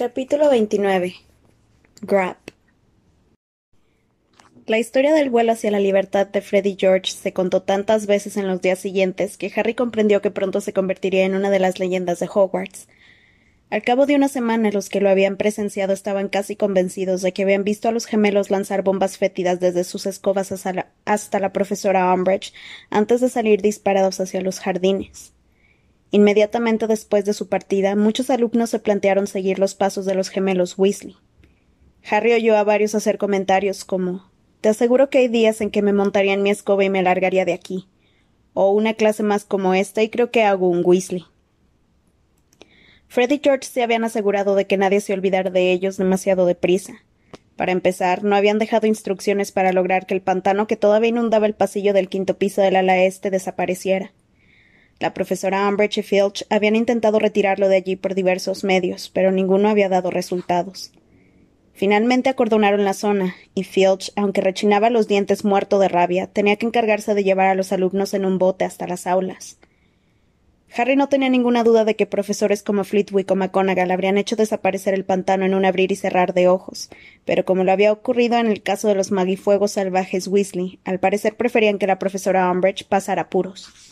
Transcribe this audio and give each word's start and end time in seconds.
Capítulo 0.00 0.48
29 0.48 1.14
Grab 2.00 2.38
La 4.64 4.78
historia 4.78 5.12
del 5.12 5.28
vuelo 5.28 5.52
hacia 5.52 5.70
la 5.70 5.78
libertad 5.78 6.26
de 6.26 6.40
Freddy 6.40 6.74
George 6.80 7.12
se 7.12 7.34
contó 7.34 7.60
tantas 7.60 8.06
veces 8.06 8.38
en 8.38 8.46
los 8.46 8.62
días 8.62 8.78
siguientes 8.78 9.36
que 9.36 9.52
Harry 9.54 9.74
comprendió 9.74 10.22
que 10.22 10.30
pronto 10.30 10.62
se 10.62 10.72
convertiría 10.72 11.26
en 11.26 11.34
una 11.34 11.50
de 11.50 11.58
las 11.58 11.78
leyendas 11.78 12.18
de 12.18 12.30
Hogwarts. 12.32 12.88
Al 13.68 13.82
cabo 13.82 14.06
de 14.06 14.14
una 14.16 14.28
semana 14.28 14.70
los 14.70 14.88
que 14.88 15.02
lo 15.02 15.10
habían 15.10 15.36
presenciado 15.36 15.92
estaban 15.92 16.30
casi 16.30 16.56
convencidos 16.56 17.20
de 17.20 17.34
que 17.34 17.42
habían 17.42 17.64
visto 17.64 17.86
a 17.86 17.92
los 17.92 18.06
gemelos 18.06 18.50
lanzar 18.50 18.80
bombas 18.80 19.18
fétidas 19.18 19.60
desde 19.60 19.84
sus 19.84 20.06
escobas 20.06 20.50
hasta 20.50 20.72
la, 20.72 20.86
hasta 21.04 21.40
la 21.40 21.52
profesora 21.52 22.10
Umbridge 22.14 22.54
antes 22.88 23.20
de 23.20 23.28
salir 23.28 23.60
disparados 23.60 24.18
hacia 24.18 24.40
los 24.40 24.60
jardines. 24.60 25.34
Inmediatamente 26.10 26.86
después 26.86 27.24
de 27.24 27.34
su 27.34 27.48
partida, 27.48 27.94
muchos 27.94 28.30
alumnos 28.30 28.70
se 28.70 28.80
plantearon 28.80 29.26
seguir 29.26 29.58
los 29.58 29.74
pasos 29.74 30.04
de 30.06 30.14
los 30.14 30.28
gemelos 30.28 30.76
Weasley. 30.76 31.16
Harry 32.10 32.32
oyó 32.32 32.56
a 32.56 32.64
varios 32.64 32.94
hacer 32.94 33.18
comentarios 33.18 33.84
como 33.84 34.30
Te 34.60 34.68
aseguro 34.68 35.08
que 35.08 35.18
hay 35.18 35.28
días 35.28 35.60
en 35.60 35.70
que 35.70 35.82
me 35.82 35.92
montaría 35.92 36.32
en 36.32 36.42
mi 36.42 36.50
escoba 36.50 36.84
y 36.84 36.90
me 36.90 37.02
largaría 37.02 37.44
de 37.44 37.52
aquí. 37.52 37.88
O 38.54 38.70
una 38.70 38.94
clase 38.94 39.22
más 39.22 39.44
como 39.44 39.74
esta 39.74 40.02
y 40.02 40.08
creo 40.08 40.30
que 40.30 40.42
hago 40.42 40.68
un 40.68 40.82
Weasley. 40.84 41.24
Fred 43.06 43.30
y 43.30 43.40
George 43.42 43.68
se 43.68 43.82
habían 43.82 44.04
asegurado 44.04 44.54
de 44.54 44.66
que 44.66 44.76
nadie 44.76 45.00
se 45.00 45.12
olvidara 45.12 45.50
de 45.50 45.72
ellos 45.72 45.96
demasiado 45.96 46.46
deprisa. 46.46 46.94
Para 47.56 47.72
empezar, 47.72 48.24
no 48.24 48.36
habían 48.36 48.58
dejado 48.58 48.86
instrucciones 48.86 49.52
para 49.52 49.72
lograr 49.72 50.06
que 50.06 50.14
el 50.14 50.22
pantano 50.22 50.66
que 50.66 50.76
todavía 50.76 51.10
inundaba 51.10 51.46
el 51.46 51.54
pasillo 51.54 51.92
del 51.92 52.08
quinto 52.08 52.38
piso 52.38 52.62
del 52.62 52.76
ala 52.76 53.02
este 53.02 53.30
desapareciera. 53.30 54.12
La 55.00 55.14
profesora 55.14 55.66
Umbridge 55.66 55.96
y 55.96 56.02
Filch 56.02 56.44
habían 56.50 56.76
intentado 56.76 57.18
retirarlo 57.18 57.68
de 57.68 57.76
allí 57.76 57.96
por 57.96 58.14
diversos 58.14 58.64
medios, 58.64 59.08
pero 59.08 59.32
ninguno 59.32 59.70
había 59.70 59.88
dado 59.88 60.10
resultados. 60.10 60.92
Finalmente 61.72 62.28
acordonaron 62.28 62.84
la 62.84 62.92
zona, 62.92 63.34
y 63.54 63.64
Filch, 63.64 64.12
aunque 64.14 64.42
rechinaba 64.42 64.90
los 64.90 65.08
dientes 65.08 65.42
muerto 65.42 65.78
de 65.78 65.88
rabia, 65.88 66.26
tenía 66.26 66.56
que 66.56 66.66
encargarse 66.66 67.14
de 67.14 67.24
llevar 67.24 67.46
a 67.46 67.54
los 67.54 67.72
alumnos 67.72 68.12
en 68.12 68.26
un 68.26 68.36
bote 68.36 68.66
hasta 68.66 68.86
las 68.86 69.06
aulas. 69.06 69.58
Harry 70.76 70.96
no 70.96 71.08
tenía 71.08 71.30
ninguna 71.30 71.64
duda 71.64 71.86
de 71.86 71.96
que 71.96 72.04
profesores 72.04 72.62
como 72.62 72.84
Flitwick 72.84 73.30
o 73.30 73.36
McGonagall 73.36 73.90
habrían 73.92 74.18
hecho 74.18 74.36
desaparecer 74.36 74.92
el 74.92 75.06
pantano 75.06 75.46
en 75.46 75.54
un 75.54 75.64
abrir 75.64 75.92
y 75.92 75.96
cerrar 75.96 76.34
de 76.34 76.46
ojos, 76.48 76.90
pero 77.24 77.46
como 77.46 77.64
lo 77.64 77.72
había 77.72 77.90
ocurrido 77.90 78.36
en 78.36 78.48
el 78.48 78.62
caso 78.62 78.86
de 78.88 78.96
los 78.96 79.12
magifuegos 79.12 79.72
salvajes 79.72 80.28
Weasley, 80.28 80.78
al 80.84 81.00
parecer 81.00 81.38
preferían 81.38 81.78
que 81.78 81.86
la 81.86 81.98
profesora 81.98 82.50
Umbridge 82.50 82.84
pasara 82.84 83.30
puros. 83.30 83.89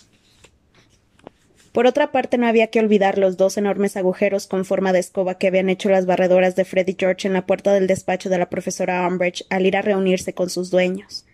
Por 1.79 1.87
otra 1.87 2.11
parte, 2.11 2.39
no 2.39 2.49
había 2.49 2.67
que 2.67 2.81
olvidar 2.81 3.19
los 3.19 3.37
dos 3.37 3.57
enormes 3.57 3.97
agujeros 3.97 4.49
con 4.49 4.65
forma 4.65 4.93
de 4.93 4.99
escoba 4.99 5.39
que 5.39 5.47
habían 5.47 5.71
hecho 5.71 5.89
las 5.89 6.07
barredoras 6.07 6.57
de 6.57 6.65
Freddy 6.65 6.97
George 6.99 7.29
en 7.29 7.35
la 7.35 7.47
puerta 7.47 7.73
del 7.73 7.87
despacho 7.87 8.29
de 8.29 8.37
la 8.37 8.51
profesora 8.51 9.07
Umbridge 9.07 9.47
al 9.49 9.65
ir 9.65 9.77
a 9.77 9.83
reunirse 9.83 10.35
con 10.35 10.51
sus 10.51 10.73
dueños. 10.73 11.25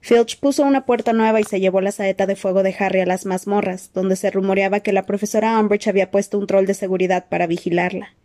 Filch 0.00 0.40
puso 0.40 0.64
una 0.64 0.84
puerta 0.84 1.12
nueva 1.12 1.38
y 1.38 1.44
se 1.44 1.60
llevó 1.60 1.80
la 1.80 1.92
saeta 1.92 2.26
de 2.26 2.34
fuego 2.34 2.64
de 2.64 2.74
Harry 2.76 3.02
a 3.02 3.06
las 3.06 3.24
mazmorras, 3.24 3.92
donde 3.94 4.16
se 4.16 4.32
rumoreaba 4.32 4.80
que 4.80 4.92
la 4.92 5.04
profesora 5.04 5.56
Umbridge 5.60 5.86
había 5.86 6.10
puesto 6.10 6.38
un 6.38 6.48
troll 6.48 6.66
de 6.66 6.74
seguridad 6.74 7.26
para 7.28 7.46
vigilarla. 7.46 8.16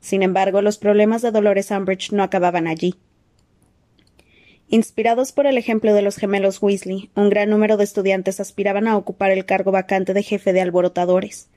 Sin 0.00 0.22
embargo, 0.22 0.60
los 0.60 0.76
problemas 0.76 1.22
de 1.22 1.30
Dolores 1.30 1.70
Umbridge 1.70 2.12
no 2.12 2.22
acababan 2.22 2.66
allí. 2.66 2.96
Inspirados 4.72 5.32
por 5.32 5.46
el 5.46 5.58
ejemplo 5.58 5.92
de 5.92 6.00
los 6.00 6.16
gemelos 6.16 6.62
Weasley, 6.62 7.10
un 7.14 7.28
gran 7.28 7.50
número 7.50 7.76
de 7.76 7.84
estudiantes 7.84 8.40
aspiraban 8.40 8.88
a 8.88 8.96
ocupar 8.96 9.30
el 9.30 9.44
cargo 9.44 9.70
vacante 9.70 10.14
de 10.14 10.22
jefe 10.22 10.54
de 10.54 10.62
alborotadores. 10.62 11.50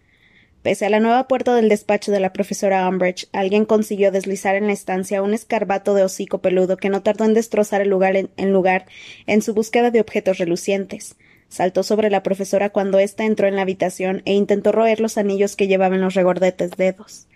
Pese 0.64 0.86
a 0.86 0.90
la 0.90 1.00
nueva 1.00 1.26
puerta 1.26 1.56
del 1.56 1.70
despacho 1.70 2.12
de 2.12 2.20
la 2.20 2.34
profesora 2.34 2.86
Umbridge, 2.90 3.30
alguien 3.32 3.64
consiguió 3.64 4.12
deslizar 4.12 4.58
en 4.58 4.68
la 4.68 4.74
estancia 4.74 5.22
un 5.22 5.34
escarbato 5.34 5.94
de 5.94 6.04
hocico 6.04 6.40
peludo 6.40 6.76
que 6.76 6.90
no 6.90 7.04
tardó 7.04 7.24
en 7.24 7.34
destrozar 7.34 7.80
el 7.80 7.88
lugar 7.88 8.18
en, 8.18 8.52
lugar 8.52 8.86
en 9.28 9.42
su 9.42 9.54
búsqueda 9.54 9.92
de 9.92 10.02
objetos 10.02 10.38
relucientes. 10.38 11.16
Saltó 11.48 11.84
sobre 11.84 12.10
la 12.10 12.22
profesora 12.22 12.72
cuando 12.72 13.00
ésta 13.00 13.24
entró 13.24 13.48
en 13.48 13.56
la 13.56 13.62
habitación 13.62 14.24
e 14.26 14.34
intentó 14.34 14.74
roer 14.74 15.00
los 15.00 15.18
anillos 15.18 15.56
que 15.56 15.70
llevaban 15.70 16.02
los 16.02 16.16
regordetes 16.16 16.72
dedos. 16.72 17.28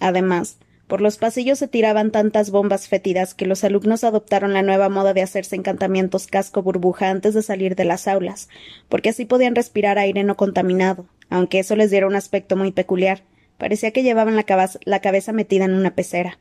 Además, 0.00 0.56
por 0.86 1.00
los 1.00 1.16
pasillos 1.16 1.58
se 1.58 1.68
tiraban 1.68 2.10
tantas 2.10 2.50
bombas 2.50 2.88
fétidas 2.88 3.34
que 3.34 3.46
los 3.46 3.64
alumnos 3.64 4.04
adoptaron 4.04 4.52
la 4.52 4.62
nueva 4.62 4.90
moda 4.90 5.14
de 5.14 5.22
hacerse 5.22 5.56
encantamientos 5.56 6.26
casco 6.26 6.62
burbuja 6.62 7.08
antes 7.08 7.32
de 7.32 7.42
salir 7.42 7.74
de 7.74 7.84
las 7.84 8.06
aulas, 8.06 8.48
porque 8.88 9.08
así 9.08 9.24
podían 9.24 9.54
respirar 9.54 9.98
aire 9.98 10.24
no 10.24 10.36
contaminado, 10.36 11.06
aunque 11.30 11.58
eso 11.58 11.74
les 11.74 11.90
diera 11.90 12.06
un 12.06 12.16
aspecto 12.16 12.56
muy 12.56 12.70
peculiar. 12.70 13.22
Parecía 13.56 13.92
que 13.92 14.02
llevaban 14.02 14.36
la, 14.36 15.00
cabeza 15.00 15.32
metida 15.32 15.64
en 15.64 15.74
una 15.74 15.94
pecera. 15.94 16.38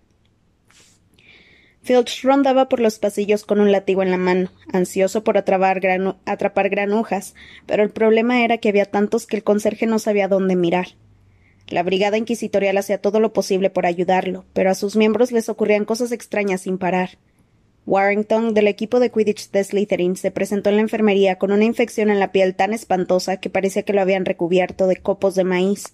Filch 1.81 2.23
rondaba 2.23 2.69
por 2.69 2.79
los 2.79 2.97
pasillos 2.97 3.45
con 3.45 3.59
un 3.59 3.71
látigo 3.71 4.03
en 4.03 4.11
la 4.11 4.17
mano, 4.17 4.49
ansioso 4.71 5.23
por 5.23 5.37
atrapar, 5.37 5.81
atrapar 6.25 6.69
granujas, 6.69 7.35
pero 7.65 7.83
el 7.83 7.91
problema 7.91 8.43
era 8.43 8.57
que 8.57 8.69
había 8.69 8.85
tantos 8.85 9.27
que 9.27 9.35
el 9.35 9.43
conserje 9.43 9.85
no 9.85 9.99
sabía 9.99 10.27
dónde 10.27 10.55
mirar. 10.55 10.87
La 11.67 11.83
brigada 11.83 12.17
inquisitorial 12.17 12.77
hacía 12.77 12.97
todo 12.99 13.19
lo 13.19 13.33
posible 13.33 13.69
por 13.69 13.85
ayudarlo, 13.85 14.45
pero 14.53 14.69
a 14.69 14.75
sus 14.75 14.95
miembros 14.95 15.31
les 15.31 15.49
ocurrían 15.49 15.85
cosas 15.85 16.11
extrañas 16.11 16.61
sin 16.61 16.77
parar. 16.77 17.17
Warrington, 17.85 18.53
del 18.53 18.67
equipo 18.67 18.99
de 18.99 19.11
Quidditch 19.11 19.51
de 19.51 19.63
Slytherin, 19.63 20.15
se 20.15 20.31
presentó 20.31 20.69
en 20.69 20.77
la 20.77 20.81
enfermería 20.81 21.37
con 21.37 21.51
una 21.51 21.65
infección 21.65 22.09
en 22.09 22.19
la 22.19 22.31
piel 22.31 22.55
tan 22.55 22.73
espantosa 22.73 23.37
que 23.37 23.49
parecía 23.49 23.83
que 23.83 23.93
lo 23.93 24.01
habían 24.01 24.25
recubierto 24.25 24.87
de 24.87 24.97
copos 24.97 25.35
de 25.35 25.43
maíz. 25.43 25.93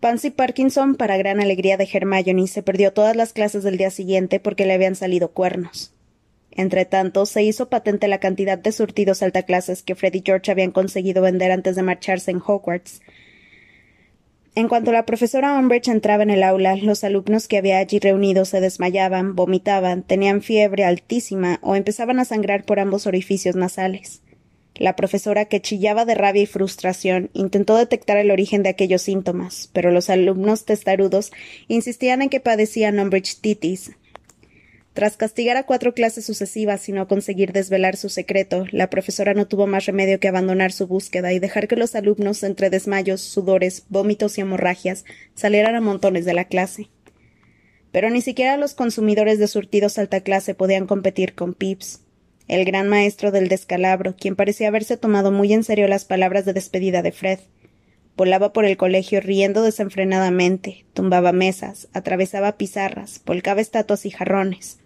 Pansy 0.00 0.30
Parkinson, 0.30 0.94
para 0.94 1.16
gran 1.16 1.40
alegría 1.40 1.76
de 1.76 1.88
Hermione, 1.92 2.46
se 2.46 2.62
perdió 2.62 2.92
todas 2.92 3.16
las 3.16 3.32
clases 3.32 3.64
del 3.64 3.76
día 3.76 3.90
siguiente 3.90 4.38
porque 4.38 4.64
le 4.64 4.74
habían 4.74 4.94
salido 4.94 5.32
cuernos. 5.32 5.92
Entretanto, 6.52 7.26
se 7.26 7.42
hizo 7.42 7.68
patente 7.68 8.06
la 8.06 8.20
cantidad 8.20 8.58
de 8.58 8.70
surtidos 8.70 9.22
altaclases 9.22 9.82
que 9.82 9.96
Fred 9.96 10.14
y 10.14 10.22
George 10.24 10.52
habían 10.52 10.70
conseguido 10.70 11.22
vender 11.22 11.50
antes 11.50 11.74
de 11.74 11.82
marcharse 11.82 12.30
en 12.30 12.40
Hogwarts, 12.44 13.00
en 14.58 14.66
cuanto 14.66 14.90
la 14.90 15.06
profesora 15.06 15.56
Umbridge 15.56 15.86
entraba 15.86 16.24
en 16.24 16.30
el 16.30 16.42
aula, 16.42 16.74
los 16.74 17.04
alumnos 17.04 17.46
que 17.46 17.58
había 17.58 17.78
allí 17.78 18.00
reunidos 18.00 18.48
se 18.48 18.60
desmayaban, 18.60 19.36
vomitaban, 19.36 20.02
tenían 20.02 20.42
fiebre 20.42 20.82
altísima 20.82 21.60
o 21.62 21.76
empezaban 21.76 22.18
a 22.18 22.24
sangrar 22.24 22.64
por 22.64 22.80
ambos 22.80 23.06
orificios 23.06 23.54
nasales. 23.54 24.20
La 24.74 24.96
profesora, 24.96 25.44
que 25.44 25.62
chillaba 25.62 26.04
de 26.04 26.16
rabia 26.16 26.42
y 26.42 26.46
frustración, 26.46 27.30
intentó 27.34 27.76
detectar 27.76 28.16
el 28.16 28.32
origen 28.32 28.64
de 28.64 28.70
aquellos 28.70 29.02
síntomas, 29.02 29.70
pero 29.72 29.92
los 29.92 30.10
alumnos 30.10 30.64
testarudos 30.64 31.30
insistían 31.68 32.20
en 32.20 32.28
que 32.28 32.40
padecían 32.40 32.98
Umbridge 32.98 33.40
titis, 33.40 33.92
tras 34.98 35.16
castigar 35.16 35.56
a 35.56 35.62
cuatro 35.62 35.94
clases 35.94 36.26
sucesivas 36.26 36.88
y 36.88 36.92
no 36.92 37.06
conseguir 37.06 37.52
desvelar 37.52 37.96
su 37.96 38.08
secreto, 38.08 38.64
la 38.72 38.90
profesora 38.90 39.32
no 39.32 39.46
tuvo 39.46 39.68
más 39.68 39.86
remedio 39.86 40.18
que 40.18 40.26
abandonar 40.26 40.72
su 40.72 40.88
búsqueda 40.88 41.32
y 41.32 41.38
dejar 41.38 41.68
que 41.68 41.76
los 41.76 41.94
alumnos, 41.94 42.42
entre 42.42 42.68
desmayos, 42.68 43.20
sudores, 43.20 43.84
vómitos 43.90 44.36
y 44.36 44.40
hemorragias, 44.40 45.04
salieran 45.36 45.76
a 45.76 45.80
montones 45.80 46.24
de 46.24 46.34
la 46.34 46.46
clase. 46.46 46.88
Pero 47.92 48.10
ni 48.10 48.22
siquiera 48.22 48.56
los 48.56 48.74
consumidores 48.74 49.38
de 49.38 49.46
surtidos 49.46 49.98
alta 49.98 50.22
clase 50.22 50.56
podían 50.56 50.88
competir 50.88 51.36
con 51.36 51.54
Pips, 51.54 52.00
el 52.48 52.64
gran 52.64 52.88
maestro 52.88 53.30
del 53.30 53.46
descalabro, 53.46 54.16
quien 54.16 54.34
parecía 54.34 54.66
haberse 54.66 54.96
tomado 54.96 55.30
muy 55.30 55.52
en 55.52 55.62
serio 55.62 55.86
las 55.86 56.06
palabras 56.06 56.44
de 56.44 56.54
despedida 56.54 57.02
de 57.02 57.12
Fred. 57.12 57.38
Volaba 58.16 58.52
por 58.52 58.64
el 58.64 58.76
colegio 58.76 59.20
riendo 59.20 59.62
desenfrenadamente, 59.62 60.86
tumbaba 60.92 61.30
mesas, 61.30 61.86
atravesaba 61.92 62.56
pizarras, 62.56 63.22
volcaba 63.24 63.60
estatuas 63.60 64.04
y 64.04 64.10
jarrones. 64.10 64.77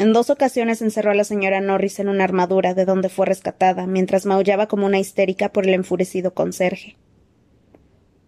En 0.00 0.14
dos 0.14 0.30
ocasiones 0.30 0.80
encerró 0.80 1.10
a 1.10 1.14
la 1.14 1.24
señora 1.24 1.60
Norris 1.60 1.98
en 1.98 2.08
una 2.08 2.24
armadura 2.24 2.72
de 2.72 2.86
donde 2.86 3.10
fue 3.10 3.26
rescatada, 3.26 3.86
mientras 3.86 4.24
maullaba 4.24 4.66
como 4.66 4.86
una 4.86 4.98
histérica 4.98 5.52
por 5.52 5.66
el 5.66 5.74
enfurecido 5.74 6.32
conserje. 6.32 6.96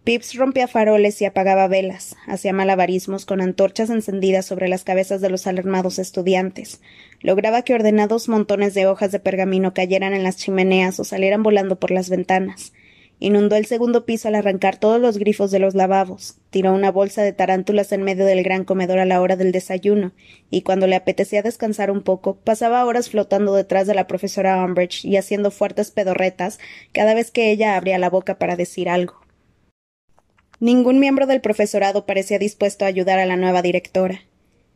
Pips 0.05 0.35
rompía 0.35 0.69
faroles 0.69 1.23
y 1.23 1.25
apagaba 1.25 1.69
velas, 1.69 2.15
hacía 2.27 2.53
malabarismos 2.53 3.25
con 3.25 3.41
antorchas 3.41 3.89
encendidas 3.89 4.45
sobre 4.45 4.69
las 4.69 4.85
cabezas 4.85 5.23
de 5.23 5.31
los 5.31 5.47
alarmados 5.47 5.99
estudiantes, 5.99 6.83
lograba 7.23 7.63
que 7.63 7.73
ordenados 7.73 8.29
montones 8.29 8.75
de 8.75 8.87
hojas 8.87 9.11
de 9.11 9.21
pergamino 9.21 9.73
cayeran 9.73 10.13
en 10.13 10.25
las 10.25 10.37
chimeneas 10.37 11.01
o 11.01 11.05
salieran 11.05 11.43
volando 11.43 11.81
por 11.81 11.91
las 11.91 12.11
ventanas, 12.11 12.75
Inundó 13.25 13.55
el 13.55 13.67
segundo 13.67 14.05
piso 14.05 14.27
al 14.27 14.35
arrancar 14.35 14.79
todos 14.79 15.01
los 15.01 15.17
grifos 15.17 15.53
de 15.53 15.61
los 15.61 15.77
lavabos, 15.77 16.39
tiró 16.51 16.73
una 16.73 16.91
bolsa 16.91 17.23
de 17.23 17.33
tarántulas 17.33 17.93
en 17.93 18.03
medio 18.03 18.27
del 18.27 18.43
gran 18.43 18.65
comedor 18.65 18.99
a 18.99 19.05
la 19.05 19.21
hora 19.21 19.37
del 19.37 19.53
desayuno, 19.53 20.11
y 20.51 20.63
cuando 20.63 20.89
le 20.89 20.97
apetecía 20.97 21.41
descansar 21.41 21.93
un 21.93 22.03
poco, 22.03 22.35
pasaba 22.35 22.85
horas 22.85 23.11
flotando 23.11 23.55
detrás 23.55 23.87
de 23.87 23.95
la 23.95 24.09
profesora 24.09 24.65
Umbridge 24.65 25.05
y 25.05 25.19
haciendo 25.19 25.53
fuertes 25.53 25.93
pedorretas 25.93 26.59
cada 26.91 27.15
vez 27.15 27.31
que 27.31 27.53
ella 27.53 27.77
abría 27.77 27.97
la 28.01 28.11
boca 28.11 28.41
para 28.41 28.57
decir 28.57 28.89
algo. 28.89 29.21
Ningún 30.59 30.99
miembro 30.99 31.29
del 31.29 31.41
profesorado 31.41 32.07
parecía 32.07 32.41
dispuesto 32.41 32.85
a 32.85 32.89
ayudar 32.89 33.21
a 33.21 33.27
la 33.27 33.37
nueva 33.37 33.63
directora. 33.63 34.23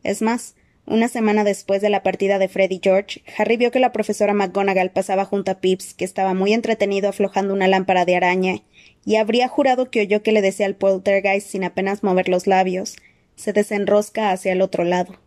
Es 0.04 0.22
más, 0.22 0.54
Una 0.88 1.08
semana 1.08 1.42
después 1.42 1.82
de 1.82 1.90
la 1.90 2.04
partida 2.04 2.38
de 2.38 2.46
Freddy 2.46 2.78
George, 2.80 3.22
Harry 3.36 3.56
vio 3.56 3.72
que 3.72 3.80
la 3.80 3.90
profesora 3.90 4.34
McGonagall 4.34 4.92
pasaba 4.92 5.24
junto 5.24 5.50
a 5.50 5.56
Pips, 5.56 5.94
que 5.94 6.04
estaba 6.04 6.32
muy 6.32 6.52
entretenido 6.52 7.08
aflojando 7.08 7.52
una 7.54 7.66
lámpara 7.66 8.04
de 8.04 8.14
araña, 8.14 8.62
y 9.04 9.16
habría 9.16 9.48
jurado 9.48 9.90
que 9.90 10.02
oyó 10.02 10.22
que 10.22 10.30
le 10.30 10.42
decía 10.42 10.64
al 10.66 10.76
poltergeist 10.76 11.48
sin 11.48 11.64
apenas 11.64 12.04
mover 12.04 12.28
los 12.28 12.46
labios. 12.46 12.94
Se 13.34 13.52
desenrosca 13.52 14.30
hacia 14.30 14.52
el 14.52 14.62
otro 14.62 14.84
lado. 14.84 15.18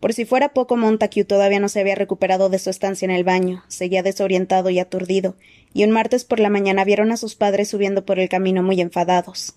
Por 0.00 0.14
si 0.14 0.24
fuera 0.24 0.54
poco, 0.54 0.78
Montague 0.78 1.24
todavía 1.24 1.60
no 1.60 1.68
se 1.68 1.80
había 1.80 1.94
recuperado 1.94 2.48
de 2.48 2.58
su 2.58 2.70
estancia 2.70 3.04
en 3.04 3.12
el 3.12 3.24
baño, 3.24 3.62
seguía 3.68 4.02
desorientado 4.02 4.70
y 4.70 4.78
aturdido, 4.78 5.36
y 5.74 5.84
un 5.84 5.90
martes 5.90 6.24
por 6.24 6.40
la 6.40 6.48
mañana 6.48 6.84
vieron 6.84 7.12
a 7.12 7.18
sus 7.18 7.34
padres 7.34 7.68
subiendo 7.68 8.06
por 8.06 8.18
el 8.18 8.30
camino 8.30 8.62
muy 8.62 8.80
enfadados. 8.80 9.56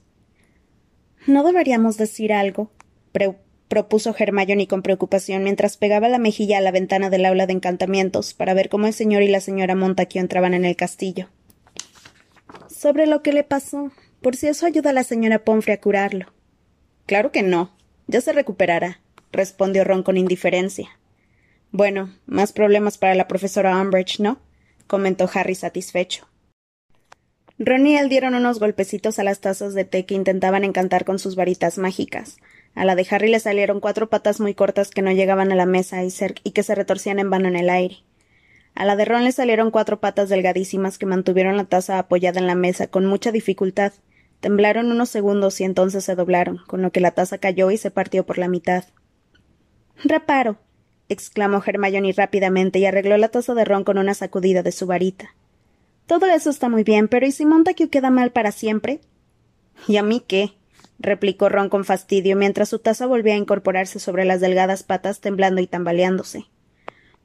¿No 1.28 1.44
deberíamos 1.44 1.98
decir 1.98 2.34
algo? 2.34 2.70
Propuso 3.68 4.16
Hermione 4.18 4.68
con 4.68 4.82
preocupación 4.82 5.44
mientras 5.44 5.78
pegaba 5.78 6.10
la 6.10 6.20
mejilla 6.20 6.60
a 6.60 6.62
la 6.62 6.72
ventana 6.72 7.10
del 7.10 7.26
aula 7.26 7.48
de 7.48 7.54
encantamientos 7.54 8.34
para 8.34 8.54
ver 8.54 8.70
cómo 8.70 8.88
el 8.88 8.94
señor 8.94 9.24
y 9.24 9.28
la 9.28 9.40
señora 9.40 9.76
Montague 9.76 10.20
entraban 10.20 10.54
en 10.54 10.66
el 10.66 10.76
castillo. 10.76 11.30
Sobre 12.68 13.08
lo 13.08 13.22
que 13.22 13.34
le 13.34 13.44
pasó, 13.44 13.92
por 14.22 14.36
si 14.36 14.48
eso 14.48 14.66
ayuda 14.66 14.92
a 14.92 14.94
la 14.94 15.04
señora 15.04 15.44
Pomfrey 15.44 15.76
a 15.76 15.82
curarlo. 15.82 16.34
Claro 17.06 17.32
que 17.32 17.44
no. 17.44 17.76
Ya 18.08 18.22
se 18.22 18.34
recuperará, 18.34 19.02
respondió 19.32 19.84
Ron 19.84 20.04
con 20.04 20.18
indiferencia. 20.18 20.90
Bueno, 21.72 22.14
más 22.26 22.54
problemas 22.54 22.98
para 22.98 23.16
la 23.16 23.28
profesora 23.28 23.80
Umbridge, 23.82 24.20
¿no? 24.20 24.40
comentó 24.88 25.30
Harry 25.34 25.56
satisfecho. 25.56 26.28
Ron 27.58 27.88
y 27.88 27.98
él 27.98 28.10
dieron 28.10 28.36
unos 28.36 28.60
golpecitos 28.60 29.18
a 29.18 29.24
las 29.24 29.40
tazas 29.40 29.74
de 29.74 29.86
té 29.86 30.06
que 30.06 30.14
intentaban 30.14 30.64
encantar 30.64 31.06
con 31.06 31.20
sus 31.20 31.36
varitas 31.36 31.78
mágicas, 31.78 32.38
a 32.76 32.84
la 32.84 32.96
de 32.96 33.08
Harry 33.10 33.30
le 33.30 33.40
salieron 33.40 33.80
cuatro 33.80 34.10
patas 34.10 34.42
muy 34.42 34.54
cortas 34.54 34.92
que 34.92 35.02
no 35.02 35.12
llegaban 35.12 35.52
a 35.52 35.56
la 35.56 35.66
mesa 35.66 36.04
y, 36.04 36.52
que 36.52 36.64
se 36.64 36.76
retorcían 36.76 37.20
en 37.20 37.30
vano 37.30 37.48
en 37.48 37.56
el 37.56 37.70
aire. 37.70 38.00
A 38.76 38.84
la 38.84 38.98
de 38.98 39.06
Ron 39.06 39.24
le 39.24 39.32
salieron 39.32 39.72
cuatro 39.72 40.02
patas 40.02 40.28
delgadísimas 40.28 40.98
que 40.98 41.06
mantuvieron 41.06 41.56
la 41.56 41.64
taza 41.64 41.98
apoyada 41.98 42.42
en 42.42 42.48
la 42.48 42.56
mesa 42.56 42.88
con 42.88 43.06
mucha 43.06 43.32
dificultad. 43.32 43.94
Temblaron 44.42 44.92
unos 44.92 45.10
segundos 45.10 45.62
y 45.62 45.64
entonces 45.64 46.04
se 46.04 46.16
doblaron, 46.16 46.60
con 46.68 46.82
lo 46.82 46.92
que 46.92 47.00
la 47.00 47.12
taza 47.12 47.38
cayó 47.38 47.72
y 47.72 47.78
se 47.78 47.92
partió 47.92 48.26
por 48.26 48.38
la 48.38 48.50
mitad. 48.50 48.84
Reparo, 50.04 50.58
exclamó 51.08 51.64
Hermione 51.66 52.12
rápidamente 52.12 52.80
y 52.80 52.86
arregló 52.86 53.18
la 53.18 53.30
taza 53.30 53.54
de 53.54 53.64
Ron 53.64 53.86
con 53.86 53.98
una 53.98 54.14
sacudida 54.14 54.62
de 54.62 54.74
su 54.74 54.86
varita. 54.86 55.34
Todo 56.08 56.26
eso 56.26 56.50
está 56.50 56.68
muy 56.68 56.84
bien, 56.84 57.08
pero 57.08 57.26
¿y 57.26 57.32
si 57.32 57.46
Montague 57.46 57.90
queda 57.90 58.10
mal 58.10 58.32
para 58.32 58.52
siempre? 58.52 59.00
¿Y 59.88 59.96
a 59.96 60.04
mí 60.04 60.22
qué? 60.28 60.52
Replicó 61.00 61.50
Ron 61.50 61.70
con 61.70 61.86
fastidio 61.86 62.36
mientras 62.36 62.70
su 62.70 62.80
taza 62.80 63.06
volvía 63.06 63.34
a 63.34 63.38
incorporarse 63.38 64.00
sobre 64.00 64.26
las 64.26 64.42
delgadas 64.42 64.84
patas 64.84 65.20
temblando 65.20 65.62
y 65.62 65.68
tambaleándose. 65.68 66.46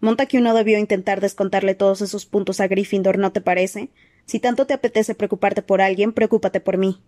Montague 0.01 0.41
no 0.41 0.55
debió 0.55 0.79
intentar 0.79 1.21
descontarle 1.21 1.75
todos 1.75 2.01
esos 2.01 2.27
puntos 2.27 2.61
a 2.61 2.69
Gryffindor, 2.69 3.19
¿no 3.19 3.33
te 3.33 3.41
parece? 3.41 3.91
Si 4.25 4.41
tanto 4.41 4.67
te 4.67 4.75
apetece 4.75 5.15
preocuparte 5.15 5.63
por 5.63 5.83
alguien, 5.83 6.13
preocúpate 6.13 6.61
por 6.61 6.79
mí. 6.79 7.01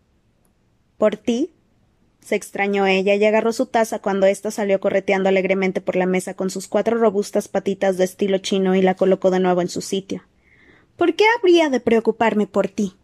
¿Por 0.98 1.16
ti? 1.16 1.52
se 2.20 2.36
extrañó 2.36 2.86
ella 2.86 3.16
y 3.16 3.24
agarró 3.24 3.52
su 3.52 3.66
taza 3.66 3.98
cuando 3.98 4.26
ésta 4.26 4.50
salió 4.52 4.78
correteando 4.78 5.28
alegremente 5.28 5.80
por 5.80 5.96
la 5.96 6.06
mesa 6.06 6.34
con 6.34 6.50
sus 6.50 6.68
cuatro 6.68 6.96
robustas 6.96 7.48
patitas 7.48 7.96
de 7.96 8.04
estilo 8.04 8.38
chino 8.38 8.76
y 8.76 8.82
la 8.82 8.94
colocó 8.94 9.30
de 9.30 9.40
nuevo 9.40 9.60
en 9.60 9.68
su 9.68 9.80
sitio. 9.80 10.22
¿Por 10.96 11.14
qué 11.14 11.24
habría 11.36 11.68
de 11.68 11.80
preocuparme 11.80 12.46
por 12.46 12.68
ti? 12.68 12.94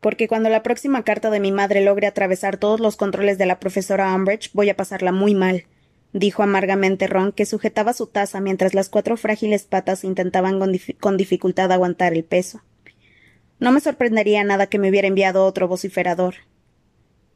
Porque 0.00 0.28
cuando 0.28 0.48
la 0.48 0.62
próxima 0.62 1.02
carta 1.02 1.30
de 1.30 1.40
mi 1.40 1.52
madre 1.52 1.80
logre 1.80 2.06
atravesar 2.06 2.56
todos 2.56 2.80
los 2.80 2.96
controles 2.96 3.38
de 3.38 3.46
la 3.46 3.58
profesora 3.60 4.14
Umbridge 4.14 4.50
voy 4.52 4.70
a 4.70 4.76
pasarla 4.76 5.12
muy 5.12 5.34
mal 5.34 5.64
dijo 6.18 6.42
amargamente 6.42 7.06
Ron, 7.06 7.32
que 7.32 7.46
sujetaba 7.46 7.92
su 7.92 8.06
taza 8.06 8.40
mientras 8.40 8.74
las 8.74 8.88
cuatro 8.88 9.16
frágiles 9.16 9.64
patas 9.64 10.04
intentaban 10.04 10.58
con, 11.00 11.16
dificultad 11.16 11.70
aguantar 11.72 12.14
el 12.14 12.24
peso. 12.24 12.62
No 13.58 13.72
me 13.72 13.80
sorprendería 13.80 14.44
nada 14.44 14.66
que 14.66 14.78
me 14.78 14.88
hubiera 14.90 15.08
enviado 15.08 15.44
otro 15.44 15.68
vociferador. 15.68 16.36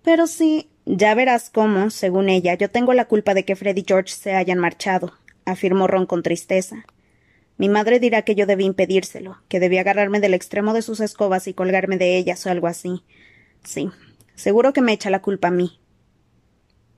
Pero 0.02 0.26
sí, 0.26 0.70
ya 0.86 1.14
verás 1.14 1.50
cómo, 1.50 1.90
según 1.90 2.28
ella, 2.28 2.54
yo 2.54 2.70
tengo 2.70 2.94
la 2.94 3.06
culpa 3.06 3.34
de 3.34 3.44
que 3.44 3.56
Fred 3.56 3.76
y 3.76 3.84
George 3.86 4.14
se 4.14 4.34
hayan 4.34 4.58
marchado, 4.58 5.12
afirmó 5.44 5.86
Ron 5.86 6.06
con 6.06 6.22
tristeza. 6.22 6.84
Mi 7.60 7.68
madre 7.68 8.00
dirá 8.00 8.22
que 8.22 8.34
yo 8.34 8.46
debí 8.46 8.64
impedírselo, 8.64 9.36
que 9.48 9.60
debí 9.60 9.76
agarrarme 9.76 10.18
del 10.18 10.32
extremo 10.32 10.72
de 10.72 10.80
sus 10.80 10.98
escobas 11.00 11.46
y 11.46 11.52
colgarme 11.52 11.98
de 11.98 12.16
ellas 12.16 12.46
o 12.46 12.50
algo 12.50 12.68
así. 12.68 13.04
Sí, 13.64 13.90
seguro 14.34 14.72
que 14.72 14.80
me 14.80 14.94
echa 14.94 15.10
la 15.10 15.20
culpa 15.20 15.48
a 15.48 15.50
mí. 15.50 15.78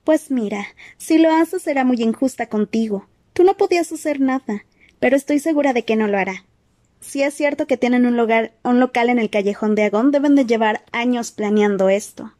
Pues 0.05 0.31
mira, 0.31 0.65
si 0.95 1.17
lo 1.17 1.33
haces 1.33 1.63
será 1.63 1.83
muy 1.83 2.01
injusta 2.01 2.47
contigo. 2.47 3.09
Tú 3.33 3.43
no 3.43 3.57
podías 3.57 3.91
hacer 3.91 4.21
nada, 4.21 4.63
pero 5.01 5.17
estoy 5.17 5.39
segura 5.39 5.73
de 5.73 5.83
que 5.83 5.97
no 5.97 6.07
lo 6.07 6.17
hará. 6.17 6.45
Si 7.01 7.23
es 7.23 7.33
cierto 7.33 7.67
que 7.67 7.75
tienen 7.75 8.05
un, 8.05 8.15
lugar, 8.15 8.53
un 8.63 8.79
local 8.79 9.09
en 9.09 9.19
el 9.19 9.29
callejón 9.29 9.75
de 9.75 9.83
Agón, 9.83 10.11
deben 10.11 10.35
de 10.35 10.45
llevar 10.45 10.85
años 10.93 11.33
planeando 11.33 11.89
esto. 11.89 12.31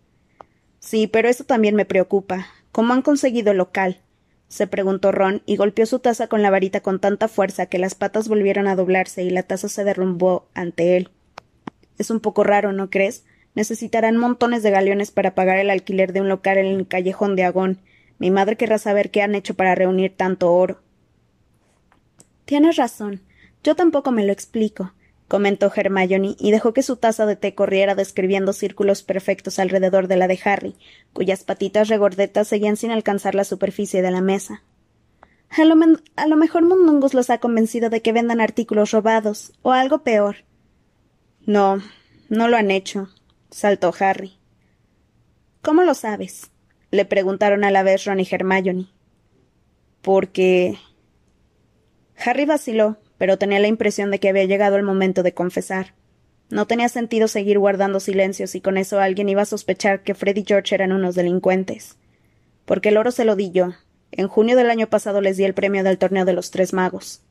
Sí, 0.79 1.07
pero 1.07 1.27
eso 1.27 1.43
también 1.43 1.75
me 1.75 1.83
preocupa. 1.83 2.47
¿Cómo 2.71 2.93
han 2.93 3.01
conseguido 3.01 3.51
el 3.51 3.57
local? 3.57 3.99
Se 4.47 4.67
preguntó 4.67 5.11
Ron 5.11 5.41
y 5.45 5.55
golpeó 5.55 5.85
su 5.85 5.99
taza 5.99 6.27
con 6.27 6.41
la 6.41 6.49
varita 6.49 6.81
con 6.81 6.99
tanta 6.99 7.27
fuerza 7.27 7.65
que 7.65 7.79
las 7.79 7.95
patas 7.95 8.27
volvieron 8.27 8.67
a 8.67 8.75
doblarse 8.75 9.23
y 9.23 9.29
la 9.29 9.43
taza 9.43 9.69
se 9.69 9.83
derrumbó 9.83 10.47
ante 10.53 10.97
él. 10.97 11.09
Es 11.97 12.09
un 12.11 12.19
poco 12.19 12.43
raro, 12.43 12.71
¿no 12.71 12.89
crees? 12.89 13.23
Necesitarán 13.55 14.17
montones 14.17 14.63
de 14.63 14.71
galeones 14.71 15.11
para 15.11 15.35
pagar 15.35 15.57
el 15.57 15.69
alquiler 15.69 16.13
de 16.13 16.21
un 16.21 16.29
local 16.29 16.57
en 16.57 16.67
el 16.67 16.87
callejón 16.87 17.35
de 17.35 17.43
Agón. 17.43 17.79
Mi 18.19 18.31
madre 18.31 18.55
querrá 18.55 18.77
saber 18.77 19.11
qué 19.11 19.21
han 19.21 19.35
hecho 19.35 19.53
para 19.53 19.75
reunir 19.75 20.15
tanto 20.15 20.53
oro. 20.53 20.79
Tienes 22.45 22.75
razón. 22.75 23.21
Yo 23.63 23.75
tampoco 23.75 24.11
me 24.11 24.25
lo 24.25 24.33
explico 24.33 24.93
comentó 25.27 25.71
Hermione, 25.73 26.35
y 26.39 26.51
dejó 26.51 26.73
que 26.73 26.83
su 26.83 26.97
taza 26.97 27.25
de 27.25 27.35
té 27.35 27.55
corriera 27.55 27.95
describiendo 27.95 28.53
círculos 28.53 29.03
perfectos 29.03 29.59
alrededor 29.59 30.07
de 30.07 30.17
la 30.17 30.27
de 30.27 30.39
Harry, 30.43 30.75
cuyas 31.13 31.43
patitas 31.43 31.87
regordetas 31.87 32.47
seguían 32.47 32.77
sin 32.77 32.91
alcanzar 32.91 33.35
la 33.35 33.43
superficie 33.43 34.01
de 34.01 34.11
la 34.11 34.21
mesa. 34.21 34.63
A 35.49 35.65
lo, 35.65 35.75
a 36.15 36.27
lo 36.27 36.35
mejor 36.35 36.63
Mundungus 36.63 37.13
los 37.13 37.29
ha 37.29 37.39
convencido 37.39 37.89
de 37.89 38.01
que 38.01 38.11
vendan 38.11 38.41
artículos 38.41 38.91
robados, 38.91 39.53
o 39.61 39.71
algo 39.71 40.03
peor. 40.03 40.37
No, 41.45 41.81
no 42.29 42.47
lo 42.47 42.57
han 42.57 42.71
hecho, 42.71 43.09
saltó 43.51 43.93
Harry. 43.99 44.37
¿Cómo 45.61 45.83
lo 45.83 45.93
sabes? 45.93 46.49
le 46.93 47.05
preguntaron 47.05 47.63
a 47.63 47.71
la 47.71 47.81
vez 47.81 48.05
Ron 48.05 48.19
y 48.19 48.27
Hermione. 48.29 48.85
Porque. 50.03 50.77
Harry 52.23 52.45
vaciló, 52.45 52.97
pero 53.17 53.37
tenía 53.37 53.59
la 53.59 53.67
impresión 53.67 54.11
de 54.11 54.19
que 54.19 54.29
había 54.29 54.45
llegado 54.45 54.75
el 54.75 54.83
momento 54.83 55.23
de 55.23 55.33
confesar. 55.33 55.93
No 56.49 56.67
tenía 56.67 56.89
sentido 56.89 57.27
seguir 57.27 57.57
guardando 57.57 57.99
silencio 57.99 58.47
si 58.47 58.61
con 58.61 58.77
eso 58.77 58.99
alguien 58.99 59.29
iba 59.29 59.41
a 59.41 59.45
sospechar 59.45 60.03
que 60.03 60.13
Fred 60.13 60.37
y 60.37 60.45
George 60.45 60.75
eran 60.75 60.91
unos 60.91 61.15
delincuentes. 61.15 61.97
Porque 62.65 62.89
el 62.89 62.97
oro 62.97 63.11
se 63.11 63.25
lo 63.25 63.35
di 63.35 63.51
yo. 63.51 63.73
En 64.11 64.27
junio 64.27 64.55
del 64.55 64.69
año 64.69 64.87
pasado 64.87 65.21
les 65.21 65.37
di 65.37 65.43
el 65.43 65.53
premio 65.53 65.83
del 65.83 65.97
torneo 65.97 66.25
de 66.25 66.33
los 66.33 66.51
tres 66.51 66.73
magos. 66.73 67.21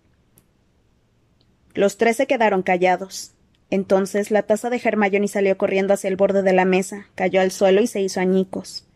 Los 1.75 1.97
tres 1.97 2.17
se 2.17 2.27
quedaron 2.27 2.63
callados. 2.63 3.33
Entonces 3.71 4.31
la 4.31 4.43
taza 4.43 4.69
de 4.69 4.81
Hermione 4.83 5.29
salió 5.29 5.57
corriendo 5.57 5.95
hacia 5.95 6.09
el 6.09 6.17
borde 6.17 6.43
de 6.43 6.53
la 6.53 6.65
mesa, 6.65 7.07
cayó 7.15 7.41
al 7.41 7.51
suelo 7.51 7.81
y 7.81 7.87
se 7.87 8.03
hizo 8.03 8.21
añicos. 8.21 8.87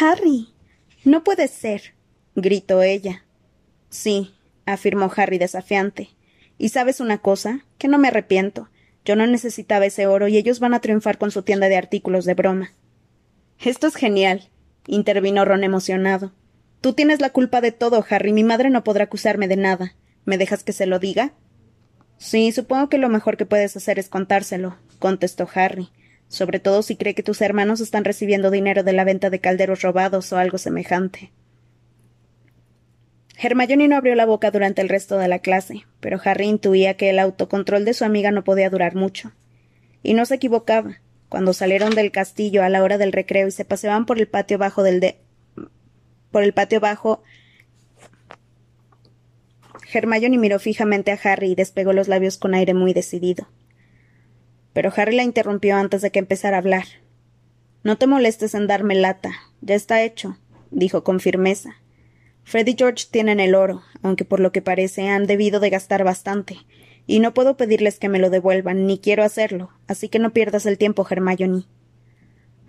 Harry. 0.00 0.48
No 1.04 1.22
puede 1.22 1.48
ser. 1.48 1.94
gritó 2.34 2.82
ella. 2.82 3.24
Sí, 3.90 4.34
afirmó 4.72 5.10
Harry 5.16 5.38
desafiante. 5.38 6.10
Y 6.58 6.70
sabes 6.70 7.00
una 7.00 7.18
cosa, 7.18 7.64
que 7.78 7.88
no 7.88 7.98
me 7.98 8.08
arrepiento. 8.08 8.68
Yo 9.04 9.16
no 9.16 9.26
necesitaba 9.26 9.86
ese 9.86 10.06
oro 10.06 10.28
y 10.28 10.36
ellos 10.36 10.60
van 10.60 10.74
a 10.74 10.80
triunfar 10.80 11.18
con 11.18 11.30
su 11.30 11.42
tienda 11.42 11.68
de 11.68 11.76
artículos 11.76 12.24
de 12.24 12.34
broma. 12.34 12.72
Esto 13.60 13.86
es 13.86 13.94
genial, 13.94 14.50
intervino 14.86 15.44
Ron 15.44 15.64
emocionado. 15.64 16.32
Tú 16.80 16.92
tienes 16.92 17.20
la 17.20 17.30
culpa 17.30 17.60
de 17.60 17.72
todo, 17.72 18.04
Harry. 18.08 18.32
Mi 18.32 18.44
madre 18.44 18.70
no 18.70 18.84
podrá 18.84 19.04
acusarme 19.04 19.48
de 19.48 19.56
nada. 19.56 19.94
¿Me 20.24 20.38
dejas 20.38 20.62
que 20.62 20.72
se 20.72 20.86
lo 20.86 20.98
diga? 20.98 21.32
Sí, 22.18 22.52
supongo 22.52 22.88
que 22.88 22.98
lo 22.98 23.08
mejor 23.08 23.36
que 23.36 23.46
puedes 23.46 23.76
hacer 23.76 23.98
es 23.98 24.08
contárselo, 24.08 24.76
contestó 24.98 25.48
Harry, 25.54 25.88
sobre 26.26 26.58
todo 26.58 26.82
si 26.82 26.96
cree 26.96 27.14
que 27.14 27.22
tus 27.22 27.40
hermanos 27.40 27.80
están 27.80 28.04
recibiendo 28.04 28.50
dinero 28.50 28.82
de 28.82 28.92
la 28.92 29.04
venta 29.04 29.30
de 29.30 29.40
calderos 29.40 29.82
robados 29.82 30.32
o 30.32 30.36
algo 30.36 30.58
semejante. 30.58 31.32
Hermione 33.40 33.86
no 33.86 33.96
abrió 33.96 34.16
la 34.16 34.26
boca 34.26 34.50
durante 34.50 34.82
el 34.82 34.88
resto 34.88 35.16
de 35.16 35.28
la 35.28 35.38
clase, 35.38 35.84
pero 36.00 36.20
Harry 36.24 36.46
intuía 36.46 36.96
que 36.96 37.10
el 37.10 37.20
autocontrol 37.20 37.84
de 37.84 37.94
su 37.94 38.04
amiga 38.04 38.32
no 38.32 38.42
podía 38.42 38.68
durar 38.68 38.96
mucho. 38.96 39.32
Y 40.02 40.14
no 40.14 40.26
se 40.26 40.34
equivocaba. 40.34 41.00
Cuando 41.28 41.52
salieron 41.52 41.94
del 41.94 42.10
castillo 42.10 42.64
a 42.64 42.68
la 42.68 42.82
hora 42.82 42.98
del 42.98 43.12
recreo 43.12 43.46
y 43.46 43.52
se 43.52 43.64
paseaban 43.64 44.06
por 44.06 44.18
el 44.18 44.26
patio 44.26 44.58
bajo 44.58 44.82
del 44.82 44.98
de 44.98 45.18
por 46.32 46.42
el 46.42 46.52
patio 46.52 46.80
bajo 46.80 47.22
Hermione 49.92 50.36
miró 50.36 50.58
fijamente 50.58 51.12
a 51.12 51.18
Harry 51.22 51.52
y 51.52 51.54
despegó 51.54 51.92
los 51.92 52.08
labios 52.08 52.38
con 52.38 52.54
aire 52.54 52.74
muy 52.74 52.92
decidido. 52.92 53.48
Pero 54.72 54.92
Harry 54.96 55.14
la 55.14 55.22
interrumpió 55.22 55.76
antes 55.76 56.02
de 56.02 56.10
que 56.10 56.18
empezara 56.18 56.56
a 56.56 56.60
hablar. 56.60 56.84
No 57.82 57.96
te 57.96 58.06
molestes 58.06 58.54
en 58.54 58.66
darme 58.66 58.94
lata. 58.94 59.30
Ya 59.60 59.74
está 59.74 60.02
hecho. 60.02 60.38
dijo 60.70 61.04
con 61.04 61.20
firmeza. 61.20 61.76
Fred 62.48 62.66
y 62.66 62.76
George 62.78 63.04
tienen 63.10 63.40
el 63.40 63.54
oro, 63.54 63.82
aunque 64.00 64.24
por 64.24 64.40
lo 64.40 64.52
que 64.52 64.62
parece 64.62 65.10
han 65.10 65.26
debido 65.26 65.60
de 65.60 65.68
gastar 65.68 66.02
bastante, 66.02 66.56
y 67.06 67.20
no 67.20 67.34
puedo 67.34 67.58
pedirles 67.58 67.98
que 67.98 68.08
me 68.08 68.18
lo 68.18 68.30
devuelvan, 68.30 68.86
ni 68.86 68.98
quiero 68.98 69.22
hacerlo, 69.22 69.68
así 69.86 70.08
que 70.08 70.18
no 70.18 70.32
pierdas 70.32 70.64
el 70.64 70.78
tiempo, 70.78 71.06
Hermione. 71.06 71.66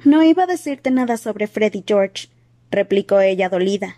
No 0.04 0.22
iba 0.22 0.44
a 0.44 0.48
decirte 0.48 0.92
nada 0.92 1.16
sobre 1.16 1.48
Fred 1.48 1.74
y 1.76 1.86
George, 1.88 2.28
replicó 2.70 3.22
ella 3.22 3.48
dolida. 3.48 3.96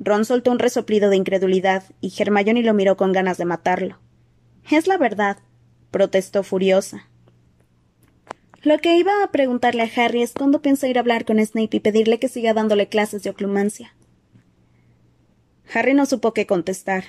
Ron 0.00 0.24
soltó 0.24 0.50
un 0.50 0.58
resoplido 0.58 1.08
de 1.08 1.18
incredulidad, 1.18 1.84
y 2.00 2.12
Hermione 2.18 2.64
lo 2.64 2.74
miró 2.74 2.96
con 2.96 3.12
ganas 3.12 3.38
de 3.38 3.44
matarlo. 3.44 4.00
Es 4.72 4.88
la 4.88 4.96
verdad, 4.96 5.36
protestó 5.92 6.42
furiosa. 6.42 7.08
Lo 8.64 8.76
que 8.78 8.96
iba 8.96 9.12
a 9.22 9.30
preguntarle 9.30 9.82
a 9.82 9.90
Harry 10.02 10.22
es 10.22 10.32
cuándo 10.32 10.62
piensa 10.62 10.88
ir 10.88 10.98
a 10.98 11.02
hablar 11.02 11.24
con 11.24 11.38
Snape 11.38 11.76
y 11.76 11.80
pedirle 11.80 12.18
que 12.18 12.26
siga 12.26 12.54
dándole 12.54 12.88
clases 12.88 13.22
de 13.22 13.30
oclumancia. 13.30 13.94
Harry 15.72 15.94
no 15.94 16.06
supo 16.06 16.32
qué 16.32 16.46
contestar. 16.46 17.04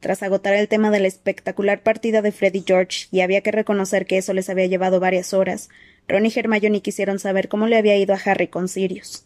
Tras 0.00 0.22
agotar 0.22 0.54
el 0.54 0.68
tema 0.68 0.90
de 0.90 1.00
la 1.00 1.08
espectacular 1.08 1.82
partida 1.82 2.22
de 2.22 2.32
Freddy 2.32 2.64
George, 2.66 3.06
y 3.10 3.20
había 3.20 3.40
que 3.42 3.52
reconocer 3.52 4.06
que 4.06 4.18
eso 4.18 4.32
les 4.32 4.50
había 4.50 4.66
llevado 4.66 4.98
varias 4.98 5.32
horas, 5.32 5.68
Ron 6.08 6.26
y 6.26 6.32
Hermione 6.34 6.82
quisieron 6.82 7.18
saber 7.18 7.48
cómo 7.48 7.68
le 7.68 7.76
había 7.76 7.96
ido 7.96 8.14
a 8.14 8.20
Harry 8.24 8.48
con 8.48 8.68
Sirius. 8.68 9.24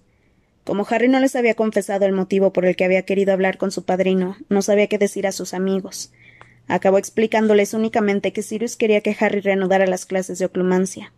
Como 0.65 0.87
Harry 0.91 1.09
no 1.09 1.21
les 1.21 1.37
había 1.37 1.55
confesado 1.55 2.07
el 2.07 2.13
motivo 2.13 2.53
por 2.53 2.67
el 2.67 2.77
que 2.77 2.85
había 2.85 3.03
querido 3.03 3.33
hablar 3.33 3.57
con 3.57 3.71
su 3.71 3.85
padrino, 3.85 4.37
no 4.49 4.63
sabía 4.63 4.89
qué 4.89 4.99
decir 4.99 5.27
a 5.27 5.33
sus 5.33 5.55
amigos. 5.55 6.13
Acabó 6.69 6.99
explicándoles 6.99 7.73
únicamente 7.73 8.33
que 8.33 8.43
Sirius 8.43 8.77
quería 8.77 9.01
que 9.01 9.17
Harry 9.19 9.41
reanudara 9.41 9.87
las 9.87 10.05
clases 10.05 10.39
de 10.41 10.47
oclumancia. 10.47 11.13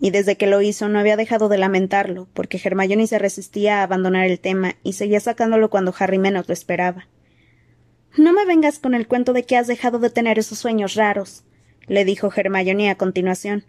Y 0.00 0.10
desde 0.10 0.36
que 0.36 0.46
lo 0.46 0.60
hizo 0.60 0.88
no 0.88 0.98
había 0.98 1.16
dejado 1.16 1.48
de 1.48 1.58
lamentarlo, 1.58 2.28
porque 2.34 2.60
Hermione 2.62 3.06
se 3.06 3.18
resistía 3.18 3.80
a 3.80 3.82
abandonar 3.84 4.26
el 4.26 4.40
tema 4.40 4.76
y 4.82 4.94
seguía 4.94 5.20
sacándolo 5.20 5.70
cuando 5.70 5.94
Harry 5.98 6.18
menos 6.18 6.48
lo 6.48 6.52
esperaba. 6.52 7.06
No 8.16 8.32
me 8.32 8.44
vengas 8.44 8.78
con 8.78 8.94
el 8.94 9.08
cuento 9.08 9.32
de 9.32 9.44
que 9.44 9.56
has 9.56 9.66
dejado 9.66 9.98
de 9.98 10.10
tener 10.10 10.38
esos 10.38 10.58
sueños 10.58 10.94
raros, 10.94 11.44
le 11.86 12.04
dijo 12.04 12.30
Hermione 12.34 12.90
a 12.90 12.96
continuación, 12.96 13.64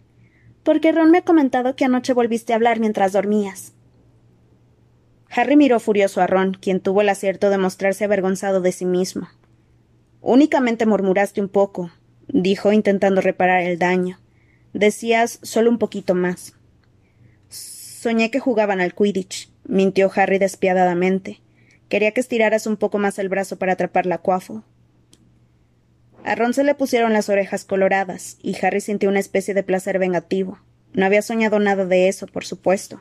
porque 0.62 0.92
Ron 0.92 1.10
me 1.10 1.18
ha 1.18 1.22
comentado 1.22 1.76
que 1.76 1.84
anoche 1.84 2.12
volviste 2.12 2.52
a 2.52 2.56
hablar 2.56 2.80
mientras 2.80 3.12
dormías. 3.12 3.72
Harry 5.30 5.56
miró 5.56 5.80
furioso 5.80 6.20
a 6.20 6.26
Ron, 6.26 6.54
quien 6.54 6.80
tuvo 6.80 7.00
el 7.00 7.08
acierto 7.08 7.50
de 7.50 7.58
mostrarse 7.58 8.04
avergonzado 8.04 8.60
de 8.60 8.72
sí 8.72 8.84
mismo. 8.84 9.28
Únicamente 10.20 10.86
murmuraste 10.86 11.40
un 11.40 11.48
poco, 11.48 11.90
dijo 12.28 12.72
intentando 12.72 13.20
reparar 13.20 13.62
el 13.62 13.78
daño. 13.78 14.18
Decías 14.76 15.38
solo 15.40 15.70
un 15.70 15.78
poquito 15.78 16.14
más. 16.14 16.52
Soñé 17.48 18.30
que 18.30 18.40
jugaban 18.40 18.82
al 18.82 18.94
Quidditch, 18.94 19.48
mintió 19.64 20.12
Harry 20.14 20.36
despiadadamente. 20.36 21.40
Quería 21.88 22.12
que 22.12 22.20
estiraras 22.20 22.66
un 22.66 22.76
poco 22.76 22.98
más 22.98 23.18
el 23.18 23.30
brazo 23.30 23.58
para 23.58 23.72
atrapar 23.72 24.04
la 24.04 24.18
cuafo. 24.18 24.64
A 26.24 26.34
Ron 26.34 26.52
se 26.52 26.62
le 26.62 26.74
pusieron 26.74 27.14
las 27.14 27.30
orejas 27.30 27.64
coloradas, 27.64 28.36
y 28.42 28.54
Harry 28.62 28.82
sintió 28.82 29.08
una 29.08 29.18
especie 29.18 29.54
de 29.54 29.62
placer 29.62 29.98
vengativo. 29.98 30.58
No 30.92 31.06
había 31.06 31.22
soñado 31.22 31.58
nada 31.58 31.86
de 31.86 32.08
eso, 32.08 32.26
por 32.26 32.44
supuesto. 32.44 33.00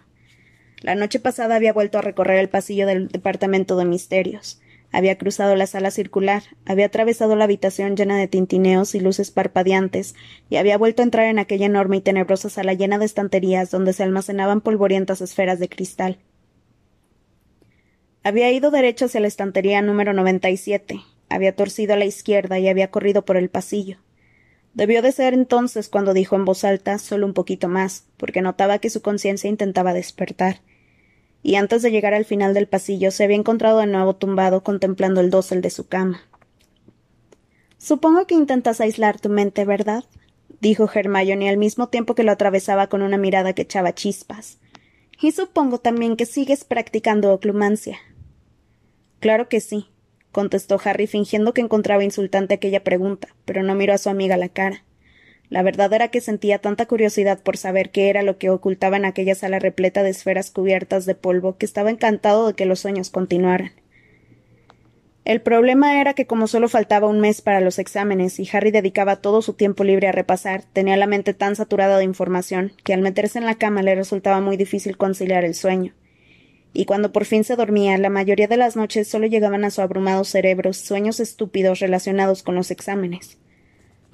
La 0.79 0.96
noche 0.96 1.20
pasada 1.20 1.55
había 1.55 1.74
vuelto 1.74 1.98
a 1.98 2.01
recorrer 2.01 2.39
el 2.39 2.48
pasillo 2.48 2.88
del 2.88 3.10
departamento 3.10 3.75
de 3.75 3.84
misterios. 3.84 4.62
Había 4.96 5.18
cruzado 5.18 5.58
la 5.58 5.68
sala 5.68 5.92
circular, 5.92 6.44
había 6.66 6.86
atravesado 6.86 7.36
la 7.36 7.44
habitación 7.44 7.98
llena 7.98 8.18
de 8.18 8.30
tintineos 8.30 8.96
y 8.96 9.02
luces 9.02 9.30
parpadeantes, 9.30 10.16
y 10.50 10.56
había 10.56 10.78
vuelto 10.78 11.02
a 11.02 11.04
entrar 11.04 11.25
en 11.25 11.38
aquella 11.38 11.66
enorme 11.66 11.98
y 11.98 12.02
tenebrosa 12.02 12.50
sala 12.50 12.75
llena 12.75 12.98
de 12.98 13.04
estanterías 13.04 13.72
donde 13.72 13.92
se 13.92 14.04
almacenaban 14.04 14.62
polvorientas 14.62 15.20
esferas 15.20 15.60
de 15.60 15.68
cristal. 15.68 16.20
Había 18.24 18.50
ido 18.54 18.72
derecho 18.72 19.04
hacia 19.08 19.20
la 19.20 19.28
estantería 19.28 19.82
número 19.82 20.14
97, 20.14 21.02
había 21.28 21.54
torcido 21.54 21.96
a 21.96 21.98
la 21.98 22.06
izquierda 22.06 22.58
y 22.58 22.70
había 22.70 22.90
corrido 22.90 23.25
por 23.25 23.36
el 23.36 23.50
pasillo. 23.50 23.98
Debió 24.75 25.02
de 25.02 25.12
ser 25.12 25.34
entonces 25.34 25.90
cuando 25.90 26.14
dijo 26.14 26.38
en 26.38 26.46
voz 26.46 26.64
alta 26.64 27.00
solo 27.00 27.25
un 27.25 27.34
poquito 27.34 27.68
más, 27.68 28.06
porque 28.16 28.42
notaba 28.42 28.80
que 28.80 28.90
su 28.90 29.02
conciencia 29.02 29.50
intentaba 29.50 29.94
despertar 29.94 30.62
y 31.46 31.58
antes 31.58 31.84
de 31.84 31.92
llegar 31.92 32.16
al 32.16 32.25
final 32.25 32.56
del 32.56 32.68
pasillo 32.68 33.12
se 33.12 33.24
había 33.24 33.38
encontrado 33.38 33.78
de 33.78 33.86
nuevo 33.86 34.16
tumbado 34.16 34.64
contemplando 34.64 35.22
el 35.22 35.30
dosel 35.30 35.62
de 35.62 35.70
su 35.70 35.88
cama. 35.88 36.22
Supongo 37.78 38.25
que 38.25 38.34
intentas 38.34 38.82
aislar 38.82 39.20
tu 39.20 39.30
mente, 39.30 39.64
¿verdad? 39.64 40.06
dijo 40.60 40.90
Hermione 40.92 41.48
al 41.48 41.58
mismo 41.58 41.88
tiempo 41.90 42.16
que 42.16 42.24
lo 42.24 42.32
atravesaba 42.32 42.88
con 42.88 43.04
una 43.04 43.20
mirada 43.20 43.54
que 43.54 43.62
echaba 43.62 43.94
chispas. 43.94 44.58
Y 45.22 45.34
supongo 45.34 45.78
también 45.78 46.16
que 46.16 46.25
sigues 46.25 46.64
practicando 46.64 47.32
oclumancia. 47.32 48.00
Claro 49.20 49.48
que 49.48 49.62
sí, 49.62 49.92
contestó 50.32 50.82
Harry 50.84 51.06
fingiendo 51.06 51.54
que 51.54 51.62
encontraba 51.62 52.04
insultante 52.04 52.56
aquella 52.56 52.84
pregunta, 52.84 53.28
pero 53.46 53.62
no 53.62 53.75
miró 53.75 53.94
a 53.94 54.00
su 54.00 54.10
amiga 54.10 54.36
la 54.36 54.50
cara. 54.50 54.84
La 55.50 55.62
verdad 55.62 55.94
era 55.94 56.08
que 56.08 56.22
sentía 56.22 56.60
tanta 56.60 56.88
curiosidad 56.88 57.40
por 57.42 57.58
saber 57.58 57.92
qué 57.92 58.10
era 58.10 58.24
lo 58.24 58.38
que 58.38 58.50
ocultaba 58.50 58.98
en 58.98 59.06
aquella 59.06 59.36
sala 59.36 59.60
repleta 59.60 60.04
de 60.04 60.10
esferas 60.10 60.52
cubiertas 60.52 61.06
de 61.06 61.16
polvo 61.16 61.58
que 61.58 61.66
estaba 61.66 61.92
encantado 61.92 62.48
de 62.48 62.54
que 62.54 62.66
los 62.66 62.80
sueños 62.80 63.10
continuaran. 63.10 63.72
El 65.24 65.42
problema 65.42 66.00
era 66.00 66.14
que 66.14 66.28
como 66.28 66.46
solo 66.46 66.70
faltaba 66.70 67.08
un 67.08 67.20
mes 67.20 67.42
para 67.42 67.60
los 67.60 67.80
exámenes 67.80 68.40
y 68.40 68.48
Harry 68.54 68.70
dedicaba 68.70 69.16
todo 69.16 69.42
su 69.42 69.54
tiempo 69.54 69.84
libre 69.84 70.08
a 70.08 70.12
repasar, 70.12 70.64
tenía 70.72 70.98
la 70.98 71.08
mente 71.08 71.34
tan 71.34 71.56
saturada 71.56 71.98
de 71.98 72.04
información 72.04 72.74
que 72.84 72.94
al 72.94 73.02
meterse 73.02 73.40
en 73.40 73.46
la 73.46 73.56
cama 73.56 73.82
le 73.82 73.96
resultaba 73.96 74.40
muy 74.40 74.56
difícil 74.56 74.98
conciliar 74.98 75.44
el 75.44 75.56
sueño. 75.56 75.94
Y 76.74 76.86
cuando 76.86 77.12
por 77.12 77.25
fin 77.25 77.44
se 77.44 77.56
dormía, 77.56 77.98
la 77.98 78.10
mayoría 78.10 78.48
de 78.48 78.58
las 78.58 78.75
noches 78.75 79.08
solo 79.08 79.25
llegaban 79.25 79.66
a 79.66 79.72
su 79.72 79.82
abrumado 79.82 80.25
cerebro 80.25 80.74
sueños 80.74 81.20
estúpidos 81.20 81.80
relacionados 81.80 82.44
con 82.44 82.54
los 82.54 82.70
exámenes. 82.70 83.40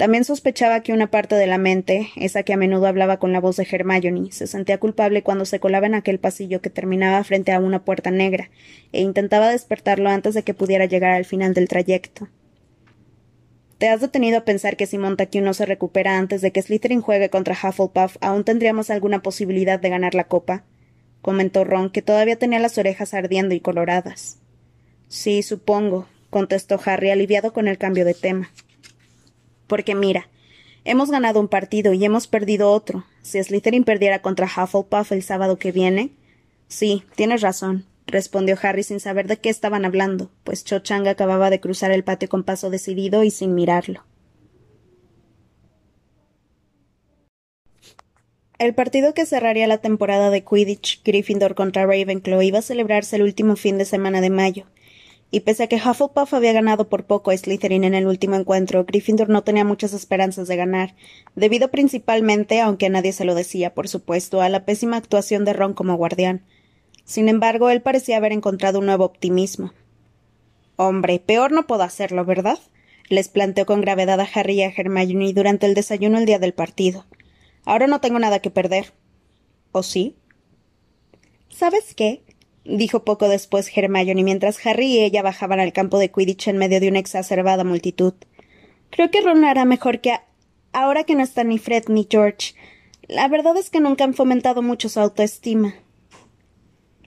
También 0.02 0.24
sospechaba 0.24 0.82
que 0.82 0.94
una 0.94 1.12
parte 1.12 1.36
de 1.36 1.46
la 1.46 1.60
mente, 1.60 2.10
esa 2.16 2.42
que 2.42 2.54
a 2.54 2.58
menudo 2.58 2.88
hablaba 2.88 3.18
con 3.18 3.34
la 3.34 3.40
voz 3.40 3.58
de 3.58 3.68
Hermione, 3.70 4.32
se 4.32 4.48
sentía 4.48 4.80
culpable 4.80 5.22
cuando 5.22 5.46
se 5.46 5.60
colaba 5.60 5.86
en 5.86 5.94
aquel 5.94 6.18
pasillo 6.18 6.60
que 6.60 6.72
terminaba 6.72 7.24
frente 7.24 7.52
a 7.52 7.60
una 7.60 7.86
puerta 7.86 8.10
negra, 8.10 8.50
e 8.94 9.02
intentaba 9.02 9.52
despertarlo 9.52 10.10
antes 10.10 10.34
de 10.34 10.42
que 10.42 10.56
pudiera 10.56 10.86
llegar 10.86 11.12
al 11.12 11.26
final 11.26 11.54
del 11.54 11.68
trayecto. 11.68 12.30
¿Te 13.78 13.90
has 13.90 14.02
detenido 14.02 14.40
a 14.40 14.44
pensar 14.44 14.76
que 14.76 14.88
si 14.88 14.98
Montague 14.98 15.40
no 15.40 15.54
se 15.54 15.68
recupera 15.68 16.18
antes 16.18 16.42
de 16.42 16.52
que 16.52 16.64
Slytherin 16.64 17.02
juegue 17.02 17.30
contra 17.30 17.54
Hufflepuff, 17.54 18.18
aún 18.22 18.44
tendríamos 18.44 18.90
alguna 18.90 19.22
posibilidad 19.22 19.80
de 19.80 19.90
ganar 19.90 20.16
la 20.16 20.24
copa? 20.24 20.64
comentó 21.22 21.64
Ron, 21.64 21.92
que 21.92 22.02
todavía 22.02 22.38
tenía 22.38 22.58
las 22.58 22.80
orejas 22.80 23.14
ardiendo 23.14 23.54
y 23.54 23.60
coloradas. 23.60 24.40
Sí, 25.10 25.44
supongo, 25.44 26.08
contestó 26.32 26.80
Harry, 26.86 27.12
aliviado 27.12 27.54
con 27.54 27.68
el 27.68 27.78
cambio 27.78 28.04
de 28.04 28.16
tema. 28.16 28.50
Porque 29.72 29.96
mira, 29.96 30.28
hemos 30.84 31.12
ganado 31.12 31.40
un 31.40 31.48
partido 31.48 31.94
y 31.94 32.04
hemos 32.04 32.28
perdido 32.28 32.72
otro. 32.72 33.06
Si 33.22 33.42
Slytherin 33.42 33.86
perdiera 33.86 34.22
contra 34.22 34.46
Hufflepuff 34.46 35.14
el 35.14 35.24
sábado 35.24 35.58
que 35.58 35.72
viene. 35.72 36.12
Sí, 36.68 37.06
tienes 37.16 37.40
razón, 37.40 37.86
respondió 38.06 38.58
Harry 38.62 38.84
sin 38.84 39.00
saber 39.00 39.28
de 39.28 39.38
qué 39.38 39.48
estaban 39.48 39.86
hablando, 39.86 40.30
pues 40.44 40.66
Cho 40.66 40.80
Chang 40.80 41.08
acababa 41.08 41.50
de 41.50 41.62
cruzar 41.62 41.92
el 41.92 42.04
patio 42.04 42.28
con 42.28 42.44
paso 42.44 42.70
decidido 42.70 43.24
y 43.24 43.32
sin 43.32 43.56
mirarlo. 43.56 44.04
El 48.60 48.76
partido 48.76 49.14
que 49.14 49.26
cerraría 49.26 49.68
la 49.68 49.78
temporada 49.78 50.32
de 50.32 50.44
Quidditch, 50.44 51.02
Gryffindor 51.06 51.56
contra 51.56 51.86
Ravenclaw, 51.86 52.42
iba 52.42 52.60
a 52.60 52.62
celebrarse 52.62 53.16
el 53.16 53.22
último 53.22 53.56
fin 53.56 53.78
de 53.78 53.86
semana 53.86 54.20
de 54.20 54.32
mayo, 54.32 54.66
y 55.32 55.40
pese 55.40 55.64
a 55.64 55.68
que 55.68 55.78
Hufflepuff 55.78 56.34
había 56.34 56.54
ganado 56.54 56.90
por 56.90 57.06
poco 57.06 57.32
a 57.32 57.38
Slytherin 57.38 57.84
en 57.84 57.96
el 57.96 58.06
último 58.06 58.36
encuentro, 58.36 58.86
Gryffindor 58.86 59.30
no 59.30 59.44
tenía 59.44 59.64
muchas 59.64 59.94
esperanzas 59.94 60.48
de 60.48 60.58
ganar, 60.58 60.96
debido 61.36 61.72
principalmente, 61.72 62.62
aunque 62.62 62.88
a 62.88 62.90
nadie 62.90 63.14
se 63.14 63.26
lo 63.26 63.34
decía, 63.34 63.74
por 63.74 63.88
supuesto, 63.88 64.42
a 64.42 64.50
la 64.50 64.66
pésima 64.66 64.98
actuación 64.98 65.46
de 65.46 65.54
Ron 65.54 65.74
como 65.74 65.96
guardián. 65.96 66.44
Sin 67.06 67.30
embargo, 67.30 67.70
él 67.70 67.82
parecía 67.82 68.18
haber 68.18 68.34
encontrado 68.34 68.80
un 68.80 68.86
nuevo 68.86 69.06
optimismo. 69.06 69.74
Hombre, 70.76 71.20
peor 71.20 71.52
no 71.52 71.66
puedo 71.66 71.84
hacerlo, 71.84 72.26
¿verdad? 72.26 72.60
les 73.12 73.28
planteó 73.28 73.66
con 73.66 73.82
gravedad 73.82 74.20
a 74.20 74.28
Harry 74.34 74.54
y 74.56 74.64
a 74.64 74.74
Hermione 74.76 75.34
durante 75.34 75.66
el 75.66 75.74
desayuno 75.74 76.18
el 76.18 76.26
día 76.26 76.40
del 76.40 76.54
partido. 76.54 77.06
Ahora 77.66 77.88
no 77.88 78.00
tengo 78.00 78.20
nada 78.20 78.40
que 78.40 78.50
perder. 78.50 78.94
¿O 79.72 79.84
sí? 79.84 80.16
¿Sabes 81.50 81.94
qué? 81.94 82.24
Dijo 82.66 83.04
poco 83.04 83.28
después 83.30 83.72
Hermione 83.76 84.24
mientras 84.24 84.66
Harry 84.66 84.88
y 84.88 85.00
ella 85.00 85.22
bajaban 85.22 85.60
al 85.60 85.74
campo 85.74 86.00
de 86.00 86.12
Quidditch 86.12 86.48
en 86.48 86.58
medio 86.58 86.80
de 86.80 86.90
una 86.90 87.00
exacerbada 87.00 87.64
multitud. 87.64 88.14
Creo 88.90 89.10
que 89.12 89.22
Ron 89.22 89.46
hará 89.46 89.66
mejor 89.66 90.02
que 90.02 90.14
ahora 90.74 91.04
que 91.04 91.16
no 91.16 91.24
están 91.24 91.50
ni 91.50 91.58
Fred 91.58 91.86
ni 91.88 92.08
George. 92.10 92.56
La 93.08 93.28
verdad 93.28 93.58
es 93.58 93.70
que 93.70 93.80
nunca 93.80 94.04
han 94.04 94.14
fomentado 94.14 94.62
mucho 94.62 94.90
su 94.90 95.00
autoestima. 95.00 95.76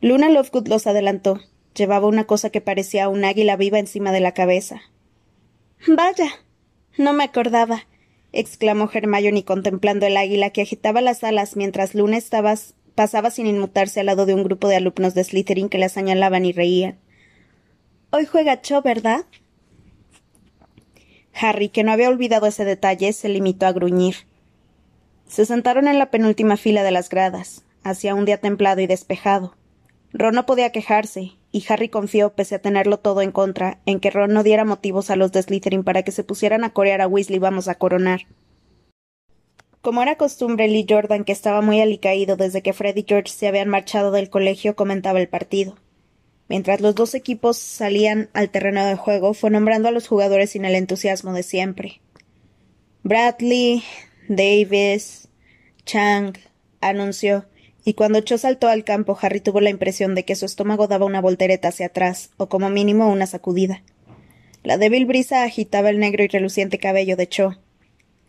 Luna 0.01 0.29
Lovegood 0.29 0.69
los 0.69 0.87
adelantó. 0.87 1.41
Llevaba 1.75 2.07
una 2.07 2.25
cosa 2.25 2.51
que 2.51 2.61
parecía 2.61 3.09
un 3.09 3.25
águila 3.25 3.57
viva 3.57 3.79
encima 3.79 4.13
de 4.13 4.21
la 4.21 4.33
cabeza. 4.33 4.83
Vaya. 5.87 6.31
No 6.97 7.13
me 7.13 7.25
acordaba 7.25 7.87
exclamó 8.35 8.91
Hermione 8.93 9.45
contemplando 9.45 10.07
el 10.07 10.17
águila 10.17 10.51
que 10.51 10.63
agitaba 10.63 11.01
las 11.01 11.25
alas 11.25 11.57
mientras 11.57 11.95
Luna 11.95 12.17
estaba 12.17 12.55
pasaba 12.95 13.31
sin 13.31 13.47
inmutarse 13.47 14.01
al 14.01 14.07
lado 14.07 14.27
de 14.27 14.35
un 14.35 14.45
grupo 14.45 14.69
de 14.69 14.77
alumnos 14.77 15.15
de 15.15 15.25
Slytherin 15.25 15.69
que 15.69 15.79
la 15.79 15.89
señalaban 15.89 16.45
y 16.45 16.53
reían. 16.53 16.99
Hoy 18.11 18.27
juega 18.27 18.61
Cho, 18.61 18.83
¿verdad? 18.83 19.25
Harry, 21.35 21.69
que 21.69 21.83
no 21.83 21.93
había 21.93 22.09
olvidado 22.09 22.47
ese 22.47 22.65
detalle, 22.65 23.13
se 23.13 23.29
limitó 23.29 23.67
a 23.67 23.73
gruñir. 23.73 24.15
Se 25.27 25.47
sentaron 25.47 25.89
en 25.89 25.99
la 25.99 26.11
penúltima 26.11 26.57
fila 26.57 26.83
de 26.83 26.93
las 26.93 27.09
gradas. 27.09 27.65
Hacía 27.83 28.15
un 28.15 28.25
día 28.25 28.39
templado 28.39 28.81
y 28.81 28.87
despejado. 28.87 29.57
Ron 30.13 30.37
no 30.37 30.47
podía 30.47 30.71
quejarse, 30.71 31.33
y 31.51 31.65
Harry 31.69 31.89
confió, 31.89 32.35
pese 32.35 32.55
a 32.55 32.59
tenerlo 32.61 33.01
todo 33.01 33.21
en 33.21 33.33
contra, 33.33 33.81
en 33.85 33.99
que 33.99 34.11
Ron 34.11 34.33
no 34.33 34.45
diera 34.45 34.65
motivos 34.65 35.11
a 35.11 35.17
los 35.17 35.33
de 35.33 35.43
Slytherin 35.43 35.83
para 35.83 36.05
que 36.05 36.13
se 36.13 36.23
pusieran 36.23 36.63
a 36.63 36.71
corear 36.71 37.01
a 37.01 37.09
Weasley 37.09 37.41
vamos 37.41 37.67
a 37.67 37.75
coronar. 37.75 38.27
Como 39.85 40.01
era 40.01 40.17
costumbre, 40.17 40.67
Lee 40.67 40.87
Jordan, 40.89 41.25
que 41.25 41.33
estaba 41.33 41.61
muy 41.61 41.79
alicaído 41.83 42.39
desde 42.39 42.63
que 42.63 42.73
Fred 42.73 42.97
y 42.97 43.05
George 43.07 43.31
se 43.31 43.49
habían 43.49 43.69
marchado 43.69 44.13
del 44.13 44.31
colegio, 44.31 44.77
comentaba 44.77 45.21
el 45.21 45.29
partido. 45.29 45.77
Mientras 46.49 46.81
los 46.81 46.95
dos 46.95 47.15
equipos 47.15 47.59
salían 47.59 48.31
al 48.33 48.49
terreno 48.49 48.83
de 48.87 48.97
juego, 48.97 49.35
fue 49.35 49.51
nombrando 49.51 49.89
a 49.89 49.91
los 49.91 50.09
jugadores 50.09 50.53
sin 50.53 50.65
el 50.65 50.75
entusiasmo 50.75 51.35
de 51.35 51.43
siempre. 51.43 52.01
Bradley, 53.03 53.83
Davis, 54.27 55.29
Chang, 55.85 56.33
anunció, 56.81 57.45
y 57.85 57.93
cuando 57.93 58.21
Cho 58.21 58.39
saltó 58.39 58.69
al 58.69 58.85
campo, 58.85 59.19
Harry 59.21 59.41
tuvo 59.41 59.61
la 59.61 59.69
impresión 59.69 60.15
de 60.15 60.25
que 60.25 60.35
su 60.35 60.47
estómago 60.47 60.89
daba 60.89 61.05
una 61.05 61.21
voltereta 61.21 61.69
hacia 61.69 61.89
atrás, 61.89 62.31
o 62.39 62.49
como 62.49 62.71
mínimo 62.71 63.13
una 63.13 63.27
sacudida. 63.27 63.83
La 64.63 64.79
débil 64.79 65.05
brisa 65.05 65.45
agitaba 65.45 65.91
el 65.91 65.99
negro 65.99 66.25
y 66.25 66.29
reluciente 66.29 66.79
cabello 66.79 67.19
de 67.19 67.29
Cho. 67.29 67.59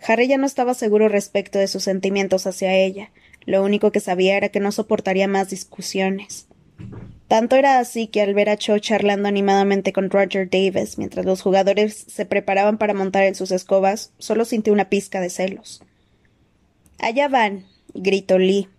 Harry 0.02 0.28
ya 0.28 0.38
no 0.38 0.46
estaba 0.46 0.74
seguro 0.74 1.10
respecto 1.10 1.60
de 1.60 1.68
sus 1.68 1.84
sentimientos 1.84 2.48
hacia 2.48 2.76
ella. 2.76 3.12
Lo 3.46 3.64
único 3.64 3.92
que 3.92 4.00
sabía 4.00 4.38
era 4.38 4.50
que 4.50 4.60
no 4.60 4.72
soportaría 4.72 5.28
más 5.28 5.50
discusiones. 5.50 6.48
Tanto 7.28 7.56
era 7.56 7.80
así 7.80 8.08
que 8.08 8.22
al 8.22 8.34
ver 8.34 8.50
a 8.50 8.58
Cho 8.58 8.78
charlando 8.78 9.28
animadamente 9.28 9.94
con 9.94 10.10
Roger 10.10 10.48
Davis 10.50 10.98
mientras 10.98 11.26
los 11.26 11.42
jugadores 11.42 12.06
se 12.08 12.26
preparaban 12.26 12.78
para 12.78 12.94
montar 12.94 13.24
en 13.24 13.36
sus 13.36 13.52
escobas, 13.52 14.12
solo 14.20 14.46
sintió 14.46 14.74
una 14.74 14.90
pizca 14.90 15.22
de 15.22 15.30
celos. 15.30 15.84
Allá 17.00 17.28
van, 17.28 17.66
gritó 17.94 18.38
Lee. 18.38 18.70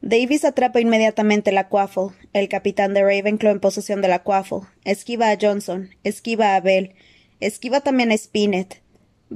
Davis 0.00 0.44
atrapa 0.44 0.80
inmediatamente 0.80 1.50
la 1.50 1.68
Quaffle, 1.68 2.10
el 2.32 2.48
capitán 2.48 2.94
de 2.94 3.02
Ravenclaw 3.02 3.52
en 3.52 3.60
posesión 3.60 4.00
de 4.00 4.08
la 4.08 4.22
Quaffle, 4.22 4.68
esquiva 4.84 5.30
a 5.30 5.38
Johnson, 5.40 5.90
esquiva 6.04 6.54
a 6.54 6.60
Bell, 6.60 6.94
esquiva 7.40 7.80
también 7.80 8.12
a 8.12 8.16
Spinett. 8.16 8.80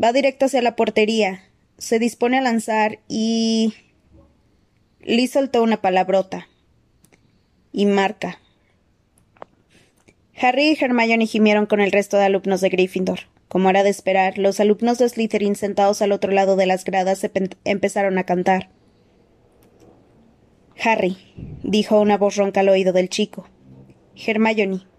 Va 0.00 0.12
directo 0.12 0.46
hacia 0.46 0.62
la 0.62 0.76
portería, 0.76 1.42
se 1.78 1.98
dispone 1.98 2.38
a 2.38 2.42
lanzar 2.42 3.00
y. 3.08 3.74
Lee 5.00 5.26
soltó 5.26 5.62
una 5.62 5.82
palabrota. 5.82 6.48
Y 7.72 7.86
marca. 7.86 8.38
Harry 10.40 10.70
y 10.70 10.78
Hermione 10.80 11.26
gimieron 11.26 11.66
con 11.66 11.80
el 11.80 11.92
resto 11.92 12.16
de 12.16 12.24
alumnos 12.24 12.60
de 12.60 12.68
Gryffindor. 12.68 13.20
Como 13.48 13.68
era 13.68 13.82
de 13.82 13.90
esperar, 13.90 14.38
los 14.38 14.60
alumnos 14.60 14.98
de 14.98 15.08
Slytherin 15.08 15.56
sentados 15.56 16.02
al 16.02 16.12
otro 16.12 16.32
lado 16.32 16.56
de 16.56 16.66
las 16.66 16.84
gradas 16.84 17.28
empezaron 17.64 18.16
a 18.18 18.24
cantar. 18.24 18.70
Harry, 20.82 21.16
dijo 21.62 22.00
una 22.00 22.16
voz 22.16 22.36
ronca 22.36 22.60
al 22.60 22.68
oído 22.68 22.92
del 22.92 23.08
chico. 23.08 23.48
Hermione. 24.16 24.91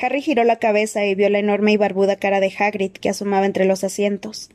Harry 0.00 0.20
giró 0.20 0.44
la 0.44 0.56
cabeza 0.56 1.06
y 1.06 1.14
vio 1.14 1.30
la 1.30 1.38
enorme 1.38 1.72
y 1.72 1.76
barbuda 1.76 2.16
cara 2.16 2.40
de 2.40 2.52
Hagrid 2.56 2.92
que 2.92 3.08
asomaba 3.08 3.46
entre 3.46 3.64
los 3.64 3.82
asientos. 3.82 4.50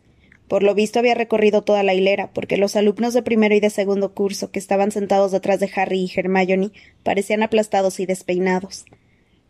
Por 0.48 0.64
lo 0.64 0.76
visto 0.76 1.00
había 1.00 1.16
recorrido 1.16 1.62
toda 1.64 1.82
la 1.82 1.94
hilera, 1.94 2.30
porque 2.34 2.58
los 2.58 2.76
alumnos 2.76 3.14
de 3.14 3.24
primero 3.24 3.56
y 3.56 3.60
de 3.60 3.70
segundo 3.70 4.14
curso 4.14 4.52
que 4.52 4.60
estaban 4.60 4.92
sentados 4.92 5.32
detrás 5.32 5.60
de 5.60 5.72
Harry 5.76 6.02
y 6.02 6.12
Hermione 6.14 6.72
parecían 7.04 7.42
aplastados 7.42 8.00
y 8.00 8.06
despeinados. 8.06 8.86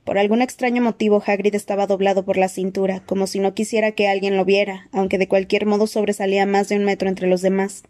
Por 0.05 0.17
algún 0.17 0.41
extraño 0.41 0.81
motivo 0.81 1.21
Hagrid 1.25 1.55
estaba 1.55 1.87
doblado 1.87 2.23
por 2.23 2.37
la 2.37 2.49
cintura, 2.49 3.03
como 3.05 3.27
si 3.27 3.39
no 3.39 3.53
quisiera 3.53 3.91
que 3.91 4.07
alguien 4.07 4.37
lo 4.37 4.45
viera, 4.45 4.87
aunque 4.91 5.17
de 5.17 5.27
cualquier 5.27 5.65
modo 5.65 5.87
sobresalía 5.87 6.45
más 6.45 6.69
de 6.69 6.77
un 6.77 6.85
metro 6.85 7.09
entre 7.09 7.27
los 7.27 7.41
demás. 7.41 7.83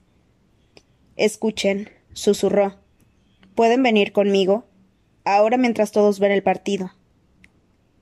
Escuchen, 1.18 1.90
susurró. 2.14 2.78
¿Pueden 3.56 3.84
venir 3.84 4.12
conmigo? 4.12 4.66
Ahora 5.24 5.58
mientras 5.58 5.92
todos 5.92 6.20
ven 6.20 6.32
el 6.32 6.44
partido. 6.44 6.92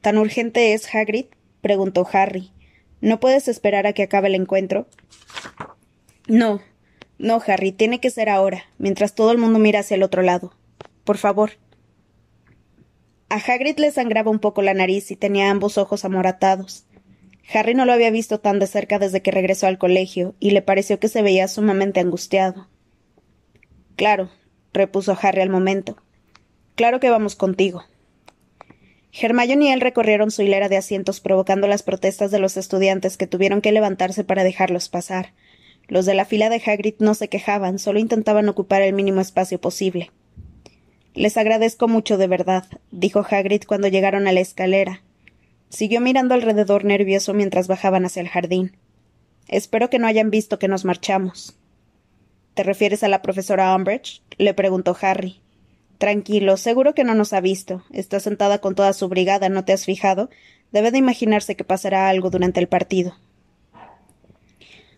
¿Tan 0.01 0.17
urgente 0.17 0.73
es, 0.73 0.93
Hagrid? 0.93 1.25
preguntó 1.62 2.07
Harry. 2.12 2.51
¿No 3.01 3.19
puedes 3.19 3.47
esperar 3.47 3.88
a 3.88 3.93
que 3.93 4.03
acabe 4.03 4.27
el 4.27 4.35
encuentro? 4.35 4.88
No, 6.27 6.62
no, 7.19 7.41
Harry, 7.45 7.73
tiene 7.73 7.99
que 7.99 8.09
ser 8.09 8.29
ahora, 8.29 8.63
mientras 8.77 9.13
todo 9.13 9.31
el 9.33 9.38
mundo 9.38 9.59
mira 9.59 9.81
hacia 9.81 9.95
el 9.95 10.03
otro 10.03 10.21
lado. 10.21 10.53
Por 11.03 11.17
favor. 11.17 11.51
A 13.27 13.35
Hagrid 13.35 13.77
le 13.77 13.91
sangraba 13.91 14.31
un 14.31 14.39
poco 14.39 14.62
la 14.62 14.73
nariz 14.73 15.12
y 15.12 15.17
tenía 15.17 15.51
ambos 15.51 15.77
ojos 15.77 16.05
amoratados. 16.05 16.85
Harry 17.53 17.73
no 17.73 17.85
lo 17.85 17.91
había 17.91 18.09
visto 18.09 18.39
tan 18.39 18.59
de 18.59 18.67
cerca 18.67 18.99
desde 18.99 19.21
que 19.21 19.31
regresó 19.31 19.67
al 19.67 19.77
colegio, 19.77 20.35
y 20.39 20.51
le 20.51 20.62
pareció 20.62 20.99
que 20.99 21.09
se 21.09 21.21
veía 21.21 21.47
sumamente 21.49 21.99
angustiado. 21.99 22.69
Claro, 23.97 24.29
repuso 24.71 25.17
Harry 25.21 25.41
al 25.41 25.49
momento. 25.49 25.97
Claro 26.75 27.01
que 27.01 27.09
vamos 27.09 27.35
contigo. 27.35 27.83
Hermione 29.11 29.65
y 29.65 29.71
él 29.71 29.81
recorrieron 29.81 30.31
su 30.31 30.43
hilera 30.43 30.69
de 30.69 30.77
asientos 30.77 31.19
provocando 31.19 31.67
las 31.67 31.83
protestas 31.83 32.31
de 32.31 32.39
los 32.39 32.57
estudiantes 32.57 33.17
que 33.17 33.27
tuvieron 33.27 33.61
que 33.61 33.71
levantarse 33.71 34.23
para 34.23 34.43
dejarlos 34.43 34.89
pasar. 34.89 35.33
Los 35.87 36.05
de 36.05 36.13
la 36.13 36.25
fila 36.25 36.49
de 36.49 36.61
Hagrid 36.63 36.95
no 36.99 37.15
se 37.15 37.29
quejaban, 37.29 37.79
solo 37.79 37.99
intentaban 37.99 38.47
ocupar 38.47 38.83
el 38.83 38.93
mínimo 38.93 39.21
espacio 39.21 39.59
posible. 39.59 40.11
Les 41.15 41.35
agradezco 41.37 41.87
mucho 41.87 42.17
de 42.17 42.27
verdad, 42.27 42.65
dijo 42.91 43.25
Hagrid 43.29 43.63
cuando 43.65 43.87
llegaron 43.87 44.27
a 44.27 44.31
la 44.31 44.39
escalera. 44.39 45.01
Siguió 45.69 45.99
mirando 46.01 46.35
alrededor 46.35 46.85
nervioso 46.85 47.33
mientras 47.33 47.67
bajaban 47.67 48.05
hacia 48.05 48.21
el 48.21 48.29
jardín. 48.29 48.77
Espero 49.47 49.89
que 49.89 49.97
no 49.97 50.05
hayan 50.05 50.29
visto 50.29 50.59
que 50.59 50.67
nos 50.67 50.85
marchamos. 50.85 51.57
¿Te 52.53 52.63
refieres 52.63 53.03
a 53.03 53.07
la 53.07 53.23
profesora 53.23 53.75
Umbridge? 53.75 54.21
le 54.37 54.53
preguntó 54.53 54.95
Harry. 55.01 55.41
Tranquilo, 55.99 56.55
seguro 56.55 56.95
que 56.95 57.03
no 57.03 57.13
nos 57.13 57.33
ha 57.33 57.41
visto. 57.41 57.83
Está 57.91 58.21
sentada 58.21 58.59
con 58.59 58.73
toda 58.73 58.93
su 58.93 59.09
brigada, 59.09 59.49
¿no 59.49 59.65
te 59.65 59.73
has 59.73 59.83
fijado? 59.83 60.29
Debe 60.71 60.91
de 60.91 60.97
imaginarse 60.97 61.57
que 61.57 61.65
pasará 61.65 62.07
algo 62.07 62.29
durante 62.29 62.62
el 62.62 62.69
partido. 62.69 63.17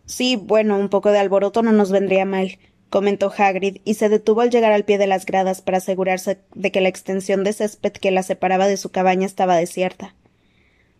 Sí, 0.06 0.36
bueno, 0.36 0.78
un 0.78 0.90
poco 0.90 1.12
de 1.12 1.18
alboroto 1.18 1.64
no 1.64 1.72
nos 1.72 1.92
vendría 1.92 2.26
mal, 2.26 2.60
comentó 2.92 3.34
Hagrid, 3.36 3.78
y 3.84 3.96
se 3.96 4.10
detuvo 4.10 4.42
al 4.42 4.52
llegar 4.52 4.74
al 4.74 4.86
pie 4.86 5.00
de 5.00 5.08
las 5.08 5.26
gradas 5.26 5.62
para 5.62 5.80
asegurarse 5.80 6.38
de 6.54 6.72
que 6.72 6.82
la 6.82 6.90
extensión 6.90 7.44
de 7.44 7.54
césped 7.54 7.94
que 7.94 8.12
la 8.12 8.22
separaba 8.22 8.68
de 8.68 8.78
su 8.78 8.92
cabaña 8.92 9.26
estaba 9.26 9.56
desierta. 9.56 10.14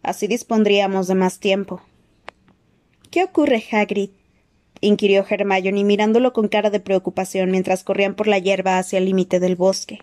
Así 0.02 0.26
dispondríamos 0.26 1.08
de 1.10 1.16
más 1.16 1.40
tiempo. 1.40 1.80
¿Qué 3.12 3.24
ocurre, 3.24 3.64
Hagrid? 3.72 4.10
Inquirió 4.82 5.26
Hermione 5.28 5.84
mirándolo 5.84 6.34
con 6.34 6.48
cara 6.48 6.70
de 6.70 6.80
preocupación 6.80 7.52
mientras 7.52 7.84
corrían 7.84 8.16
por 8.16 8.28
la 8.28 8.40
hierba 8.40 8.78
hacia 8.78 8.98
el 8.98 9.06
límite 9.06 9.40
del 9.40 9.56
bosque. 9.56 10.00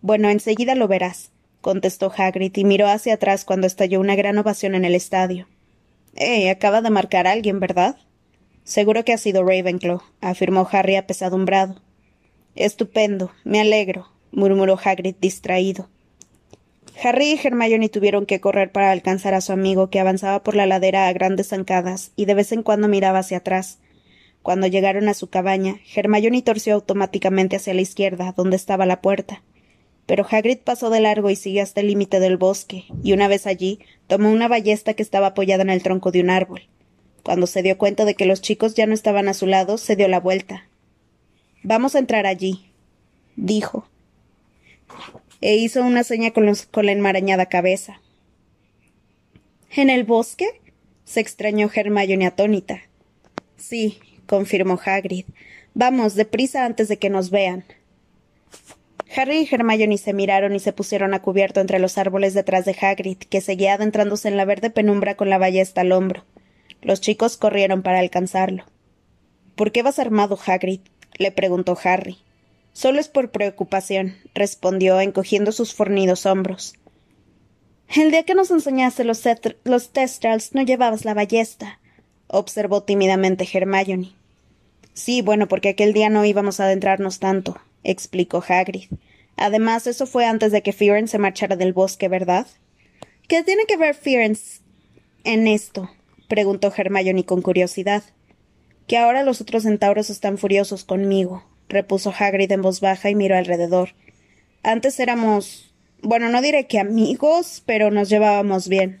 Bueno, 0.00 0.30
enseguida 0.30 0.74
lo 0.74 0.88
verás, 0.88 1.30
contestó 1.60 2.12
Hagrid 2.16 2.56
y 2.56 2.64
miró 2.64 2.88
hacia 2.88 3.14
atrás 3.14 3.44
cuando 3.44 3.66
estalló 3.66 4.00
una 4.00 4.16
gran 4.16 4.36
ovación 4.38 4.74
en 4.74 4.84
el 4.84 4.94
estadio. 4.94 5.46
Eh, 6.16 6.50
acaba 6.50 6.82
de 6.82 6.90
marcar 6.90 7.26
alguien, 7.26 7.60
¿verdad? 7.60 7.96
Seguro 8.64 9.04
que 9.04 9.12
ha 9.12 9.18
sido 9.18 9.44
Ravenclaw, 9.44 10.00
afirmó 10.20 10.68
Harry 10.70 10.96
apesadumbrado. 10.96 11.80
Estupendo, 12.54 13.30
me 13.44 13.60
alegro, 13.60 14.08
murmuró 14.30 14.78
Hagrid 14.82 15.16
distraído. 15.20 15.88
Harry 17.00 17.32
y 17.32 17.40
Hermione 17.42 17.88
tuvieron 17.88 18.26
que 18.26 18.40
correr 18.40 18.70
para 18.70 18.90
alcanzar 18.90 19.34
a 19.34 19.40
su 19.40 19.52
amigo 19.52 19.90
que 19.90 20.00
avanzaba 20.00 20.42
por 20.42 20.54
la 20.54 20.66
ladera 20.66 21.08
a 21.08 21.12
grandes 21.12 21.48
zancadas 21.48 22.12
y 22.16 22.26
de 22.26 22.34
vez 22.34 22.52
en 22.52 22.62
cuando 22.62 22.88
miraba 22.88 23.20
hacia 23.20 23.38
atrás. 23.38 23.78
Cuando 24.42 24.66
llegaron 24.66 25.08
a 25.08 25.14
su 25.14 25.30
cabaña, 25.30 25.76
Hermione 25.94 26.42
torció 26.42 26.74
automáticamente 26.74 27.56
hacia 27.56 27.74
la 27.74 27.80
izquierda, 27.80 28.34
donde 28.36 28.56
estaba 28.56 28.86
la 28.86 29.00
puerta. 29.00 29.42
Pero 30.06 30.26
Hagrid 30.28 30.58
pasó 30.58 30.90
de 30.90 31.00
largo 31.00 31.30
y 31.30 31.36
siguió 31.36 31.62
hasta 31.62 31.80
el 31.80 31.86
límite 31.86 32.18
del 32.18 32.36
bosque, 32.36 32.84
y 33.04 33.12
una 33.12 33.28
vez 33.28 33.46
allí 33.46 33.78
tomó 34.08 34.30
una 34.30 34.48
ballesta 34.48 34.94
que 34.94 35.02
estaba 35.02 35.28
apoyada 35.28 35.62
en 35.62 35.70
el 35.70 35.82
tronco 35.82 36.10
de 36.10 36.20
un 36.20 36.30
árbol. 36.30 36.62
Cuando 37.22 37.46
se 37.46 37.62
dio 37.62 37.78
cuenta 37.78 38.04
de 38.04 38.16
que 38.16 38.26
los 38.26 38.42
chicos 38.42 38.74
ya 38.74 38.86
no 38.86 38.94
estaban 38.94 39.28
a 39.28 39.34
su 39.34 39.46
lado, 39.46 39.78
se 39.78 39.94
dio 39.94 40.08
la 40.08 40.18
vuelta. 40.18 40.66
Vamos 41.62 41.94
a 41.94 42.00
entrar 42.00 42.26
allí, 42.26 42.72
dijo 43.36 43.86
e 45.42 45.56
hizo 45.56 45.82
una 45.82 46.04
seña 46.04 46.30
con, 46.30 46.46
la 46.46 46.92
enmarañada 46.92 47.46
cabeza. 47.46 48.00
¿En 49.70 49.90
el 49.90 50.04
bosque? 50.04 50.46
se 51.04 51.20
extrañó 51.20 51.68
Hermione 51.74 52.26
atónita. 52.26 52.80
Sí, 53.56 53.98
confirmó 54.26 54.78
Hagrid. 54.82 55.26
Vamos, 55.74 56.14
deprisa 56.14 56.64
antes 56.64 56.88
de 56.88 56.98
que 56.98 57.10
nos 57.10 57.30
vean. 57.30 57.64
Harry 59.14 59.40
y 59.40 59.48
Hermione 59.52 59.98
se 59.98 60.14
miraron 60.14 60.54
y 60.54 60.60
se 60.60 60.72
pusieron 60.72 61.12
a 61.12 61.20
cubierto 61.20 61.60
entre 61.60 61.80
los 61.80 61.98
árboles 61.98 62.34
detrás 62.34 62.64
de 62.64 62.76
Hagrid, 62.80 63.18
que 63.18 63.40
seguía 63.40 63.74
adentrándose 63.74 64.28
en 64.28 64.36
la 64.36 64.44
verde 64.44 64.70
penumbra 64.70 65.16
con 65.16 65.28
la 65.28 65.38
ballesta 65.38 65.82
al 65.82 65.92
hombro. 65.92 66.24
Los 66.80 67.00
chicos 67.00 67.36
corrieron 67.36 67.82
para 67.82 67.98
alcanzarlo. 67.98 68.64
¿Por 69.56 69.72
qué 69.72 69.82
vas 69.82 69.98
armado, 69.98 70.38
Hagrid? 70.46 70.80
le 71.18 71.32
preguntó 71.32 71.76
Harry. 71.82 72.18
Solo 72.72 73.00
es 73.00 73.08
por 73.08 73.30
preocupación, 73.30 74.16
respondió, 74.34 75.00
encogiendo 75.00 75.52
sus 75.52 75.74
fornidos 75.74 76.26
hombros. 76.26 76.74
El 77.94 78.10
día 78.10 78.22
que 78.22 78.34
nos 78.34 78.50
enseñaste 78.50 79.04
los, 79.04 79.22
los 79.64 79.90
testrals 79.90 80.54
no 80.54 80.62
llevabas 80.62 81.04
la 81.04 81.12
ballesta, 81.12 81.78
observó 82.26 82.82
tímidamente 82.82 83.46
Hermione. 83.52 84.12
Sí, 84.94 85.20
bueno, 85.22 85.48
porque 85.48 85.70
aquel 85.70 85.92
día 85.92 86.08
no 86.08 86.24
íbamos 86.24 86.60
a 86.60 86.64
adentrarnos 86.64 87.18
tanto, 87.18 87.60
explicó 87.84 88.42
Hagrid. 88.46 88.88
Además, 89.36 89.86
eso 89.86 90.06
fue 90.06 90.24
antes 90.24 90.52
de 90.52 90.62
que 90.62 90.72
Firenze 90.72 91.12
se 91.12 91.18
marchara 91.18 91.56
del 91.56 91.72
bosque, 91.72 92.08
¿verdad? 92.08 92.46
¿Qué 93.28 93.42
tiene 93.42 93.64
que 93.66 93.76
ver 93.76 93.94
Firenze 93.94 94.60
en 95.24 95.46
esto? 95.46 95.90
preguntó 96.28 96.72
Hermione 96.74 97.24
con 97.24 97.42
curiosidad. 97.42 98.02
Que 98.86 98.96
ahora 98.96 99.22
los 99.22 99.40
otros 99.40 99.62
centauros 99.62 100.10
están 100.10 100.38
furiosos 100.38 100.84
conmigo, 100.84 101.44
repuso 101.68 102.12
Hagrid 102.16 102.50
en 102.52 102.62
voz 102.62 102.80
baja 102.80 103.10
y 103.10 103.14
miró 103.14 103.36
alrededor. 103.36 103.90
Antes 104.62 105.00
éramos. 105.00 105.74
bueno, 106.02 106.28
no 106.28 106.42
diré 106.42 106.66
que 106.66 106.78
amigos, 106.78 107.62
pero 107.66 107.90
nos 107.90 108.08
llevábamos 108.08 108.68
bien. 108.68 109.00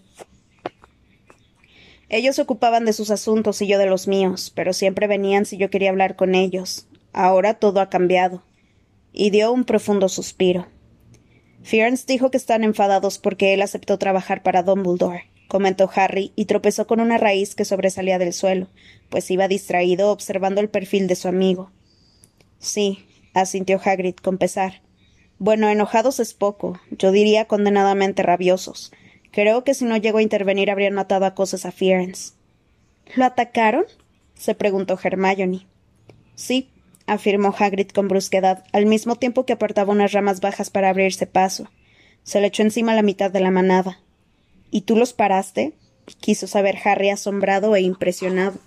Ellos 2.08 2.36
se 2.36 2.42
ocupaban 2.42 2.84
de 2.84 2.92
sus 2.92 3.10
asuntos 3.10 3.62
y 3.62 3.66
yo 3.66 3.78
de 3.78 3.86
los 3.86 4.06
míos, 4.06 4.52
pero 4.54 4.74
siempre 4.74 5.06
venían 5.06 5.46
si 5.46 5.56
yo 5.56 5.70
quería 5.70 5.88
hablar 5.88 6.14
con 6.14 6.34
ellos. 6.34 6.86
Ahora 7.14 7.54
todo 7.54 7.80
ha 7.80 7.88
cambiado. 7.88 8.42
Y 9.14 9.30
dio 9.30 9.50
un 9.50 9.64
profundo 9.64 10.08
suspiro. 10.10 10.66
Firenze 11.62 12.04
dijo 12.06 12.30
que 12.30 12.36
están 12.36 12.64
enfadados 12.64 13.18
porque 13.18 13.54
él 13.54 13.62
aceptó 13.62 13.98
trabajar 13.98 14.42
para 14.42 14.62
Dumbledore, 14.62 15.30
comentó 15.48 15.88
Harry, 15.94 16.32
y 16.34 16.46
tropezó 16.46 16.86
con 16.86 17.00
una 17.00 17.18
raíz 17.18 17.54
que 17.54 17.64
sobresalía 17.64 18.18
del 18.18 18.32
suelo, 18.32 18.68
pues 19.08 19.30
iba 19.30 19.48
distraído 19.48 20.10
observando 20.10 20.60
el 20.60 20.68
perfil 20.68 21.06
de 21.06 21.14
su 21.14 21.28
amigo. 21.28 21.70
Sí, 22.62 23.04
asintió 23.34 23.80
Hagrid 23.84 24.14
con 24.14 24.38
pesar. 24.38 24.82
Bueno, 25.38 25.68
enojados 25.68 26.20
es 26.20 26.32
poco, 26.32 26.80
yo 26.92 27.10
diría 27.10 27.46
condenadamente 27.46 28.22
rabiosos. 28.22 28.92
Creo 29.32 29.64
que 29.64 29.74
si 29.74 29.84
no 29.84 29.96
llego 29.96 30.18
a 30.18 30.22
intervenir 30.22 30.70
habrían 30.70 30.94
matado 30.94 31.26
a 31.26 31.34
cosas 31.34 31.66
a 31.66 31.72
Firenze. 31.72 32.34
¿Lo 33.16 33.24
atacaron? 33.24 33.84
se 34.34 34.54
preguntó 34.54 34.96
Hermione. 35.02 35.66
Sí, 36.36 36.70
afirmó 37.06 37.52
Hagrid 37.58 37.88
con 37.88 38.06
brusquedad, 38.06 38.62
al 38.72 38.86
mismo 38.86 39.16
tiempo 39.16 39.44
que 39.44 39.54
apartaba 39.54 39.92
unas 39.92 40.12
ramas 40.12 40.40
bajas 40.40 40.70
para 40.70 40.88
abrirse 40.88 41.26
paso. 41.26 41.68
Se 42.22 42.40
le 42.40 42.46
echó 42.46 42.62
encima 42.62 42.94
la 42.94 43.02
mitad 43.02 43.32
de 43.32 43.40
la 43.40 43.50
manada. 43.50 43.98
¿Y 44.70 44.82
tú 44.82 44.94
los 44.94 45.12
paraste? 45.12 45.72
quiso 46.20 46.46
saber 46.46 46.78
Harry 46.84 47.10
asombrado 47.10 47.74
e 47.74 47.80
impresionado. 47.80 48.60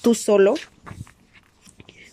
¿Tú 0.00 0.14
solo? 0.14 0.54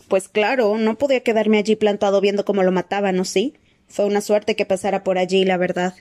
Pues 0.08 0.30
claro, 0.30 0.78
no 0.78 0.98
podía 0.98 1.22
quedarme 1.22 1.58
allí 1.58 1.76
plantado 1.76 2.22
viendo 2.22 2.46
cómo 2.46 2.64
lo 2.64 2.72
mataban, 2.72 3.16
¿no 3.16 3.26
sí? 3.26 3.56
Fue 3.88 4.06
una 4.06 4.22
suerte 4.22 4.56
que 4.56 4.66
pasara 4.66 5.04
por 5.04 5.18
allí, 5.18 5.46
la 5.46 5.58
verdad. 5.58 5.94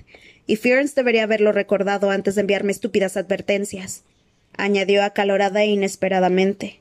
Y 0.47 0.57
Firenze 0.57 0.95
debería 0.95 1.25
haberlo 1.25 1.53
recordado 1.53 2.11
antes 2.11 2.35
de 2.35 2.43
enviarme 2.43 2.73
estúpidas 2.73 3.17
advertencias. 3.17 4.05
Añadió 4.57 5.03
acalorada 5.03 5.63
e 5.63 5.67
inesperadamente. 5.67 6.81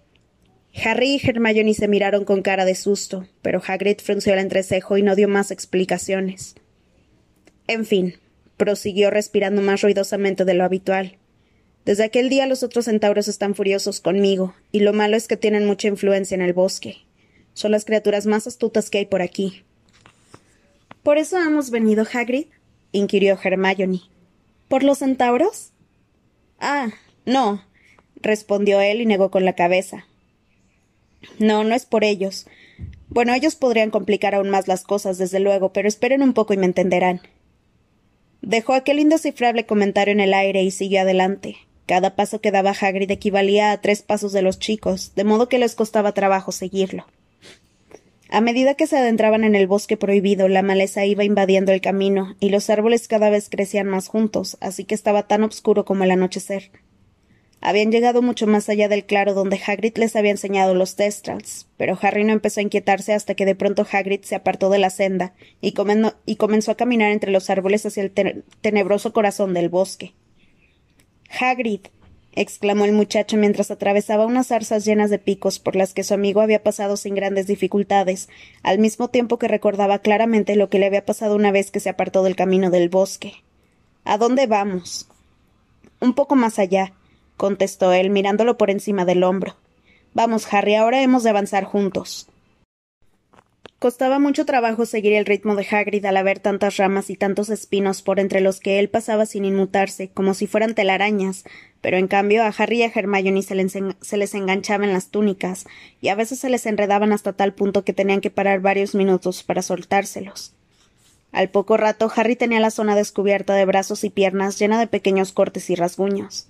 Harry 0.84 1.16
y 1.16 1.28
Hermione 1.28 1.74
se 1.74 1.88
miraron 1.88 2.26
con 2.26 2.42
cara 2.42 2.66
de 2.66 2.76
susto, 2.76 3.28
pero 3.42 3.62
Hagrid 3.66 4.00
frunció 4.00 4.34
el 4.34 4.40
entrecejo 4.40 4.98
y 4.98 5.04
no 5.04 5.16
dio 5.16 5.28
más 5.28 5.52
explicaciones. 5.52 6.56
En 7.68 7.86
fin, 7.86 8.16
prosiguió 8.58 9.10
respirando 9.10 9.62
más 9.62 9.82
ruidosamente 9.82 10.44
de 10.46 10.54
lo 10.54 10.64
habitual. 10.64 11.18
Desde 11.86 12.04
aquel 12.04 12.30
día 12.30 12.46
los 12.46 12.62
otros 12.62 12.86
centauros 12.86 13.28
están 13.28 13.56
furiosos 13.56 14.02
conmigo, 14.02 14.54
y 14.72 14.80
lo 14.80 14.92
malo 14.92 15.16
es 15.16 15.28
que 15.28 15.38
tienen 15.38 15.66
mucha 15.66 15.88
influencia 15.88 16.36
en 16.36 16.42
el 16.42 16.54
bosque. 16.54 17.05
Son 17.56 17.72
las 17.72 17.86
criaturas 17.86 18.26
más 18.26 18.48
astutas 18.48 18.90
que 18.90 18.98
hay 18.98 19.06
por 19.06 19.22
aquí. 19.22 19.64
¿Por 21.04 21.18
eso 21.18 21.40
hemos 21.40 21.72
venido, 21.72 22.06
Hagrid? 22.12 22.48
inquirió 22.92 23.40
Hermione. 23.42 24.02
¿Por 24.68 24.84
los 24.84 24.98
centauros? 24.98 25.72
Ah, 26.60 26.90
no, 27.26 27.64
respondió 28.18 28.82
él 28.82 29.00
y 29.00 29.06
negó 29.06 29.32
con 29.32 29.46
la 29.46 29.54
cabeza. 29.54 30.06
No, 31.40 31.64
no 31.64 31.76
es 31.76 31.86
por 31.86 32.04
ellos. 32.04 32.46
Bueno, 33.08 33.34
ellos 33.34 33.56
podrían 33.56 33.90
complicar 33.90 34.36
aún 34.36 34.50
más 34.50 34.68
las 34.68 34.84
cosas, 34.84 35.18
desde 35.18 35.40
luego, 35.40 35.72
pero 35.72 35.88
esperen 35.88 36.22
un 36.22 36.34
poco 36.34 36.54
y 36.54 36.58
me 36.58 36.66
entenderán. 36.66 37.22
Dejó 38.42 38.74
aquel 38.74 39.00
indescifrable 39.00 39.66
comentario 39.66 40.12
en 40.12 40.20
el 40.20 40.34
aire 40.34 40.62
y 40.62 40.72
siguió 40.72 41.02
adelante. 41.02 41.56
Cada 41.86 42.18
paso 42.18 42.42
que 42.42 42.52
daba 42.52 42.72
Hagrid 42.72 43.12
equivalía 43.12 43.72
a 43.72 43.80
tres 43.80 44.02
pasos 44.02 44.34
de 44.34 44.42
los 44.42 44.60
chicos, 44.60 45.14
de 45.16 45.24
modo 45.24 45.48
que 45.48 45.58
les 45.58 45.74
costaba 45.74 46.12
trabajo 46.12 46.52
seguirlo. 46.52 47.06
A 48.30 48.42
medida 48.42 48.74
que 48.74 48.88
se 48.88 48.98
adentraban 48.98 49.44
en 49.44 49.56
el 49.56 49.68
bosque 49.68 49.98
prohibido, 49.98 50.48
la 50.48 50.64
maleza 50.64 51.06
iba 51.06 51.24
invadiendo 51.24 51.72
el 51.72 51.82
camino, 51.82 52.36
y 52.40 52.50
los 52.50 52.70
árboles 52.70 53.08
cada 53.08 53.30
vez 53.30 53.50
crecían 53.50 53.88
más 53.88 54.08
juntos, 54.08 54.58
así 54.62 54.84
que 54.84 54.96
estaba 54.96 55.28
tan 55.28 55.44
oscuro 55.44 55.86
como 55.86 56.04
el 56.04 56.12
anochecer. 56.12 56.72
Habían 57.62 57.92
llegado 57.92 58.22
mucho 58.22 58.46
más 58.46 58.70
allá 58.70 58.88
del 58.90 59.06
claro 59.06 59.34
donde 59.34 59.60
Hagrid 59.66 59.98
les 59.98 60.16
había 60.16 60.32
enseñado 60.32 60.76
los 60.76 60.96
testrals, 60.96 61.68
pero 61.78 61.98
Harry 62.02 62.24
no 62.24 62.34
empezó 62.34 62.60
a 62.60 62.64
inquietarse 62.64 63.14
hasta 63.14 63.34
que 63.34 63.46
de 63.46 63.56
pronto 63.56 63.88
Hagrid 63.90 64.22
se 64.22 64.36
apartó 64.36 64.70
de 64.70 64.80
la 64.80 64.90
senda 64.90 65.34
y, 65.62 65.74
y 66.26 66.36
comenzó 66.36 66.72
a 66.72 66.78
caminar 66.78 67.12
entre 67.12 67.32
los 67.32 67.50
árboles 67.50 67.86
hacia 67.86 68.04
el 68.04 68.12
tenebroso 68.62 69.14
corazón 69.14 69.54
del 69.54 69.70
bosque. 69.70 70.14
Hagrid, 71.40 71.82
exclamó 72.36 72.86
el 72.86 72.92
muchacho 72.92 73.38
mientras 73.38 73.72
atravesaba 73.72 74.26
unas 74.26 74.48
zarzas 74.48 74.86
llenas 74.86 75.10
de 75.10 75.20
picos 75.20 75.60
por 75.60 75.76
las 75.76 75.94
que 75.94 76.04
su 76.04 76.14
amigo 76.14 76.42
había 76.42 76.64
pasado 76.64 76.98
sin 76.98 77.16
grandes 77.16 77.48
dificultades, 77.48 78.30
al 78.62 78.80
mismo 78.80 79.08
tiempo 79.10 79.40
que 79.40 79.48
recordaba 79.48 80.00
claramente 80.00 80.56
lo 80.56 80.70
que 80.70 80.80
le 80.80 80.86
había 80.86 81.06
pasado 81.06 81.36
una 81.36 81.52
vez 81.52 81.72
que 81.72 81.80
se 81.80 81.90
apartó 81.90 82.24
del 82.24 82.36
camino 82.36 82.70
del 82.70 82.90
bosque. 82.90 83.34
¿A 84.04 84.18
dónde 84.18 84.48
vamos? 84.48 85.08
Un 86.00 86.14
poco 86.14 86.36
más 86.36 86.60
allá, 86.60 86.94
contestó 87.38 87.94
él, 87.94 88.10
mirándolo 88.10 88.58
por 88.58 88.70
encima 88.70 89.06
del 89.06 89.24
hombro. 89.24 89.56
Vamos, 90.14 90.54
Harry, 90.54 90.76
ahora 90.76 91.02
hemos 91.02 91.24
de 91.24 91.32
avanzar 91.32 91.64
juntos. 91.64 92.28
Costaba 93.78 94.20
mucho 94.20 94.46
trabajo 94.46 94.86
seguir 94.86 95.14
el 95.14 95.26
ritmo 95.26 95.56
de 95.56 95.68
Hagrid 95.70 96.06
al 96.06 96.16
haber 96.16 96.40
tantas 96.40 96.78
ramas 96.78 97.10
y 97.10 97.18
tantos 97.18 97.50
espinos 97.50 98.02
por 98.02 98.22
entre 98.22 98.40
los 98.40 98.62
que 98.62 98.80
él 98.80 98.90
pasaba 98.90 99.26
sin 99.26 99.44
inmutarse, 99.44 100.10
como 100.14 100.34
si 100.34 100.48
fueran 100.48 100.76
telarañas, 100.76 101.44
pero 101.82 101.98
en 101.98 102.08
cambio 102.08 102.44
a 102.44 102.54
Harry 102.58 102.80
y 102.80 102.84
a 102.84 102.92
Hermione 102.94 103.44
se 103.44 103.96
se 104.00 104.18
les 104.18 104.34
enganchaban 104.34 104.94
las 104.94 105.10
túnicas, 105.10 105.66
y 106.00 106.08
a 106.08 106.16
veces 106.16 106.40
se 106.40 106.50
les 106.50 106.66
enredaban 106.66 107.12
hasta 107.12 107.34
tal 107.34 107.54
punto 107.54 107.84
que 107.84 107.94
tenían 107.94 108.22
que 108.22 108.32
parar 108.32 108.62
varios 108.62 108.96
minutos 108.96 109.44
para 109.44 109.62
soltárselos. 109.62 110.54
Al 111.34 111.50
poco 111.50 111.76
rato 111.76 112.10
Harry 112.16 112.38
tenía 112.38 112.62
la 112.62 112.72
zona 112.72 112.96
descubierta 112.96 113.56
de 113.56 113.66
brazos 113.66 114.06
y 114.06 114.10
piernas 114.10 114.58
llena 114.58 114.80
de 114.80 114.88
pequeños 114.88 115.34
cortes 115.34 115.70
y 115.70 115.76
rasguños. 115.76 116.48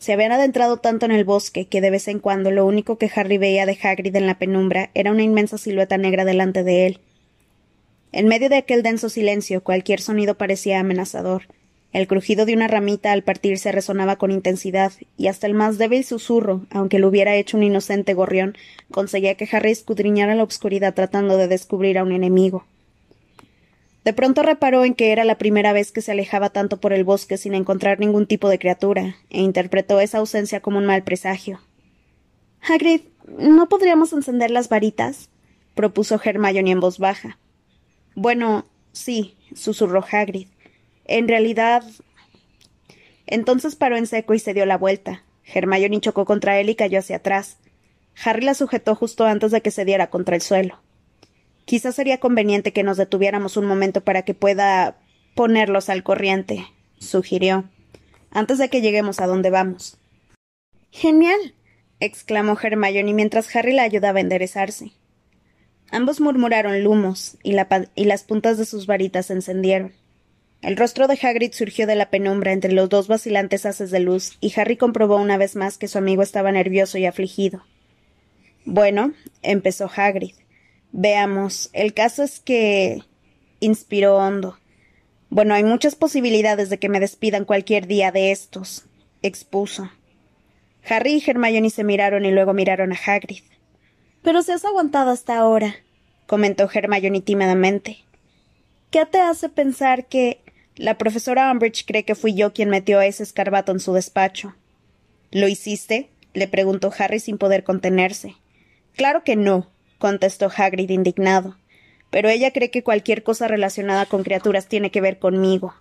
Se 0.00 0.14
habían 0.14 0.32
adentrado 0.32 0.78
tanto 0.78 1.04
en 1.04 1.12
el 1.12 1.24
bosque 1.24 1.66
que 1.66 1.82
de 1.82 1.90
vez 1.90 2.08
en 2.08 2.20
cuando 2.20 2.50
lo 2.50 2.64
único 2.64 2.96
que 2.96 3.10
Harry 3.14 3.36
veía 3.36 3.66
de 3.66 3.78
Hagrid 3.80 4.16
en 4.16 4.26
la 4.26 4.38
penumbra 4.38 4.88
era 4.94 5.12
una 5.12 5.22
inmensa 5.22 5.58
silueta 5.58 5.98
negra 5.98 6.24
delante 6.24 6.64
de 6.64 6.86
él. 6.86 7.00
En 8.10 8.26
medio 8.26 8.48
de 8.48 8.56
aquel 8.56 8.82
denso 8.82 9.10
silencio 9.10 9.62
cualquier 9.62 10.00
sonido 10.00 10.36
parecía 10.36 10.80
amenazador. 10.80 11.42
El 11.92 12.06
crujido 12.06 12.46
de 12.46 12.54
una 12.54 12.66
ramita 12.66 13.12
al 13.12 13.22
partirse 13.22 13.72
resonaba 13.72 14.16
con 14.16 14.30
intensidad, 14.30 14.92
y 15.18 15.26
hasta 15.26 15.46
el 15.46 15.52
más 15.52 15.76
débil 15.76 16.02
susurro, 16.02 16.62
aunque 16.70 16.98
lo 16.98 17.08
hubiera 17.08 17.36
hecho 17.36 17.58
un 17.58 17.62
inocente 17.62 18.14
gorrión, 18.14 18.56
conseguía 18.90 19.34
que 19.34 19.48
Harry 19.52 19.72
escudriñara 19.72 20.34
la 20.34 20.44
obscuridad 20.44 20.94
tratando 20.94 21.36
de 21.36 21.46
descubrir 21.46 21.98
a 21.98 22.04
un 22.04 22.12
enemigo. 22.12 22.64
De 24.04 24.12
pronto 24.12 24.42
reparó 24.42 24.84
en 24.84 24.94
que 24.94 25.12
era 25.12 25.24
la 25.24 25.36
primera 25.36 25.72
vez 25.72 25.92
que 25.92 26.00
se 26.00 26.12
alejaba 26.12 26.50
tanto 26.50 26.80
por 26.80 26.92
el 26.92 27.04
bosque 27.04 27.36
sin 27.36 27.54
encontrar 27.54 28.00
ningún 28.00 28.26
tipo 28.26 28.48
de 28.48 28.58
criatura, 28.58 29.16
e 29.28 29.40
interpretó 29.40 30.00
esa 30.00 30.18
ausencia 30.18 30.60
como 30.60 30.78
un 30.78 30.86
mal 30.86 31.02
presagio. 31.04 31.60
Hagrid, 32.62 33.02
¿no 33.38 33.68
podríamos 33.68 34.12
encender 34.12 34.50
las 34.50 34.68
varitas? 34.68 35.28
propuso 35.74 36.20
Hermione 36.22 36.70
en 36.70 36.80
voz 36.80 36.98
baja. 36.98 37.38
Bueno, 38.14 38.66
sí, 38.92 39.36
susurró 39.54 40.04
Hagrid. 40.10 40.48
En 41.04 41.28
realidad. 41.28 41.84
Entonces 43.26 43.76
paró 43.76 43.96
en 43.96 44.06
seco 44.06 44.34
y 44.34 44.38
se 44.38 44.54
dio 44.54 44.66
la 44.66 44.78
vuelta. 44.78 45.24
Hermione 45.44 46.00
chocó 46.00 46.24
contra 46.24 46.58
él 46.58 46.70
y 46.70 46.74
cayó 46.74 46.98
hacia 46.98 47.16
atrás. 47.16 47.58
Harry 48.22 48.44
la 48.44 48.54
sujetó 48.54 48.94
justo 48.94 49.24
antes 49.24 49.50
de 49.50 49.62
que 49.62 49.70
se 49.70 49.84
diera 49.84 50.10
contra 50.10 50.36
el 50.36 50.42
suelo. 50.42 50.80
Quizás 51.70 51.94
sería 51.94 52.18
conveniente 52.18 52.72
que 52.72 52.82
nos 52.82 52.96
detuviéramos 52.96 53.56
un 53.56 53.64
momento 53.64 54.00
para 54.00 54.22
que 54.22 54.34
pueda 54.34 54.98
ponerlos 55.36 55.88
al 55.88 56.02
corriente, 56.02 56.66
sugirió, 56.98 57.70
antes 58.32 58.58
de 58.58 58.68
que 58.68 58.80
lleguemos 58.80 59.20
a 59.20 59.28
donde 59.28 59.50
vamos. 59.50 59.96
Genial. 60.90 61.54
exclamó 62.00 62.58
Hermione 62.60 63.14
mientras 63.14 63.54
Harry 63.54 63.72
la 63.72 63.84
ayudaba 63.84 64.18
a 64.18 64.20
enderezarse. 64.20 64.90
Ambos 65.92 66.20
murmuraron 66.20 66.82
lumos, 66.82 67.38
y, 67.44 67.54
y 67.94 68.04
las 68.04 68.24
puntas 68.24 68.58
de 68.58 68.64
sus 68.64 68.86
varitas 68.86 69.26
se 69.26 69.34
encendieron. 69.34 69.92
El 70.62 70.76
rostro 70.76 71.06
de 71.06 71.20
Hagrid 71.22 71.52
surgió 71.52 71.86
de 71.86 71.94
la 71.94 72.10
penumbra 72.10 72.50
entre 72.50 72.72
los 72.72 72.88
dos 72.88 73.06
vacilantes 73.06 73.64
haces 73.64 73.92
de 73.92 74.00
luz, 74.00 74.38
y 74.40 74.52
Harry 74.58 74.76
comprobó 74.76 75.18
una 75.18 75.36
vez 75.36 75.54
más 75.54 75.78
que 75.78 75.86
su 75.86 75.98
amigo 75.98 76.24
estaba 76.24 76.50
nervioso 76.50 76.98
y 76.98 77.06
afligido. 77.06 77.64
Bueno, 78.64 79.12
empezó 79.42 79.88
Hagrid. 79.94 80.34
Veamos, 80.92 81.70
el 81.72 81.94
caso 81.94 82.22
es 82.22 82.40
que. 82.40 83.02
inspiró 83.60 84.16
hondo. 84.16 84.58
Bueno, 85.28 85.54
hay 85.54 85.62
muchas 85.62 85.94
posibilidades 85.94 86.70
de 86.70 86.78
que 86.78 86.88
me 86.88 86.98
despidan 86.98 87.44
cualquier 87.44 87.86
día 87.86 88.10
de 88.10 88.32
estos, 88.32 88.86
expuso. 89.22 89.90
Harry 90.88 91.22
y 91.24 91.30
Hermione 91.30 91.70
se 91.70 91.84
miraron 91.84 92.24
y 92.24 92.32
luego 92.32 92.52
miraron 92.52 92.92
a 92.92 92.96
Hagrid. 92.96 93.42
Pero 94.22 94.42
se 94.42 94.52
has 94.52 94.64
aguantado 94.64 95.10
hasta 95.10 95.38
ahora, 95.38 95.76
comentó 96.26 96.68
Hermione 96.72 97.20
tímidamente. 97.20 97.98
¿Qué 98.90 99.06
te 99.06 99.20
hace 99.20 99.48
pensar 99.48 100.06
que 100.06 100.40
la 100.74 100.98
profesora 100.98 101.50
Umbridge 101.52 101.84
cree 101.86 102.04
que 102.04 102.16
fui 102.16 102.34
yo 102.34 102.52
quien 102.52 102.70
metió 102.70 102.98
a 102.98 103.06
ese 103.06 103.22
escarbato 103.22 103.70
en 103.70 103.78
su 103.78 103.92
despacho? 103.92 104.54
¿Lo 105.30 105.46
hiciste? 105.46 106.10
le 106.32 106.48
preguntó 106.48 106.92
Harry 106.98 107.20
sin 107.20 107.38
poder 107.38 107.62
contenerse. 107.64 108.36
Claro 108.96 109.22
que 109.22 109.36
no, 109.36 109.68
contestó 110.00 110.50
Hagrid 110.54 110.90
indignado. 110.90 111.56
Pero 112.10 112.28
ella 112.28 112.50
cree 112.50 112.72
que 112.72 112.82
cualquier 112.82 113.22
cosa 113.22 113.46
relacionada 113.46 114.06
con 114.06 114.24
criaturas 114.24 114.66
tiene 114.66 114.90
que 114.90 115.00
ver 115.00 115.20
conmigo. 115.20 115.74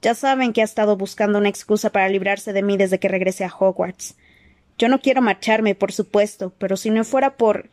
Ya 0.00 0.14
saben 0.14 0.54
que 0.54 0.62
ha 0.62 0.64
estado 0.64 0.96
buscando 0.96 1.38
una 1.38 1.50
excusa 1.50 1.90
para 1.90 2.08
librarse 2.08 2.54
de 2.54 2.62
mí 2.62 2.78
desde 2.78 2.98
que 2.98 3.08
regresé 3.08 3.44
a 3.44 3.52
Hogwarts. 3.54 4.16
Yo 4.78 4.88
no 4.88 5.00
quiero 5.00 5.20
marcharme, 5.20 5.74
por 5.74 5.92
supuesto, 5.92 6.52
pero 6.58 6.76
si 6.76 6.88
no 6.88 7.04
fuera 7.04 7.36
por. 7.36 7.68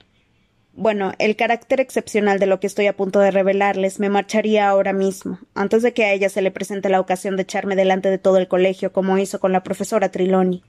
Bueno, 0.74 1.14
el 1.20 1.36
carácter 1.36 1.82
excepcional 1.82 2.40
de 2.40 2.46
lo 2.46 2.60
que 2.60 2.68
estoy 2.68 2.88
a 2.88 2.96
punto 2.96 3.20
de 3.20 3.32
revelarles, 3.32 4.00
me 4.00 4.10
marcharía 4.10 4.70
ahora 4.70 4.94
mismo, 4.94 5.40
antes 5.54 5.82
de 5.82 5.94
que 5.94 6.06
a 6.06 6.14
ella 6.14 6.30
se 6.30 6.42
le 6.42 6.52
presente 6.52 6.90
la 6.90 7.00
ocasión 7.00 7.36
de 7.36 7.44
echarme 7.44 7.76
delante 7.76 8.10
de 8.10 8.18
todo 8.18 8.38
el 8.38 8.48
colegio, 8.48 8.94
como 8.94 9.18
hizo 9.18 9.40
con 9.40 9.52
la 9.52 9.64
profesora 9.64 10.10
Triloni. 10.10 10.64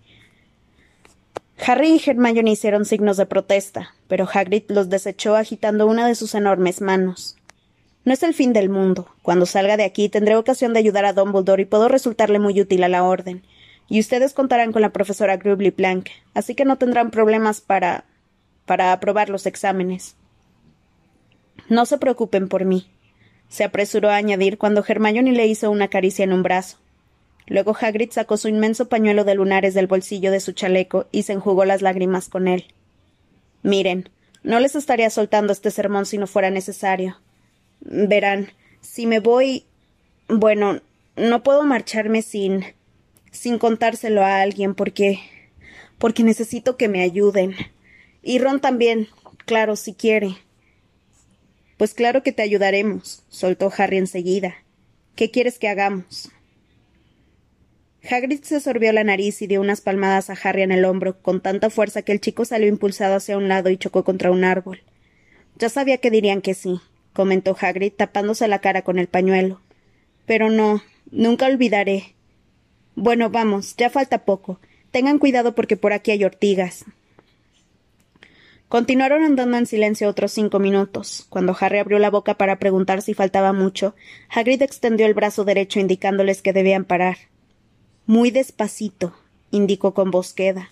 Harry 1.64 2.01
y 2.05 2.11
Hermione 2.11 2.51
hicieron 2.51 2.85
signos 2.85 3.16
de 3.16 3.27
protesta, 3.27 3.94
pero 4.09 4.29
Hagrid 4.33 4.64
los 4.68 4.88
desechó 4.88 5.37
agitando 5.37 5.87
una 5.87 6.07
de 6.09 6.14
sus 6.14 6.35
enormes 6.35 6.81
manos. 6.81 7.37
No 8.05 8.12
es 8.12 8.22
el 8.25 8.35
fin 8.35 8.53
del 8.53 8.68
mundo. 8.68 9.09
Cuando 9.22 9.46
salga 9.46 9.77
de 9.77 9.85
aquí 9.85 10.09
tendré 10.09 10.35
ocasión 10.35 10.72
de 10.72 10.81
ayudar 10.81 11.05
a 11.05 11.12
Dumbledore 11.12 11.62
y 11.62 11.66
puedo 11.66 11.88
resultarle 11.88 12.40
muy 12.40 12.61
útil 12.61 12.83
a 12.83 12.88
la 12.88 13.05
Orden. 13.05 13.44
Y 13.88 14.01
ustedes 14.01 14.33
contarán 14.33 14.72
con 14.72 14.83
la 14.83 14.90
profesora 14.90 15.37
Grubly 15.37 15.70
Plank, 15.70 16.09
así 16.35 16.55
que 16.55 16.64
no 16.64 16.79
tendrán 16.79 17.11
problemas 17.11 17.61
para. 17.61 18.05
para 18.66 18.92
aprobar 18.92 19.29
los 19.29 19.46
exámenes. 19.46 20.16
No 21.68 21.87
se 21.87 21.98
preocupen 21.98 22.48
por 22.48 22.64
mí, 22.64 22.90
se 23.48 23.64
apresuró 23.64 24.11
a 24.11 24.16
añadir 24.16 24.59
cuando 24.59 24.85
Hermione 24.87 25.33
le 25.33 25.46
hizo 25.46 25.70
una 25.70 25.88
caricia 25.88 26.25
en 26.25 26.33
un 26.33 26.42
brazo. 26.42 26.79
Luego 27.46 27.76
Hagrid 27.78 28.11
sacó 28.11 28.37
su 28.37 28.48
inmenso 28.48 28.88
pañuelo 28.88 29.24
de 29.24 29.35
lunares 29.35 29.74
del 29.74 29.87
bolsillo 29.87 30.31
de 30.31 30.40
su 30.40 30.52
chaleco 30.52 31.07
y 31.12 31.24
se 31.24 31.33
enjugó 31.33 31.64
las 31.64 31.83
lágrimas 31.83 32.28
con 32.28 32.48
él. 32.48 32.66
Miren, 33.62 34.09
no 34.42 34.61
les 34.61 34.74
estaría 34.74 35.11
soltando 35.11 35.52
este 35.52 35.70
sermón 35.70 36.07
si 36.07 36.18
no 36.18 36.26
fuera 36.26 36.50
necesario. 36.50 37.18
Verán, 37.81 38.52
si 38.81 39.07
me 39.07 39.20
voy. 39.20 39.64
Bueno, 40.28 40.81
no 41.16 41.42
puedo 41.42 41.62
marcharme 41.64 42.22
sin. 42.22 42.64
sin 43.31 43.59
contárselo 43.59 44.22
a 44.22 44.40
alguien 44.40 44.74
porque. 44.74 45.20
porque 45.98 46.22
necesito 46.22 46.76
que 46.76 46.88
me 46.88 47.02
ayuden. 47.02 47.55
Y 48.22 48.38
Ron 48.38 48.61
también, 48.61 49.09
claro, 49.46 49.76
si 49.76 49.94
quiere. 49.94 50.37
Pues 51.76 51.94
claro 51.94 52.22
que 52.22 52.33
te 52.33 52.42
ayudaremos, 52.42 53.24
soltó 53.28 53.72
Harry 53.76 53.98
enseguida. 53.98 54.55
¿Qué 55.16 55.31
quieres 55.31 55.59
que 55.59 55.68
hagamos? 55.68 56.31
Hagrid 58.10 58.42
se 58.42 58.58
sorbió 58.58 58.92
la 58.92 59.04
nariz 59.04 59.42
y 59.42 59.46
dio 59.46 59.60
unas 59.60 59.80
palmadas 59.80 60.28
a 60.28 60.36
Harry 60.42 60.62
en 60.62 60.72
el 60.72 60.84
hombro 60.84 61.22
con 61.22 61.40
tanta 61.40 61.70
fuerza 61.70 62.02
que 62.02 62.12
el 62.12 62.20
chico 62.20 62.44
salió 62.44 62.66
impulsado 62.66 63.14
hacia 63.14 63.36
un 63.36 63.48
lado 63.48 63.70
y 63.70 63.76
chocó 63.76 64.02
contra 64.02 64.30
un 64.32 64.42
árbol. 64.42 64.82
Ya 65.56 65.68
sabía 65.68 65.98
que 65.98 66.10
dirían 66.10 66.42
que 66.42 66.54
sí, 66.54 66.80
comentó 67.12 67.56
Hagrid 67.58 67.92
tapándose 67.92 68.48
la 68.48 68.60
cara 68.60 68.82
con 68.82 68.98
el 68.98 69.06
pañuelo. 69.06 69.60
Pero 70.26 70.50
no, 70.50 70.82
nunca 71.10 71.46
olvidaré. 71.46 72.14
Bueno, 72.96 73.30
vamos, 73.30 73.76
ya 73.76 73.88
falta 73.88 74.24
poco. 74.24 74.58
Tengan 74.90 75.18
cuidado 75.18 75.54
porque 75.54 75.76
por 75.76 75.92
aquí 75.92 76.10
hay 76.10 76.24
ortigas. 76.24 76.84
Continuaron 78.68 79.22
andando 79.22 79.58
en 79.58 79.66
silencio 79.66 80.08
otros 80.08 80.32
cinco 80.32 80.58
minutos. 80.58 81.26
Cuando 81.28 81.56
Harry 81.60 81.78
abrió 81.78 81.98
la 81.98 82.10
boca 82.10 82.34
para 82.34 82.58
preguntar 82.58 83.00
si 83.02 83.14
faltaba 83.14 83.52
mucho, 83.52 83.94
Hagrid 84.28 84.62
extendió 84.62 85.06
el 85.06 85.14
brazo 85.14 85.44
derecho 85.44 85.78
indicándoles 85.78 86.42
que 86.42 86.52
debían 86.52 86.84
parar. 86.84 87.32
Muy 88.12 88.31
despacito, 88.31 89.14
indicó 89.51 89.94
con 89.94 90.11
voz 90.11 90.35
queda, 90.35 90.70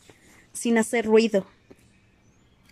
sin 0.53 0.76
hacer 0.76 1.07
ruido. 1.07 1.46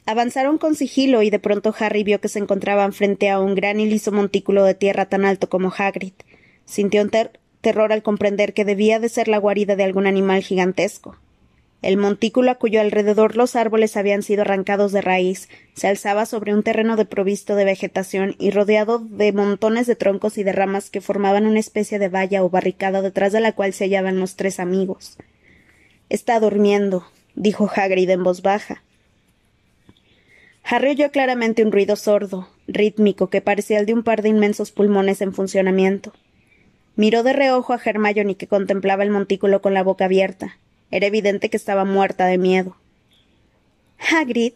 Avanzaron 0.05 0.59
con 0.59 0.75
sigilo 0.75 1.23
y 1.23 1.31
de 1.31 1.39
pronto 1.39 1.75
Harry 1.79 2.05
vio 2.05 2.21
que 2.21 2.29
se 2.29 2.39
encontraban 2.39 2.93
frente 2.93 3.31
a 3.31 3.41
un 3.41 3.55
gran 3.55 3.81
y 3.81 3.87
liso 3.87 4.13
montículo 4.13 4.65
de 4.65 4.75
tierra 4.75 5.07
tan 5.07 5.25
alto 5.25 5.49
como 5.49 5.73
Hagrid. 5.75 6.13
Sintió 6.67 7.01
un 7.01 7.11
terror 7.63 7.95
al 7.95 8.03
comprender 8.03 8.53
que 8.53 8.67
debía 8.67 9.01
de 9.01 9.09
ser 9.09 9.29
la 9.29 9.39
guarida 9.39 9.75
de 9.75 9.85
algún 9.85 10.07
animal 10.07 10.43
gigantesco. 10.43 11.17
El 11.81 11.97
montículo 11.97 12.51
a 12.51 12.57
cuyo 12.57 12.81
alrededor 12.81 13.37
los 13.37 13.55
árboles 13.55 13.97
habían 13.97 14.23
sido 14.23 14.43
arrancados 14.43 14.91
de 14.91 15.01
raíz 15.01 15.49
se 15.75 15.87
alzaba 15.87 16.27
sobre 16.27 16.53
un 16.53 16.65
terreno 16.65 16.97
provisto 17.07 17.55
de 17.55 17.65
vegetación 17.65 18.35
y 18.39 18.51
rodeado 18.51 18.99
de 18.99 19.33
montones 19.33 19.87
de 19.87 19.95
troncos 19.95 20.39
y 20.39 20.43
de 20.43 20.53
ramas 20.53 20.91
que 20.91 21.01
formaban 21.01 21.47
una 21.47 21.61
especie 21.61 22.01
de 22.01 22.09
valla 22.09 22.43
o 22.43 22.51
barricada 22.51 23.01
detrás 23.01 23.33
de 23.33 23.41
la 23.41 23.53
cual 23.53 23.73
se 23.73 23.85
hallaban 23.85 24.19
los 24.19 24.35
tres 24.35 24.59
amigos. 24.59 25.19
Está 26.09 26.41
durmiendo, 26.41 27.07
dijo 27.37 27.71
Hagrid 27.73 28.11
en 28.11 28.25
voz 28.25 28.43
baja. 28.43 28.83
Harry 30.65 30.91
oyó 30.91 31.13
claramente 31.13 31.65
un 31.65 31.71
ruido 31.71 31.95
sordo, 31.95 32.49
rítmico, 32.67 33.31
que 33.31 33.41
parecía 33.41 33.79
el 33.79 33.87
de 33.87 33.95
un 33.95 34.03
par 34.03 34.23
de 34.23 34.31
inmensos 34.31 34.73
pulmones 34.73 35.23
en 35.23 35.33
funcionamiento. 35.33 36.13
Miró 36.97 37.23
de 37.23 37.33
reojo 37.33 37.73
a 37.73 37.81
Hermione 37.83 38.35
que 38.35 38.49
contemplaba 38.49 39.05
el 39.05 39.11
montículo 39.11 39.63
con 39.63 39.73
la 39.73 39.85
boca 39.85 40.07
abierta. 40.07 40.59
Era 40.91 41.07
evidente 41.07 41.51
que 41.51 41.57
estaba 41.57 41.85
muerta 41.85 42.27
de 42.27 42.39
miedo. 42.39 42.77
Hagrid, 43.99 44.53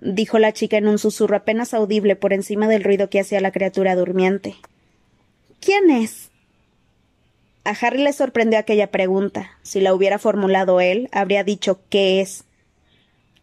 dijo 0.00 0.38
la 0.38 0.52
chica 0.52 0.78
en 0.78 0.88
un 0.88 0.98
susurro 0.98 1.36
apenas 1.36 1.74
audible 1.74 2.16
por 2.16 2.32
encima 2.32 2.68
del 2.68 2.84
ruido 2.84 3.10
que 3.10 3.20
hacía 3.20 3.40
la 3.40 3.52
criatura 3.52 3.94
durmiente. 3.94 4.56
¿Quién 5.60 5.90
es? 5.90 6.30
A 7.64 7.70
Harry 7.70 8.02
le 8.02 8.12
sorprendió 8.12 8.58
aquella 8.58 8.90
pregunta. 8.90 9.50
Si 9.62 9.80
la 9.80 9.92
hubiera 9.92 10.18
formulado 10.18 10.80
él, 10.80 11.08
habría 11.12 11.42
dicho 11.42 11.80
¿qué 11.90 12.20
es? 12.20 12.44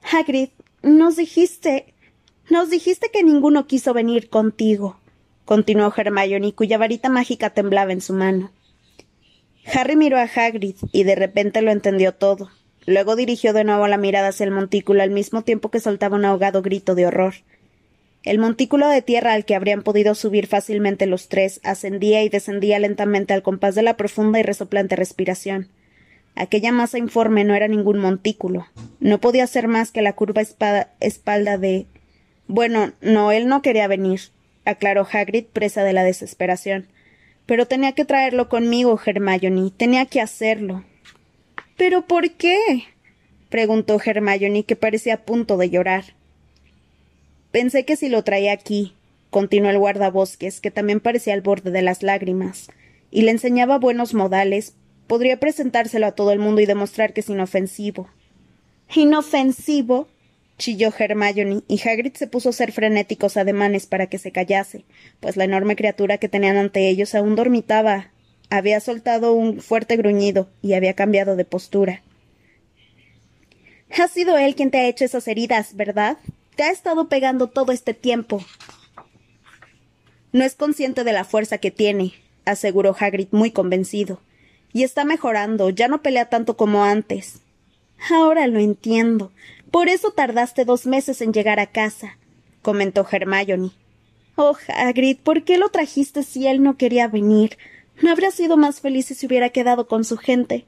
Hagrid, 0.01 0.49
nos 0.81 1.17
dijiste. 1.17 1.93
Nos 2.49 2.69
dijiste 2.69 3.09
que 3.11 3.23
ninguno 3.23 3.67
quiso 3.67 3.93
venir 3.93 4.29
contigo, 4.29 4.97
continuó 5.45 5.93
Hermione, 5.95 6.53
cuya 6.53 6.77
varita 6.77 7.09
mágica 7.09 7.51
temblaba 7.51 7.93
en 7.93 8.01
su 8.01 8.13
mano. 8.13 8.51
Harry 9.71 9.95
miró 9.95 10.17
a 10.17 10.23
Hagrid 10.23 10.75
y 10.91 11.03
de 11.03 11.15
repente 11.15 11.61
lo 11.61 11.71
entendió 11.71 12.13
todo. 12.13 12.49
Luego 12.85 13.15
dirigió 13.15 13.53
de 13.53 13.63
nuevo 13.63 13.87
la 13.87 13.97
mirada 13.97 14.29
hacia 14.29 14.43
el 14.43 14.51
montículo 14.51 15.03
al 15.03 15.11
mismo 15.11 15.43
tiempo 15.43 15.71
que 15.71 15.79
soltaba 15.79 16.17
un 16.17 16.25
ahogado 16.25 16.61
grito 16.61 16.95
de 16.95 17.07
horror. 17.07 17.35
El 18.23 18.39
montículo 18.39 18.87
de 18.87 19.01
tierra 19.01 19.33
al 19.33 19.45
que 19.45 19.55
habrían 19.55 19.83
podido 19.83 20.15
subir 20.15 20.47
fácilmente 20.47 21.05
los 21.07 21.27
tres 21.27 21.59
ascendía 21.63 22.23
y 22.23 22.29
descendía 22.29 22.79
lentamente 22.79 23.33
al 23.33 23.43
compás 23.43 23.75
de 23.75 23.83
la 23.83 23.97
profunda 23.97 24.39
y 24.39 24.43
resoplante 24.43 24.95
respiración. 24.95 25.69
Aquella 26.35 26.71
masa 26.71 26.97
informe 26.97 27.43
no 27.43 27.53
era 27.53 27.67
ningún 27.67 27.99
montículo. 27.99 28.65
No 28.99 29.19
podía 29.19 29.45
ser 29.45 29.67
más 29.67 29.91
que 29.91 30.01
la 30.01 30.13
curva 30.13 30.41
espalda 30.41 31.57
de. 31.57 31.85
Bueno, 32.47 32.93
no, 33.01 33.31
él 33.31 33.47
no 33.47 33.61
quería 33.61 33.87
venir, 33.87 34.21
aclaró 34.65 35.07
Hagrid, 35.11 35.45
presa 35.45 35.83
de 35.83 35.93
la 35.93 36.03
desesperación. 36.03 36.87
Pero 37.45 37.65
tenía 37.67 37.91
que 37.93 38.05
traerlo 38.05 38.49
conmigo, 38.49 38.99
Hermione. 39.05 39.71
Tenía 39.75 40.05
que 40.05 40.21
hacerlo. 40.21 40.83
¿Pero 41.77 42.07
por 42.07 42.31
qué? 42.31 42.85
preguntó 43.49 43.99
Hermione, 44.03 44.63
que 44.63 44.75
parecía 44.75 45.15
a 45.15 45.25
punto 45.25 45.57
de 45.57 45.69
llorar. 45.69 46.15
Pensé 47.51 47.85
que 47.85 47.95
si 47.95 48.09
lo 48.09 48.23
traía 48.23 48.51
aquí, 48.51 48.95
continuó 49.29 49.69
el 49.69 49.77
guardabosques, 49.77 50.59
que 50.59 50.71
también 50.71 50.99
parecía 50.99 51.33
al 51.33 51.41
borde 51.41 51.69
de 51.69 51.81
las 51.81 52.01
lágrimas, 52.01 52.69
y 53.11 53.23
le 53.23 53.31
enseñaba 53.31 53.77
buenos 53.77 54.13
modales, 54.13 54.75
podría 55.05 55.39
presentárselo 55.39 56.07
a 56.07 56.13
todo 56.13 56.31
el 56.31 56.39
mundo 56.39 56.61
y 56.61 56.65
demostrar 56.65 57.13
que 57.13 57.21
es 57.21 57.29
inofensivo. 57.29 58.09
¿Inofensivo? 58.95 60.07
Chilló 60.57 60.93
Hermione, 60.97 61.61
y 61.67 61.87
Hagrid 61.87 62.13
se 62.13 62.27
puso 62.27 62.49
a 62.49 62.51
hacer 62.51 62.71
frenéticos 62.71 63.37
ademanes 63.37 63.87
para 63.87 64.07
que 64.07 64.17
se 64.17 64.31
callase, 64.31 64.85
pues 65.19 65.37
la 65.37 65.45
enorme 65.45 65.75
criatura 65.75 66.17
que 66.17 66.29
tenían 66.29 66.57
ante 66.57 66.89
ellos 66.89 67.15
aún 67.15 67.35
dormitaba. 67.35 68.11
Había 68.49 68.79
soltado 68.79 69.33
un 69.33 69.61
fuerte 69.61 69.97
gruñido 69.97 70.49
y 70.61 70.73
había 70.73 70.93
cambiado 70.93 71.35
de 71.35 71.45
postura. 71.45 72.03
Ha 73.97 74.07
sido 74.07 74.37
él 74.37 74.55
quien 74.55 74.71
te 74.71 74.79
ha 74.79 74.87
hecho 74.87 75.05
esas 75.05 75.27
heridas, 75.27 75.75
¿verdad? 75.75 76.17
Te 76.55 76.63
ha 76.63 76.71
estado 76.71 77.09
pegando 77.09 77.47
todo 77.47 77.71
este 77.71 77.93
tiempo. 77.93 78.43
No 80.31 80.43
es 80.43 80.55
consciente 80.55 81.03
de 81.03 81.13
la 81.13 81.25
fuerza 81.25 81.59
que 81.59 81.71
tiene, 81.71 82.13
aseguró 82.45 82.95
Hagrid 82.99 83.27
muy 83.31 83.51
convencido. 83.51 84.21
Y 84.71 84.83
está 84.83 85.05
mejorando, 85.05 85.69
ya 85.69 85.87
no 85.87 86.01
pelea 86.01 86.25
tanto 86.25 86.57
como 86.57 86.83
antes. 86.83 87.41
Ahora 88.09 88.47
lo 88.47 88.59
entiendo. 88.59 89.31
Por 89.73 89.89
eso 89.89 90.11
tardaste 90.11 90.65
dos 90.65 90.85
meses 90.85 91.19
en 91.19 91.33
llegar 91.33 91.59
a 91.59 91.65
casa, 91.65 92.19
comentó 92.61 93.07
Hermione. 93.11 93.71
Oh, 94.35 94.55
Hagrid, 94.67 95.17
¿por 95.17 95.43
qué 95.45 95.57
lo 95.57 95.69
trajiste 95.69 96.21
si 96.21 96.45
él 96.45 96.61
no 96.61 96.77
quería 96.77 97.07
venir? 97.07 97.57
No 97.99 98.11
habría 98.11 98.29
sido 98.29 98.55
más 98.55 98.81
feliz 98.81 99.07
si 99.07 99.15
se 99.15 99.25
hubiera 99.25 99.49
quedado 99.49 99.87
con 99.87 100.03
su 100.03 100.17
gente. 100.17 100.65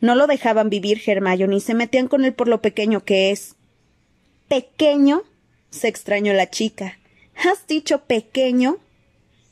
No 0.00 0.14
lo 0.14 0.26
dejaban 0.26 0.70
vivir, 0.70 1.02
Hermione, 1.04 1.60
se 1.60 1.74
metían 1.74 2.08
con 2.08 2.24
él 2.24 2.32
por 2.32 2.48
lo 2.48 2.62
pequeño 2.62 3.04
que 3.04 3.30
es. 3.30 3.56
¿Pequeño? 4.48 5.24
se 5.68 5.88
extrañó 5.88 6.32
la 6.32 6.48
chica. 6.48 6.98
¿Has 7.36 7.66
dicho 7.66 8.06
pequeño? 8.06 8.78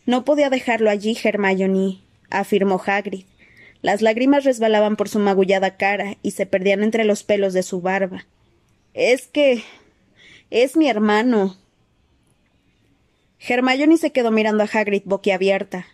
No 0.07 0.25
podía 0.25 0.49
dejarlo 0.49 0.88
allí, 0.88 1.14
Hermione, 1.23 2.01
afirmó 2.31 2.83
Hagrid. 2.87 3.27
Las 3.83 4.01
lágrimas 4.01 4.45
resbalaban 4.45 4.97
por 4.97 5.11
su 5.11 5.19
magullada 5.19 5.77
cara 5.77 6.16
y 6.23 6.31
se 6.31 6.47
perdían 6.47 6.83
entre 6.83 7.05
los 7.05 7.23
pelos 7.23 7.53
de 7.53 7.62
su 7.62 7.83
barba. 7.83 8.25
Es 8.97 9.29
que. 9.29 9.63
es 10.49 10.75
mi 10.75 10.89
hermano. 10.89 11.55
Hermione 13.39 13.99
se 13.99 14.11
quedó 14.11 14.31
mirando 14.31 14.65
a 14.65 14.69
Hagrid 14.73 15.03
boquiabierta. 15.05 15.87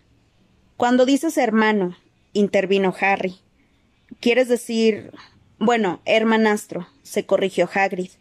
Cuando 0.77 1.05
dices 1.05 1.37
hermano, 1.37 1.97
intervino 2.31 2.95
Harry. 3.01 3.35
¿Quieres 4.21 4.47
decir. 4.47 5.11
Bueno, 5.59 6.01
hermanastro, 6.05 6.87
se 7.03 7.25
corrigió 7.25 7.69
Hagrid. 7.73 8.11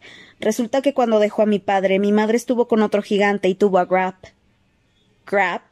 Resulta 0.40 0.83
que 0.83 0.95
cuando 0.95 1.21
dejó 1.21 1.42
a 1.42 1.47
mi 1.47 1.61
padre, 1.61 2.01
mi 2.01 2.11
madre 2.11 2.37
estuvo 2.37 2.66
con 2.66 2.83
otro 2.83 3.03
gigante 3.03 3.49
y 3.49 3.55
tuvo 3.55 3.79
a 3.79 3.85
Grap. 3.85 4.16
¿Grap? 5.25 5.62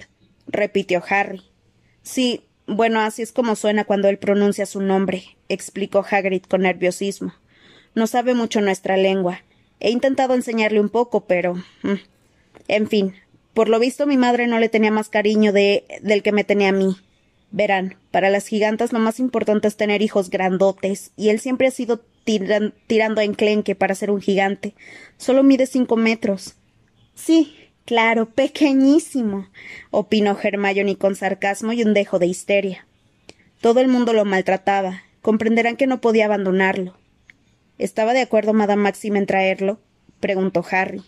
repitió 0.46 1.03
Harry. 1.09 1.42
Sí, 2.03 2.44
bueno, 2.68 3.01
así 3.01 3.23
es 3.23 3.33
como 3.33 3.57
suena 3.57 3.85
cuando 3.85 4.09
él 4.09 4.18
pronuncia 4.18 4.66
su 4.66 4.81
nombre, 4.81 5.37
explicó 5.49 6.07
Hagrid 6.09 6.44
con 6.44 6.62
nerviosismo. 6.62 7.35
No 7.94 8.07
sabe 8.07 8.35
mucho 8.35 8.61
nuestra 8.61 8.96
lengua. 8.96 9.42
He 9.81 9.90
intentado 9.90 10.35
enseñarle 10.35 10.81
un 10.81 10.88
poco, 10.88 11.22
pero. 11.22 11.55
Mm. 11.83 12.00
En 12.68 12.88
fin, 12.88 13.14
por 13.55 13.68
lo 13.68 13.79
visto 13.79 14.07
mi 14.07 14.16
madre 14.16 14.46
no 14.46 14.59
le 14.59 14.68
tenía 14.68 14.90
más 14.90 15.09
cariño 15.09 15.53
de 15.53 15.85
del 16.03 16.22
que 16.22 16.33
me 16.33 16.44
tenía 16.44 16.68
a 16.68 16.72
mí. 16.72 16.96
Verán, 17.50 17.96
para 18.12 18.31
las 18.31 18.46
gigantas 18.46 18.92
lo 18.92 19.00
más 19.00 19.18
importante 19.18 19.66
es 19.66 19.76
tener 19.76 20.03
hijos 20.03 20.31
grandotes, 20.31 21.11
y 21.16 21.31
él 21.31 21.40
siempre 21.40 21.66
ha 21.66 21.72
sido 21.72 22.00
tirando 22.87 23.20
a 23.20 23.24
enclenque 23.24 23.74
para 23.74 23.96
ser 23.96 24.11
un 24.11 24.20
gigante. 24.20 24.74
Solo 25.16 25.42
mide 25.42 25.66
cinco 25.66 25.96
metros. 25.96 26.55
Sí, 27.14 27.57
claro, 27.85 28.31
pequeñísimo, 28.31 29.48
opinó 29.90 30.38
Hermione 30.40 30.96
con 30.96 31.16
sarcasmo 31.16 31.72
y 31.72 31.83
un 31.83 31.92
dejo 31.92 32.20
de 32.20 32.26
histeria. 32.26 32.87
Todo 33.61 33.81
el 33.81 33.88
mundo 33.88 34.12
lo 34.12 34.24
maltrataba. 34.24 35.03
Comprenderán 35.20 35.76
que 35.76 35.87
no 35.87 36.00
podía 36.00 36.26
abandonarlo. 36.26 36.96
¿Estaba 37.81 38.12
de 38.12 38.21
acuerdo 38.21 38.53
Madame 38.53 38.83
Maxim 38.83 39.16
en 39.16 39.25
traerlo? 39.25 39.81
preguntó 40.21 40.62
Harry. 40.71 41.03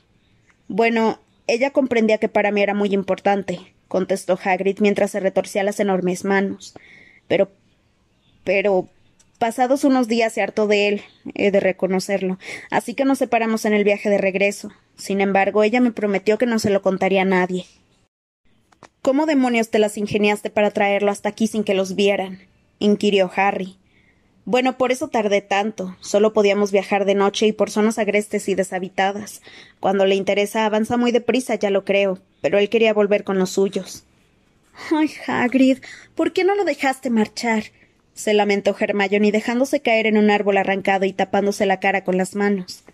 Bueno, 0.68 1.18
ella 1.46 1.70
comprendía 1.70 2.16
que 2.16 2.30
para 2.30 2.50
mí 2.50 2.62
era 2.62 2.72
muy 2.72 2.94
importante, 2.94 3.60
contestó 3.88 4.38
Hagrid 4.42 4.78
mientras 4.80 5.10
se 5.10 5.20
retorcía 5.20 5.64
las 5.64 5.80
enormes 5.80 6.24
manos. 6.24 6.72
Pero. 7.28 7.50
pero. 8.42 8.88
pasados 9.38 9.84
unos 9.84 10.08
días 10.08 10.32
se 10.32 10.40
hartó 10.40 10.66
de 10.66 10.88
él, 10.88 11.02
he 11.34 11.50
de 11.50 11.60
reconocerlo, 11.60 12.38
así 12.70 12.94
que 12.94 13.04
nos 13.04 13.18
separamos 13.18 13.66
en 13.66 13.74
el 13.74 13.84
viaje 13.84 14.08
de 14.08 14.16
regreso. 14.16 14.72
Sin 14.96 15.20
embargo, 15.20 15.62
ella 15.64 15.82
me 15.82 15.92
prometió 15.92 16.38
que 16.38 16.46
no 16.46 16.58
se 16.58 16.70
lo 16.70 16.80
contaría 16.80 17.20
a 17.20 17.26
nadie. 17.26 17.66
¿Cómo 19.02 19.26
demonios 19.26 19.68
te 19.68 19.78
las 19.78 19.98
ingeniaste 19.98 20.48
para 20.48 20.70
traerlo 20.70 21.10
hasta 21.10 21.28
aquí 21.28 21.48
sin 21.48 21.64
que 21.64 21.74
los 21.74 21.96
vieran? 21.96 22.38
inquirió 22.78 23.30
Harry. 23.36 23.76
Bueno, 24.44 24.76
por 24.76 24.90
eso 24.90 25.08
tardé 25.08 25.40
tanto. 25.40 25.96
Solo 26.00 26.32
podíamos 26.32 26.72
viajar 26.72 27.04
de 27.04 27.14
noche 27.14 27.46
y 27.46 27.52
por 27.52 27.70
zonas 27.70 27.98
agrestes 27.98 28.48
y 28.48 28.54
deshabitadas. 28.54 29.40
Cuando 29.78 30.04
le 30.04 30.16
interesa 30.16 30.66
avanza 30.66 30.96
muy 30.96 31.12
deprisa, 31.12 31.54
ya 31.54 31.70
lo 31.70 31.84
creo, 31.84 32.18
pero 32.40 32.58
él 32.58 32.68
quería 32.68 32.92
volver 32.92 33.22
con 33.24 33.38
los 33.38 33.50
suyos. 33.50 34.04
Ay, 34.90 35.10
Hagrid, 35.26 35.78
¿por 36.14 36.32
qué 36.32 36.44
no 36.44 36.54
lo 36.54 36.64
dejaste 36.64 37.10
marchar? 37.10 37.64
se 38.14 38.34
lamentó 38.34 38.76
Hermione 38.78 39.32
dejándose 39.32 39.80
caer 39.80 40.06
en 40.06 40.18
un 40.18 40.30
árbol 40.30 40.58
arrancado 40.58 41.06
y 41.06 41.12
tapándose 41.12 41.66
la 41.66 41.80
cara 41.80 42.04
con 42.04 42.16
las 42.16 42.34
manos. 42.34 42.84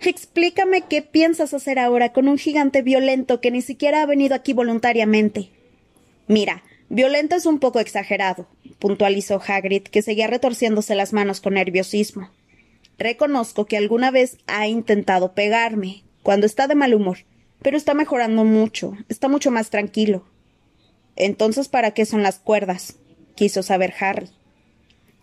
Explícame 0.00 0.82
qué 0.82 1.02
piensas 1.02 1.52
hacer 1.52 1.78
ahora 1.78 2.12
con 2.12 2.28
un 2.28 2.38
gigante 2.38 2.82
violento 2.82 3.40
que 3.40 3.50
ni 3.50 3.62
siquiera 3.62 4.02
ha 4.02 4.06
venido 4.06 4.34
aquí 4.34 4.52
voluntariamente. 4.52 5.50
Mira, 6.26 6.62
Violento 6.92 7.36
es 7.36 7.46
un 7.46 7.60
poco 7.60 7.78
exagerado, 7.78 8.48
puntualizó 8.80 9.40
Hagrid, 9.46 9.84
que 9.84 10.02
seguía 10.02 10.26
retorciéndose 10.26 10.96
las 10.96 11.12
manos 11.12 11.40
con 11.40 11.54
nerviosismo. 11.54 12.30
Reconozco 12.98 13.64
que 13.64 13.76
alguna 13.76 14.10
vez 14.10 14.38
ha 14.48 14.66
intentado 14.66 15.32
pegarme, 15.32 16.02
cuando 16.24 16.46
está 16.46 16.66
de 16.66 16.74
mal 16.74 16.92
humor, 16.92 17.18
pero 17.62 17.76
está 17.76 17.94
mejorando 17.94 18.44
mucho, 18.44 18.96
está 19.08 19.28
mucho 19.28 19.52
más 19.52 19.70
tranquilo. 19.70 20.26
Entonces, 21.14 21.68
¿para 21.68 21.92
qué 21.92 22.04
son 22.06 22.24
las 22.24 22.40
cuerdas? 22.40 22.96
quiso 23.36 23.62
saber 23.62 23.94
Harry. 24.00 24.28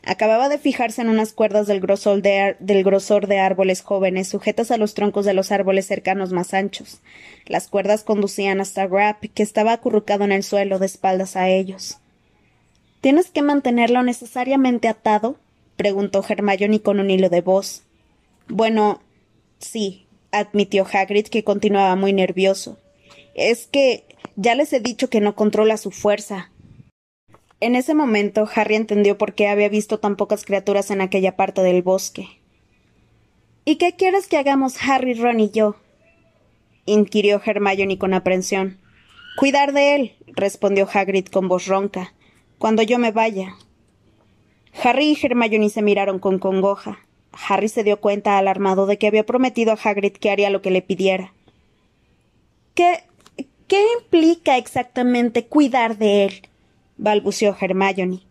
Acababa 0.04 0.48
de 0.48 0.58
fijarse 0.58 1.02
en 1.02 1.10
unas 1.10 1.34
cuerdas 1.34 1.68
del 1.68 1.82
grosor, 1.82 2.22
de 2.22 3.40
árboles 3.40 3.82
jóvenes 3.82 4.30
sujetas 4.30 4.72
a 4.72 4.78
los 4.78 4.94
troncos 4.94 5.26
de 5.26 5.34
los 5.34 5.52
árboles 5.52 5.86
cercanos 5.86 6.32
más 6.32 6.54
anchos. 6.54 7.02
Las 7.46 7.68
cuerdas 7.68 8.04
conducían 8.04 8.62
hasta 8.62 8.88
Grap, 8.88 9.22
que 9.34 9.44
estaba 9.44 9.74
acurrucado 9.74 10.24
en 10.24 10.32
el 10.32 10.44
suelo 10.44 10.80
de 10.80 10.86
espaldas 10.86 11.36
a 11.36 11.50
ellos. 11.50 11.98
¿Tienes 13.02 13.30
que 13.30 13.42
mantenerlo 13.42 14.02
necesariamente 14.04 14.88
atado? 14.88 15.38
preguntó 15.76 16.24
Hermione 16.28 16.82
con 16.82 17.00
un 17.00 17.10
hilo 17.10 17.30
de 17.30 17.42
voz. 17.42 17.84
Bueno, 18.48 19.02
sí, 19.60 20.08
admitió 20.32 20.86
Hagrid, 20.92 21.28
que 21.28 21.44
continuaba 21.44 21.96
muy 21.96 22.14
nervioso. 22.14 22.80
Es 23.36 23.68
que 23.68 24.06
ya 24.36 24.56
les 24.56 24.74
he 24.74 24.80
dicho 24.80 25.10
que 25.10 25.22
no 25.22 25.36
controla 25.36 25.78
su 25.78 25.92
fuerza. 25.92 26.50
En 27.60 27.76
ese 27.76 27.96
momento 27.96 28.48
Harry 28.54 28.76
entendió 28.76 29.18
por 29.18 29.34
qué 29.34 29.48
había 29.48 29.68
visto 29.68 30.00
tan 30.00 30.16
pocas 30.16 30.46
criaturas 30.46 30.92
en 30.92 31.02
aquella 31.02 31.36
parte 31.36 31.62
del 31.62 31.82
bosque. 31.82 32.28
¿Y 33.66 33.78
qué 33.78 33.96
quieres 33.96 34.28
que 34.28 34.38
hagamos 34.38 34.76
Harry, 34.88 35.16
Ron 35.16 35.40
y 35.40 35.50
yo? 35.50 35.76
inquirió 36.86 37.42
Hermione 37.44 37.98
con 37.98 38.14
aprensión. 38.14 38.78
Cuidar 39.38 39.74
de 39.74 39.96
él, 39.96 40.16
respondió 40.28 40.88
Hagrid 40.92 41.26
con 41.26 41.48
voz 41.48 41.66
ronca, 41.68 42.14
cuando 42.60 42.84
yo 42.84 43.00
me 43.00 43.12
vaya. 43.12 43.56
Harry 44.84 45.18
y 45.20 45.26
Hermione 45.26 45.70
se 45.70 45.82
miraron 45.82 46.20
con 46.20 46.38
congoja. 46.38 47.00
Harry 47.48 47.70
se 47.70 47.84
dio 47.84 48.00
cuenta 48.00 48.38
alarmado 48.38 48.86
de 48.86 48.98
que 48.98 49.08
había 49.08 49.26
prometido 49.26 49.74
a 49.74 49.80
Hagrid 49.84 50.14
que 50.14 50.30
haría 50.30 50.50
lo 50.50 50.62
que 50.62 50.72
le 50.72 50.82
pidiera. 50.84 51.34
¿Qué. 52.76 53.04
qué 53.68 53.84
implica 54.00 54.58
exactamente 54.58 55.46
cuidar 55.48 55.98
de 55.98 56.26
él? 56.26 56.42
Balbuceó 56.98 57.56
Hermione. 57.60 58.22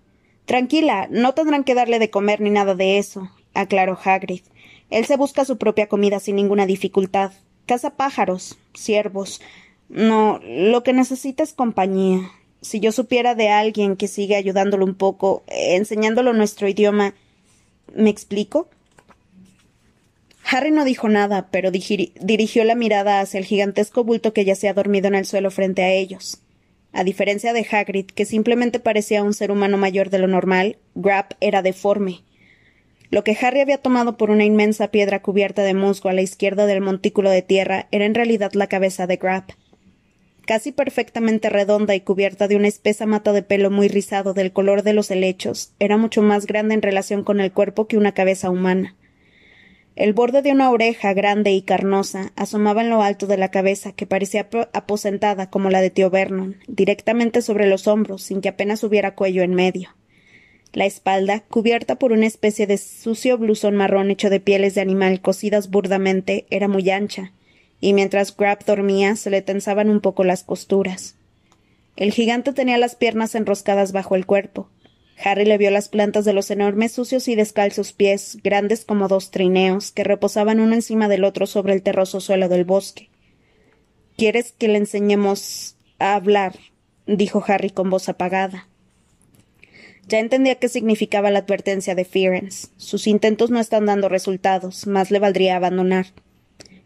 Tranquila, 0.45 1.09
no 1.11 1.35
tendrán 1.35 1.65
que 1.65 1.75
darle 1.75 1.99
de 1.99 2.11
comer 2.11 2.41
ni 2.41 2.51
nada 2.51 2.75
de 2.75 2.99
eso, 2.99 3.31
aclaró 3.55 3.99
Hagrid. 4.03 4.43
Él 4.91 5.05
se 5.07 5.17
busca 5.17 5.45
su 5.45 5.59
propia 5.59 5.89
comida 5.89 6.21
sin 6.21 6.37
ninguna 6.37 6.67
dificultad. 6.67 7.33
Caza 7.67 7.97
pájaros, 7.97 8.57
ciervos. 8.75 9.41
No, 9.89 10.41
lo 10.45 10.83
que 10.83 10.93
necesita 10.93 11.43
es 11.43 11.53
compañía. 11.53 12.31
Si 12.61 12.81
yo 12.81 12.93
supiera 12.93 13.35
de 13.35 13.49
alguien 13.49 13.97
que 13.97 14.09
sigue 14.09 14.37
ayudándolo 14.37 14.85
un 14.85 14.95
poco, 14.95 15.43
enseñándolo 15.49 16.33
nuestro 16.33 16.69
idioma. 16.69 17.15
¿Me 17.95 18.11
explico? 18.11 18.69
Harry 20.49 20.71
no 20.71 20.85
dijo 20.85 21.09
nada, 21.09 21.49
pero 21.51 21.73
dirigió 21.73 22.65
la 22.65 22.77
mirada 22.77 23.21
hacia 23.21 23.39
el 23.39 23.45
gigantesco 23.45 24.05
bulto 24.05 24.33
que 24.33 24.45
yacía 24.45 24.75
dormido 24.75 25.09
en 25.09 25.17
el 25.17 25.27
suelo 25.27 25.51
frente 25.51 25.83
a 25.83 25.93
ellos. 25.93 26.41
A 26.97 27.05
diferencia 27.05 27.53
de 27.53 27.67
Hagrid, 27.71 28.07
que 28.07 28.25
simplemente 28.25 28.81
parecía 28.81 29.23
un 29.23 29.35
ser 29.35 29.51
humano 29.51 29.77
mayor 29.77 30.09
de 30.09 30.19
lo 30.19 30.29
normal, 30.29 30.79
Grap 30.95 31.33
era 31.43 31.61
deforme. 31.61 32.23
Lo 33.11 33.23
que 33.23 33.37
Harry 33.39 33.61
había 33.61 33.77
tomado 33.77 34.17
por 34.17 34.31
una 34.31 34.47
inmensa 34.47 34.91
piedra 34.91 35.21
cubierta 35.21 35.63
de 35.63 35.75
musgo 35.75 36.09
a 36.09 36.15
la 36.15 36.23
izquierda 36.23 36.65
del 36.65 36.81
montículo 36.81 37.29
de 37.29 37.43
tierra 37.43 37.87
era 37.91 38.07
en 38.07 38.15
realidad 38.15 38.55
la 38.55 38.69
cabeza 38.69 39.07
de 39.07 39.17
Grap. 39.19 39.51
Casi 40.47 40.73
perfectamente 40.73 41.51
redonda 41.51 41.95
y 41.95 42.01
cubierta 42.01 42.49
de 42.49 42.57
una 42.57 42.69
espesa 42.69 43.05
mata 43.05 43.35
de 43.35 43.43
pelo 43.43 43.71
muy 43.71 43.89
rizado 43.89 44.33
del 44.33 44.55
color 44.55 44.83
de 44.83 44.95
los 44.95 45.11
helechos, 45.11 45.75
era 45.79 45.99
mucho 45.99 46.23
más 46.23 46.47
grande 46.47 46.73
en 46.73 46.81
relación 46.81 47.25
con 47.25 47.41
el 47.41 47.53
cuerpo 47.53 47.89
que 47.89 47.99
una 47.99 48.13
cabeza 48.13 48.49
humana. 48.49 48.97
El 49.97 50.13
borde 50.13 50.43
de 50.43 50.53
una 50.53 50.71
oreja 50.71 51.15
grande 51.15 51.53
y 51.53 51.63
carnosa 51.63 52.31
asomaba 52.37 52.83
en 52.83 52.91
lo 52.91 53.03
alto 53.03 53.27
de 53.27 53.39
la 53.39 53.51
cabeza, 53.51 53.93
que 53.93 54.07
parecía 54.07 54.47
aposentada 54.75 55.49
como 55.49 55.71
la 55.71 55.81
de 55.81 55.89
tío 55.89 56.11
Vernon, 56.11 56.57
directamente 56.69 57.41
sobre 57.41 57.67
los 57.67 57.87
hombros, 57.87 58.23
sin 58.23 58.43
que 58.43 58.51
apenas 58.51 58.85
hubiera 58.85 59.15
cuello 59.15 59.43
en 59.43 59.55
medio. 59.55 59.97
La 60.75 60.85
espalda, 60.85 61.41
cubierta 61.49 61.95
por 61.99 62.13
una 62.13 62.27
especie 62.27 62.67
de 62.67 62.77
sucio 62.77 63.39
blusón 63.39 63.75
marrón 63.75 64.11
hecho 64.11 64.29
de 64.29 64.39
pieles 64.39 64.75
de 64.75 64.83
animal 64.83 65.23
cosidas 65.23 65.71
burdamente, 65.71 66.45
era 66.51 66.69
muy 66.69 66.91
ancha, 66.91 67.33
y 67.81 67.95
mientras 67.95 68.37
Grab 68.37 68.67
dormía 68.67 69.17
se 69.17 69.31
le 69.31 69.41
tensaban 69.41 69.89
un 69.89 70.03
poco 70.03 70.25
las 70.25 70.45
costuras. 70.45 71.17
El 71.97 72.13
gigante 72.13 72.53
tenía 72.53 72.77
las 72.77 72.97
piernas 72.97 73.35
enroscadas 73.35 73.93
bajo 73.93 74.15
el 74.15 74.27
cuerpo, 74.27 74.69
Harry 75.23 75.45
le 75.45 75.59
vio 75.59 75.71
las 75.71 75.89
plantas 75.89 76.25
de 76.25 76.33
los 76.33 76.51
enormes, 76.51 76.93
sucios 76.93 77.29
y 77.29 77.35
descalzos 77.35 77.93
pies, 77.93 78.39
grandes 78.43 78.85
como 78.85 79.09
dos 79.09 79.31
trineos, 79.31 79.91
que 79.91 80.05
reposaban 80.05 80.61
uno 80.61 80.75
encima 80.75 81.09
del 81.09 81.25
otro 81.25 81.47
sobre 81.47 81.73
el 81.73 81.83
terroso 81.83 82.21
suelo 82.21 82.49
del 82.49 82.65
bosque. 82.65 83.09
¿Quieres 84.17 84.53
que 84.53 84.69
le 84.69 84.79
enseñemos 84.79 85.77
a 85.99 86.15
hablar? 86.15 86.57
dijo 87.07 87.43
Harry 87.47 87.71
con 87.71 87.89
voz 87.91 88.09
apagada. 88.09 88.69
Ya 90.09 90.21
entendía 90.21 90.57
qué 90.57 90.69
significaba 90.69 91.31
la 91.31 91.41
advertencia 91.41 91.95
de 91.95 92.05
Fearens. 92.05 92.71
Sus 92.77 93.07
intentos 93.07 93.51
no 93.51 93.59
están 93.59 93.87
dando 93.87 94.09
resultados, 94.09 94.87
más 94.87 95.11
le 95.11 95.19
valdría 95.19 95.57
abandonar. 95.57 96.07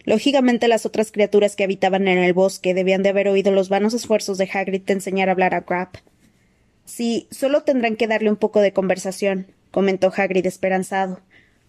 Lógicamente 0.04 0.68
las 0.68 0.86
otras 0.86 1.12
criaturas 1.12 1.54
que 1.54 1.64
habitaban 1.64 2.08
en 2.08 2.18
el 2.18 2.32
bosque 2.32 2.72
debían 2.72 3.02
de 3.02 3.10
haber 3.10 3.28
oído 3.28 3.52
los 3.52 3.68
vanos 3.68 3.92
esfuerzos 3.92 4.38
de 4.38 4.48
Hagrid 4.52 4.82
de 4.82 4.94
enseñar 4.94 5.28
a 5.28 5.32
hablar 5.32 5.54
a 5.54 5.60
Grab. 5.60 5.90
Sí, 6.90 7.28
solo 7.30 7.62
tendrán 7.62 7.94
que 7.94 8.08
darle 8.08 8.30
un 8.30 8.36
poco 8.36 8.60
de 8.60 8.72
conversación, 8.72 9.46
comentó 9.70 10.12
Hagrid 10.14 10.44
esperanzado, 10.44 11.20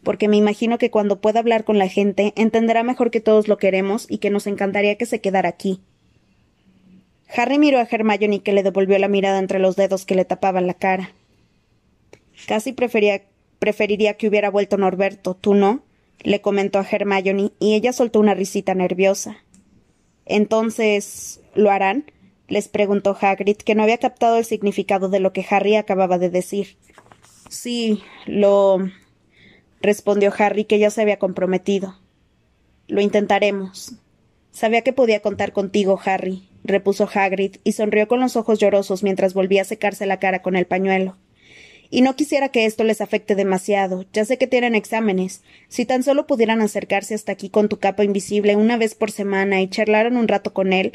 porque 0.02 0.28
me 0.28 0.36
imagino 0.36 0.80
que 0.80 0.90
cuando 0.90 1.22
pueda 1.22 1.40
hablar 1.40 1.64
con 1.64 1.78
la 1.78 1.88
gente 1.88 2.34
entenderá 2.36 2.82
mejor 2.82 3.12
que 3.12 3.22
todos 3.22 3.48
lo 3.48 3.60
queremos 3.60 4.08
y 4.10 4.18
que 4.18 4.32
nos 4.32 4.48
encantaría 4.48 4.98
que 4.98 5.06
se 5.06 5.22
quedara 5.22 5.48
aquí. 5.48 5.80
Harry 7.38 7.60
miró 7.60 7.78
a 7.78 7.88
Hermione 7.90 8.42
que 8.42 8.52
le 8.52 8.64
devolvió 8.64 8.98
la 8.98 9.08
mirada 9.08 9.38
entre 9.38 9.60
los 9.60 9.76
dedos 9.76 10.06
que 10.06 10.16
le 10.16 10.26
tapaban 10.26 10.66
la 10.66 10.74
cara. 10.74 11.14
Casi 12.48 12.74
preferiría 12.74 14.18
que 14.18 14.28
hubiera 14.28 14.50
vuelto 14.50 14.78
Norberto, 14.78 15.36
¿tú 15.36 15.54
no? 15.54 15.84
le 16.24 16.42
comentó 16.42 16.80
a 16.80 16.88
Hermione, 16.90 17.52
y 17.60 17.76
ella 17.76 17.94
soltó 17.94 18.20
una 18.20 18.34
risita 18.34 18.74
nerviosa. 18.74 19.38
Entonces, 20.26 21.42
¿lo 21.54 21.70
harán? 21.70 22.06
Les 22.52 22.68
preguntó 22.68 23.18
Hagrid, 23.20 23.56
que 23.56 23.76
no 23.76 23.84
había 23.84 23.98
captado 23.98 24.36
el 24.36 24.44
significado 24.44 25.08
de 25.08 25.22
lo 25.22 25.32
que 25.32 25.46
Harry 25.50 25.78
acababa 25.78 26.18
de 26.18 26.30
decir. 26.30 26.76
Sí, 27.50 28.04
lo. 28.26 28.90
respondió 29.82 30.34
Harry, 30.38 30.66
que 30.66 30.78
ya 30.78 30.90
se 30.90 31.02
había 31.02 31.18
comprometido. 31.18 31.98
Lo 32.88 33.00
intentaremos. 33.00 33.94
Sabía 34.52 34.82
que 34.82 34.92
podía 34.92 35.22
contar 35.22 35.54
contigo, 35.54 35.98
Harry, 36.04 36.50
repuso 36.66 37.10
Hagrid, 37.12 37.56
y 37.64 37.72
sonrió 37.72 38.10
con 38.10 38.20
los 38.20 38.36
ojos 38.36 38.60
llorosos 38.60 39.02
mientras 39.02 39.34
volvía 39.34 39.62
a 39.62 39.66
secarse 39.66 40.06
la 40.06 40.20
cara 40.20 40.42
con 40.42 40.58
el 40.58 40.66
pañuelo. 40.66 41.16
Y 41.90 42.02
no 42.02 42.18
quisiera 42.18 42.50
que 42.50 42.66
esto 42.66 42.84
les 42.84 43.00
afecte 43.00 43.36
demasiado. 43.36 44.06
Ya 44.12 44.26
sé 44.26 44.38
que 44.38 44.48
tienen 44.48 44.76
exámenes. 44.76 45.42
Si 45.70 45.86
tan 45.86 46.04
solo 46.04 46.28
pudieran 46.28 46.62
acercarse 46.62 47.16
hasta 47.16 47.32
aquí 47.32 47.50
con 47.50 47.70
tu 47.70 47.80
capa 47.80 48.04
invisible 48.04 48.58
una 48.58 48.76
vez 48.76 48.94
por 48.94 49.10
semana 49.10 49.62
y 49.62 49.70
charlaran 49.70 50.18
un 50.18 50.28
rato 50.28 50.54
con 50.54 50.74
él. 50.74 50.94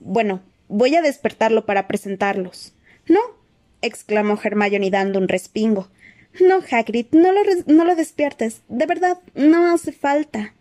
Bueno, 0.00 0.42
voy 0.72 0.96
a 0.96 1.02
despertarlo 1.02 1.66
para 1.66 1.86
presentarlos. 1.86 2.72
No, 3.06 3.20
exclamó 3.82 4.38
Hermione 4.42 4.90
dando 4.90 5.18
un 5.18 5.28
respingo. 5.28 5.88
No, 6.40 6.60
Hagrid, 6.70 7.06
no 7.12 7.30
lo, 7.30 7.40
no 7.66 7.84
lo 7.84 7.94
despiertes. 7.94 8.62
De 8.68 8.86
verdad, 8.86 9.18
no 9.34 9.72
hace 9.72 9.92
falta. 9.92 10.54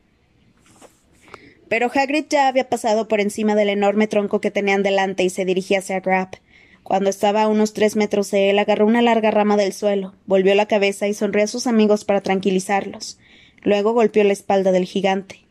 Pero 1.70 1.90
Hagrid 1.94 2.26
ya 2.30 2.50
había 2.50 2.68
pasado 2.68 3.08
por 3.08 3.22
encima 3.22 3.56
del 3.56 3.70
enorme 3.70 4.08
tronco 4.08 4.42
que 4.42 4.52
tenían 4.52 4.84
delante 4.84 5.24
y 5.24 5.30
se 5.30 5.46
dirigía 5.46 5.80
hacia 5.80 6.02
Grab. 6.02 6.32
Cuando 6.84 7.10
estaba 7.10 7.44
a 7.44 7.48
unos 7.48 7.72
tres 7.72 7.96
metros 7.96 8.32
de 8.32 8.50
él, 8.50 8.60
agarró 8.60 8.86
una 8.86 9.02
larga 9.02 9.32
rama 9.32 9.56
del 9.56 9.72
suelo, 9.72 10.14
volvió 10.26 10.54
la 10.56 10.66
cabeza 10.66 11.08
y 11.08 11.14
sonrió 11.14 11.46
a 11.46 11.48
sus 11.48 11.68
amigos 11.68 12.04
para 12.04 12.20
tranquilizarlos. 12.20 13.18
Luego 13.62 13.94
golpeó 13.94 14.26
la 14.26 14.34
espalda 14.34 14.74
del 14.74 14.86
gigante. 14.86 15.46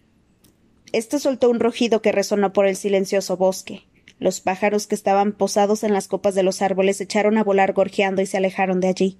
Este 0.92 1.18
soltó 1.18 1.48
un 1.48 1.60
rugido 1.60 2.02
que 2.02 2.12
resonó 2.12 2.52
por 2.52 2.66
el 2.66 2.76
silencioso 2.76 3.38
bosque. 3.38 3.84
Los 4.20 4.42
pájaros 4.42 4.86
que 4.86 4.94
estaban 4.94 5.32
posados 5.32 5.82
en 5.82 5.94
las 5.94 6.06
copas 6.06 6.34
de 6.34 6.42
los 6.42 6.60
árboles 6.60 7.00
echaron 7.00 7.38
a 7.38 7.42
volar 7.42 7.72
gorjeando 7.72 8.20
y 8.20 8.26
se 8.26 8.36
alejaron 8.36 8.78
de 8.78 8.88
allí. 8.88 9.18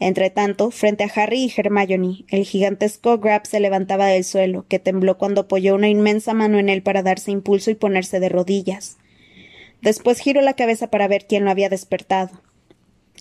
Entretanto, 0.00 0.70
frente 0.70 1.02
a 1.02 1.10
Harry 1.16 1.44
y 1.44 1.52
Hermione, 1.56 2.26
el 2.28 2.44
gigantesco 2.44 3.18
Grab 3.18 3.46
se 3.46 3.58
levantaba 3.58 4.06
del 4.06 4.24
suelo, 4.24 4.66
que 4.68 4.78
tembló 4.78 5.16
cuando 5.16 5.40
apoyó 5.40 5.74
una 5.74 5.88
inmensa 5.88 6.34
mano 6.34 6.58
en 6.58 6.68
él 6.68 6.82
para 6.82 7.02
darse 7.02 7.30
impulso 7.30 7.70
y 7.70 7.74
ponerse 7.74 8.20
de 8.20 8.28
rodillas. 8.28 8.98
Después 9.80 10.20
giró 10.20 10.42
la 10.42 10.54
cabeza 10.54 10.88
para 10.88 11.08
ver 11.08 11.26
quién 11.26 11.44
lo 11.44 11.50
había 11.50 11.70
despertado. 11.70 12.42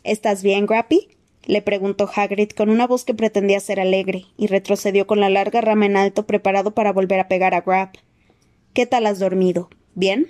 ¿Estás 0.03 0.43
bien, 0.43 0.65
Grappy? 0.65 1.07
le 1.45 1.61
preguntó 1.61 2.09
Hagrid 2.13 2.49
con 2.49 2.69
una 2.69 2.85
voz 2.85 3.05
que 3.05 3.13
pretendía 3.13 3.61
ser 3.61 3.79
alegre, 3.79 4.25
y 4.35 4.47
retrocedió 4.47 5.07
con 5.07 5.21
la 5.21 5.29
larga 5.29 5.61
rama 5.61 5.85
en 5.85 5.95
alto 5.95 6.27
preparado 6.27 6.71
para 6.71 6.91
volver 6.91 7.21
a 7.21 7.29
pegar 7.29 7.53
a 7.53 7.61
Grab. 7.61 7.91
¿Qué 8.73 8.85
tal 8.85 9.05
has 9.05 9.19
dormido? 9.19 9.69
¿Bien? 9.95 10.27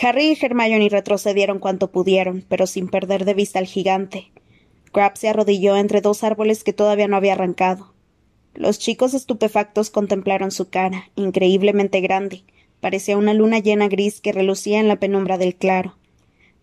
Harry 0.00 0.32
y 0.32 0.38
Hermione 0.40 0.88
retrocedieron 0.88 1.58
cuanto 1.58 1.90
pudieron, 1.90 2.44
pero 2.48 2.66
sin 2.66 2.88
perder 2.88 3.24
de 3.24 3.34
vista 3.34 3.58
al 3.58 3.66
gigante. 3.66 4.30
Grab 4.92 5.16
se 5.16 5.28
arrodilló 5.28 5.76
entre 5.76 6.00
dos 6.00 6.24
árboles 6.24 6.64
que 6.64 6.72
todavía 6.72 7.08
no 7.08 7.16
había 7.16 7.34
arrancado. 7.34 7.92
Los 8.54 8.78
chicos 8.78 9.14
estupefactos 9.14 9.90
contemplaron 9.90 10.50
su 10.50 10.70
cara, 10.70 11.10
increíblemente 11.16 12.00
grande, 12.00 12.44
Parecía 12.80 13.18
una 13.18 13.34
luna 13.34 13.58
llena 13.58 13.88
gris 13.88 14.20
que 14.20 14.32
relucía 14.32 14.80
en 14.80 14.88
la 14.88 14.96
penumbra 14.96 15.36
del 15.36 15.54
claro. 15.54 15.96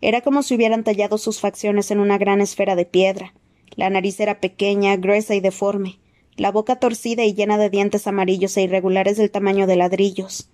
Era 0.01 0.21
como 0.21 0.43
si 0.43 0.55
hubieran 0.55 0.83
tallado 0.83 1.17
sus 1.17 1.39
facciones 1.39 1.91
en 1.91 1.99
una 1.99 2.17
gran 2.17 2.41
esfera 2.41 2.75
de 2.75 2.85
piedra. 2.85 3.33
La 3.75 3.89
nariz 3.89 4.19
era 4.19 4.39
pequeña, 4.39 4.95
gruesa 4.95 5.35
y 5.35 5.39
deforme, 5.39 5.99
la 6.35 6.51
boca 6.51 6.77
torcida 6.77 7.23
y 7.23 7.33
llena 7.33 7.57
de 7.57 7.69
dientes 7.69 8.07
amarillos 8.07 8.57
e 8.57 8.63
irregulares 8.63 9.17
del 9.17 9.31
tamaño 9.31 9.67
de 9.67 9.75
ladrillos. 9.75 10.49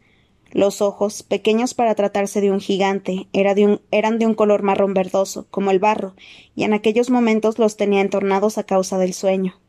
Los 0.54 0.84
ojos, 0.84 1.24
pequeños 1.24 1.74
para 1.74 1.96
tratarse 1.96 2.40
de 2.40 2.52
un 2.52 2.60
gigante, 2.60 3.28
eran 3.34 4.20
de 4.20 4.26
un 4.28 4.36
color 4.36 4.62
marrón 4.62 4.94
verdoso, 4.94 5.48
como 5.50 5.72
el 5.72 5.80
barro, 5.80 6.14
y 6.56 6.64
en 6.64 6.74
aquellos 6.74 7.10
momentos 7.10 7.58
los 7.58 7.76
tenía 7.76 8.02
entornados 8.02 8.60
a 8.60 8.64
causa 8.64 9.00
del 9.00 9.16
sueño. 9.16 9.60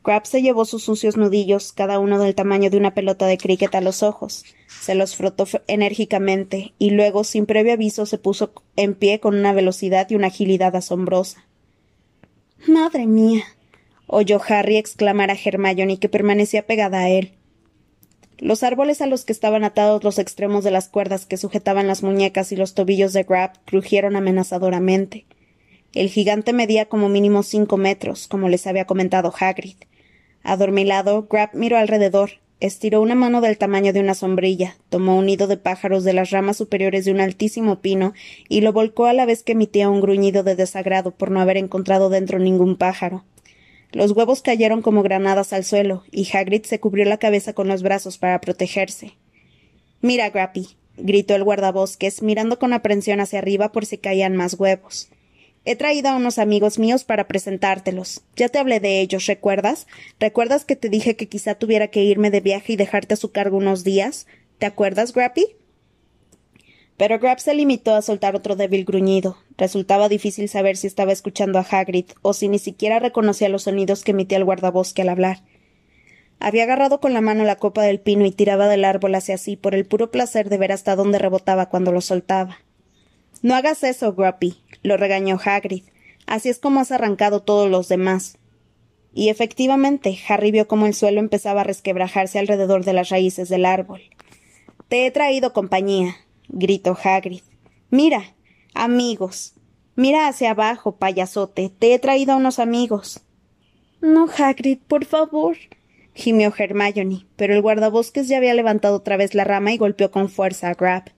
Crab 0.00 0.26
se 0.26 0.40
llevó 0.40 0.64
sus 0.64 0.82
sucios 0.82 1.18
nudillos, 1.18 1.72
cada 1.72 1.98
uno 1.98 2.18
del 2.18 2.34
tamaño 2.34 2.70
de 2.70 2.78
una 2.78 2.94
pelota 2.94 3.26
de 3.26 3.36
cricket, 3.36 3.74
a 3.74 3.82
los 3.82 4.02
ojos, 4.02 4.46
se 4.80 4.94
los 4.94 5.14
frotó 5.14 5.46
enérgicamente, 5.66 6.72
y 6.78 6.88
luego, 6.88 7.22
sin 7.22 7.44
previo 7.44 7.74
aviso, 7.74 8.06
se 8.06 8.16
puso 8.16 8.54
en 8.76 8.94
pie 8.94 9.20
con 9.20 9.36
una 9.36 9.52
velocidad 9.52 10.08
y 10.08 10.14
una 10.14 10.28
agilidad 10.28 10.74
asombrosa. 10.74 11.46
Madre 12.66 13.06
mía. 13.06 13.44
oyó 14.06 14.40
Harry 14.48 14.78
exclamar 14.78 15.30
a 15.30 15.36
Hermione, 15.36 15.98
que 15.98 16.08
permanecía 16.08 16.66
pegada 16.66 17.00
a 17.00 17.10
él. 17.10 17.34
Los 18.38 18.62
árboles 18.62 19.00
a 19.00 19.06
los 19.06 19.24
que 19.24 19.32
estaban 19.32 19.64
atados 19.64 20.02
los 20.02 20.18
extremos 20.18 20.64
de 20.64 20.70
las 20.70 20.88
cuerdas 20.88 21.26
que 21.26 21.36
sujetaban 21.36 21.86
las 21.86 22.02
muñecas 22.02 22.52
y 22.52 22.56
los 22.56 22.74
tobillos 22.74 23.12
de 23.12 23.22
Grab 23.22 23.52
crujieron 23.64 24.16
amenazadoramente. 24.16 25.26
El 25.94 26.08
gigante 26.08 26.52
medía 26.52 26.86
como 26.86 27.08
mínimo 27.08 27.42
cinco 27.42 27.76
metros, 27.76 28.26
como 28.26 28.48
les 28.48 28.66
había 28.66 28.86
comentado 28.86 29.32
Hagrid. 29.38 29.76
Adormilado, 30.42 31.28
Grab 31.30 31.50
miró 31.52 31.76
alrededor, 31.76 32.40
estiró 32.60 33.02
una 33.02 33.14
mano 33.14 33.40
del 33.40 33.58
tamaño 33.58 33.92
de 33.92 34.00
una 34.00 34.14
sombrilla, 34.14 34.76
tomó 34.88 35.18
un 35.18 35.26
nido 35.26 35.46
de 35.46 35.56
pájaros 35.56 36.04
de 36.04 36.12
las 36.12 36.30
ramas 36.30 36.56
superiores 36.56 37.04
de 37.04 37.10
un 37.10 37.20
altísimo 37.20 37.80
pino 37.80 38.14
y 38.48 38.60
lo 38.60 38.72
volcó 38.72 39.06
a 39.06 39.12
la 39.12 39.26
vez 39.26 39.42
que 39.42 39.52
emitía 39.52 39.90
un 39.90 40.00
gruñido 40.00 40.42
de 40.44 40.56
desagrado 40.56 41.10
por 41.10 41.30
no 41.30 41.40
haber 41.40 41.56
encontrado 41.56 42.08
dentro 42.08 42.38
ningún 42.38 42.76
pájaro. 42.76 43.24
Los 43.92 44.12
huevos 44.12 44.42
cayeron 44.42 44.82
como 44.82 45.02
granadas 45.02 45.52
al 45.52 45.64
suelo, 45.64 46.04
y 46.10 46.28
Hagrid 46.34 46.64
se 46.64 46.80
cubrió 46.80 47.04
la 47.04 47.18
cabeza 47.18 47.52
con 47.52 47.68
los 47.68 47.82
brazos 47.82 48.18
para 48.18 48.40
protegerse. 48.40 49.12
Mira, 50.00 50.30
Grappy, 50.30 50.68
gritó 50.96 51.34
el 51.34 51.44
guardabosques, 51.44 52.22
mirando 52.22 52.58
con 52.58 52.72
aprensión 52.72 53.20
hacia 53.20 53.38
arriba 53.38 53.70
por 53.70 53.86
si 53.86 53.98
caían 53.98 54.34
más 54.34 54.54
huevos. 54.54 55.10
He 55.64 55.76
traído 55.76 56.08
a 56.08 56.16
unos 56.16 56.38
amigos 56.38 56.78
míos 56.78 57.04
para 57.04 57.28
presentártelos. 57.28 58.22
Ya 58.34 58.48
te 58.48 58.58
hablé 58.58 58.80
de 58.80 59.00
ellos, 59.00 59.26
¿recuerdas? 59.26 59.86
¿Recuerdas 60.18 60.64
que 60.64 60.74
te 60.74 60.88
dije 60.88 61.14
que 61.14 61.28
quizá 61.28 61.54
tuviera 61.54 61.88
que 61.88 62.02
irme 62.02 62.30
de 62.30 62.40
viaje 62.40 62.72
y 62.72 62.76
dejarte 62.76 63.14
a 63.14 63.18
su 63.18 63.30
cargo 63.30 63.58
unos 63.58 63.84
días? 63.84 64.26
¿Te 64.58 64.66
acuerdas, 64.66 65.12
Grappy? 65.12 65.46
Pero 67.02 67.18
Grab 67.18 67.40
se 67.40 67.52
limitó 67.52 67.96
a 67.96 68.00
soltar 68.00 68.36
otro 68.36 68.54
débil 68.54 68.84
gruñido. 68.84 69.36
Resultaba 69.58 70.08
difícil 70.08 70.48
saber 70.48 70.76
si 70.76 70.86
estaba 70.86 71.10
escuchando 71.10 71.58
a 71.58 71.66
Hagrid 71.68 72.04
o 72.22 72.32
si 72.32 72.46
ni 72.46 72.60
siquiera 72.60 73.00
reconocía 73.00 73.48
los 73.48 73.64
sonidos 73.64 74.04
que 74.04 74.12
emitía 74.12 74.38
el 74.38 74.44
guardabosque 74.44 75.02
al 75.02 75.08
hablar. 75.08 75.40
Había 76.38 76.62
agarrado 76.62 77.00
con 77.00 77.12
la 77.12 77.20
mano 77.20 77.42
la 77.42 77.56
copa 77.56 77.82
del 77.82 77.98
pino 77.98 78.24
y 78.24 78.30
tiraba 78.30 78.68
del 78.68 78.84
árbol 78.84 79.16
hacia 79.16 79.36
sí 79.36 79.56
por 79.56 79.74
el 79.74 79.84
puro 79.84 80.12
placer 80.12 80.48
de 80.48 80.58
ver 80.58 80.70
hasta 80.70 80.94
dónde 80.94 81.18
rebotaba 81.18 81.68
cuando 81.68 81.90
lo 81.90 82.00
soltaba. 82.00 82.58
No 83.42 83.56
hagas 83.56 83.82
eso, 83.82 84.14
Gruppy, 84.14 84.62
lo 84.84 84.96
regañó 84.96 85.40
Hagrid. 85.44 85.82
Así 86.28 86.50
es 86.50 86.60
como 86.60 86.78
has 86.78 86.92
arrancado 86.92 87.42
todos 87.42 87.68
los 87.68 87.88
demás. 87.88 88.38
Y 89.12 89.28
efectivamente, 89.28 90.16
Harry 90.28 90.52
vio 90.52 90.68
cómo 90.68 90.86
el 90.86 90.94
suelo 90.94 91.18
empezaba 91.18 91.62
a 91.62 91.64
resquebrajarse 91.64 92.38
alrededor 92.38 92.84
de 92.84 92.92
las 92.92 93.08
raíces 93.08 93.48
del 93.48 93.64
árbol. 93.64 94.02
Te 94.86 95.04
he 95.04 95.10
traído 95.10 95.52
compañía, 95.52 96.14
gritó 96.52 96.96
Hagrid. 97.02 97.42
Mira, 97.90 98.34
amigos. 98.74 99.54
Mira 99.96 100.28
hacia 100.28 100.52
abajo, 100.52 100.96
payasote. 100.96 101.70
Te 101.76 101.92
he 101.92 101.98
traído 101.98 102.32
a 102.32 102.36
unos 102.36 102.58
amigos. 102.58 103.22
No, 104.00 104.26
Hagrid, 104.26 104.78
por 104.86 105.04
favor, 105.04 105.56
gimió 106.14 106.52
Hermione, 106.56 107.26
pero 107.36 107.54
el 107.54 107.62
guardabosques 107.62 108.28
ya 108.28 108.38
había 108.38 108.54
levantado 108.54 108.96
otra 108.96 109.16
vez 109.16 109.34
la 109.34 109.44
rama 109.44 109.72
y 109.72 109.78
golpeó 109.78 110.10
con 110.10 110.28
fuerza 110.28 110.68
a 110.68 110.74
Grab. 110.74 111.12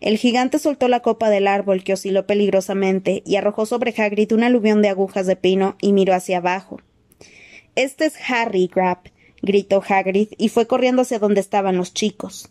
El 0.00 0.16
gigante 0.16 0.58
soltó 0.58 0.86
la 0.88 1.00
copa 1.00 1.28
del 1.28 1.48
árbol 1.48 1.82
que 1.82 1.92
osciló 1.92 2.26
peligrosamente 2.26 3.22
y 3.26 3.36
arrojó 3.36 3.66
sobre 3.66 3.94
Hagrid 3.96 4.32
un 4.32 4.44
aluvión 4.44 4.80
de 4.80 4.88
agujas 4.88 5.26
de 5.26 5.36
pino 5.36 5.76
y 5.80 5.92
miró 5.92 6.14
hacia 6.14 6.38
abajo. 6.38 6.80
Este 7.74 8.06
es 8.06 8.14
Harry, 8.28 8.70
Grab, 8.72 8.98
gritó 9.42 9.82
Hagrid 9.86 10.28
y 10.38 10.48
fue 10.50 10.66
corriendo 10.66 11.02
hacia 11.02 11.18
donde 11.18 11.40
estaban 11.40 11.76
los 11.76 11.94
chicos. 11.94 12.48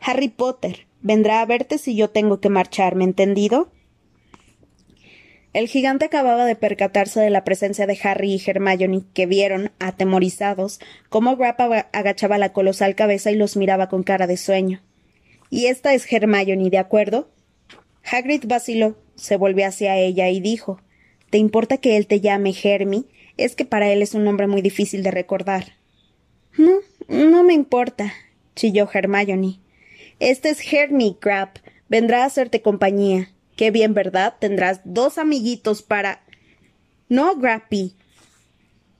Harry 0.00 0.28
Potter 0.28 0.86
vendrá 1.02 1.40
a 1.40 1.46
verte 1.46 1.78
si 1.78 1.94
yo 1.94 2.10
tengo 2.10 2.40
que 2.40 2.48
marcharme, 2.48 3.04
¿entendido? 3.04 3.70
El 5.52 5.68
gigante 5.68 6.06
acababa 6.06 6.46
de 6.46 6.56
percatarse 6.56 7.20
de 7.20 7.28
la 7.28 7.44
presencia 7.44 7.86
de 7.86 7.98
Harry 8.02 8.34
y 8.34 8.42
Hermione, 8.44 9.02
que 9.12 9.26
vieron, 9.26 9.70
atemorizados, 9.78 10.80
cómo 11.10 11.36
Grap 11.36 11.60
agachaba 11.92 12.38
la 12.38 12.54
colosal 12.54 12.94
cabeza 12.94 13.30
y 13.30 13.36
los 13.36 13.56
miraba 13.58 13.90
con 13.90 14.02
cara 14.02 14.26
de 14.26 14.38
sueño. 14.38 14.80
Y 15.50 15.66
esta 15.66 15.92
es 15.92 16.10
Hermione, 16.10 16.70
¿de 16.70 16.78
acuerdo? 16.78 17.28
Hagrid 18.10 18.44
vaciló, 18.46 18.96
se 19.14 19.36
volvió 19.36 19.66
hacia 19.66 19.98
ella 19.98 20.30
y 20.30 20.40
dijo 20.40 20.80
¿Te 21.28 21.38
importa 21.38 21.78
que 21.78 21.96
él 21.96 22.06
te 22.06 22.20
llame 22.20 22.54
Hermi? 22.62 23.06
Es 23.36 23.54
que 23.54 23.64
para 23.64 23.90
él 23.90 24.02
es 24.02 24.14
un 24.14 24.24
nombre 24.24 24.46
muy 24.46 24.60
difícil 24.60 25.02
de 25.02 25.10
recordar. 25.10 25.76
No, 26.58 26.80
no 27.08 27.42
me 27.42 27.54
importa, 27.54 28.12
chilló 28.54 28.88
Hermione. 28.92 29.61
Este 30.22 30.50
es 30.50 30.72
Hermi, 30.72 31.18
Grap. 31.20 31.58
Vendrá 31.88 32.22
a 32.22 32.26
hacerte 32.26 32.62
compañía. 32.62 33.32
Qué 33.56 33.72
bien, 33.72 33.92
¿verdad? 33.92 34.34
Tendrás 34.38 34.80
dos 34.84 35.18
amiguitos 35.18 35.82
para. 35.82 36.22
No, 37.08 37.34
Grappy. 37.34 37.96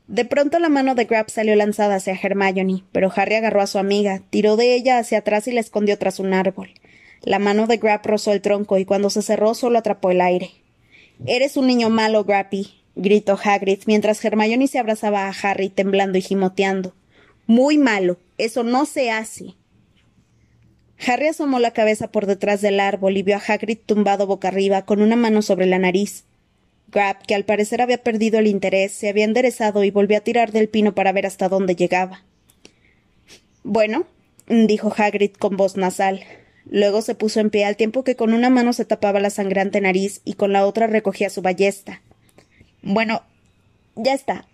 De 0.09 0.25
pronto 0.25 0.59
la 0.59 0.69
mano 0.69 0.97
de 0.97 1.05
Grap 1.05 1.29
salió 1.29 1.55
lanzada 1.55 1.95
hacia 1.95 2.19
Hermione, 2.21 2.83
pero 2.91 3.13
Harry 3.15 3.37
agarró 3.37 3.61
a 3.61 3.69
su 3.69 3.79
amiga, 3.79 4.21
tiró 4.31 4.57
de 4.57 4.75
ella 4.75 4.99
hacia 4.99 5.19
atrás 5.19 5.47
y 5.47 5.53
la 5.53 5.61
escondió 5.61 5.97
tras 5.97 6.19
un 6.19 6.35
árbol. 6.35 6.71
La 7.23 7.39
mano 7.39 7.69
de 7.69 7.77
Grap 7.77 8.05
rozó 8.05 8.33
el 8.33 8.43
tronco 8.43 8.79
y 8.79 8.85
cuando 8.85 9.09
se 9.09 9.23
cerró 9.23 9.55
solo 9.55 9.79
atrapó 9.79 10.11
el 10.11 10.21
aire. 10.21 10.51
Eres 11.25 11.57
un 11.57 11.69
niño 11.69 11.89
malo, 11.89 12.25
Grappy, 12.25 12.83
gritó 12.97 13.39
Hagrid 13.41 13.83
mientras 13.87 14.25
Hermione 14.25 14.67
se 14.67 14.81
abrazaba 14.81 15.29
a 15.29 15.35
Harry 15.45 15.69
temblando 15.69 16.19
y 16.19 16.23
gimoteando. 16.23 16.97
Muy 17.47 17.79
malo. 17.79 18.19
Eso 18.39 18.65
no 18.65 18.87
se 18.87 19.13
hace. 19.13 19.55
Harry 21.07 21.29
asomó 21.29 21.59
la 21.59 21.73
cabeza 21.73 22.09
por 22.09 22.27
detrás 22.27 22.61
del 22.61 22.79
árbol 22.79 23.17
y 23.17 23.23
vio 23.23 23.37
a 23.37 23.43
Hagrid 23.47 23.79
tumbado 23.85 24.27
boca 24.27 24.49
arriba, 24.49 24.85
con 24.85 25.03
una 25.03 25.17
mano 25.17 25.43
sobre 25.43 25.67
la 25.67 25.79
nariz. 25.79 26.25
Grab, 26.93 27.25
que 27.27 27.35
al 27.35 27.45
parecer 27.45 27.81
había 27.81 28.03
perdido 28.03 28.39
el 28.39 28.47
interés, 28.47 28.93
se 28.93 29.09
había 29.09 29.25
enderezado 29.25 29.83
y 29.83 29.91
volvió 29.91 30.19
a 30.19 30.21
tirar 30.21 30.53
del 30.53 30.69
pino 30.69 30.95
para 30.95 31.13
ver 31.13 31.27
hasta 31.27 31.49
dónde 31.49 31.75
llegaba. 31.75 32.23
Bueno, 33.65 34.07
dijo 34.47 34.93
Hagrid 34.97 35.33
con 35.33 35.57
voz 35.57 35.77
nasal. 35.77 36.23
Luego 36.71 37.03
se 37.03 37.15
puso 37.15 37.41
en 37.41 37.51
pie 37.51 37.65
al 37.65 37.77
tiempo 37.77 38.05
que 38.05 38.15
con 38.15 38.33
una 38.35 38.51
mano 38.51 38.73
se 38.73 38.85
tapaba 38.85 39.21
la 39.21 39.31
sangrante 39.31 39.81
nariz 39.81 40.21
y 40.25 40.35
con 40.35 40.53
la 40.53 40.67
otra 40.67 40.87
recogía 40.87 41.31
su 41.31 41.43
ballesta. 41.43 42.03
Bueno, 42.83 43.23
ya 43.97 44.15
está. 44.15 44.47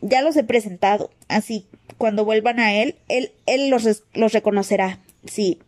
Ya 0.00 0.22
los 0.22 0.36
he 0.36 0.42
presentado. 0.42 1.10
Así, 1.28 1.66
cuando 1.98 2.24
vuelvan 2.24 2.58
a 2.58 2.74
él, 2.74 2.96
él, 3.08 3.32
él 3.46 3.68
los, 3.68 4.02
los 4.14 4.32
reconocerá. 4.32 4.98
Sí. 5.24 5.58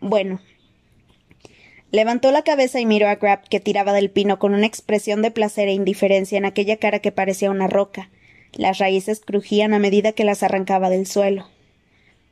Bueno. 0.00 0.40
Levantó 1.90 2.32
la 2.32 2.42
cabeza 2.42 2.80
y 2.80 2.86
miró 2.86 3.08
a 3.08 3.14
Grab, 3.16 3.48
que 3.48 3.60
tiraba 3.60 3.92
del 3.92 4.10
pino 4.10 4.38
con 4.38 4.54
una 4.54 4.66
expresión 4.66 5.22
de 5.22 5.30
placer 5.30 5.68
e 5.68 5.72
indiferencia 5.72 6.36
en 6.36 6.44
aquella 6.44 6.78
cara 6.78 6.98
que 6.98 7.12
parecía 7.12 7.50
una 7.50 7.68
roca. 7.68 8.10
Las 8.52 8.78
raíces 8.78 9.20
crujían 9.20 9.74
a 9.74 9.78
medida 9.78 10.12
que 10.12 10.24
las 10.24 10.42
arrancaba 10.42 10.90
del 10.90 11.06
suelo. 11.06 11.48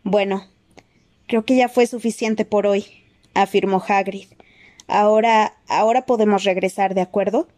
Bueno, 0.03 0.49
creo 1.29 1.45
que 1.45 1.57
ya 1.57 1.69
fue 1.69 1.87
suficiente 1.87 2.45
por 2.45 2.67
hoy, 2.67 2.87
afirmó 3.35 3.83
Hagrid. 3.87 4.27
Ahora, 4.89 5.55
ahora 5.69 6.07
podemos 6.07 6.45
regresar, 6.45 6.95
¿de 6.95 7.01
acuerdo? 7.01 7.49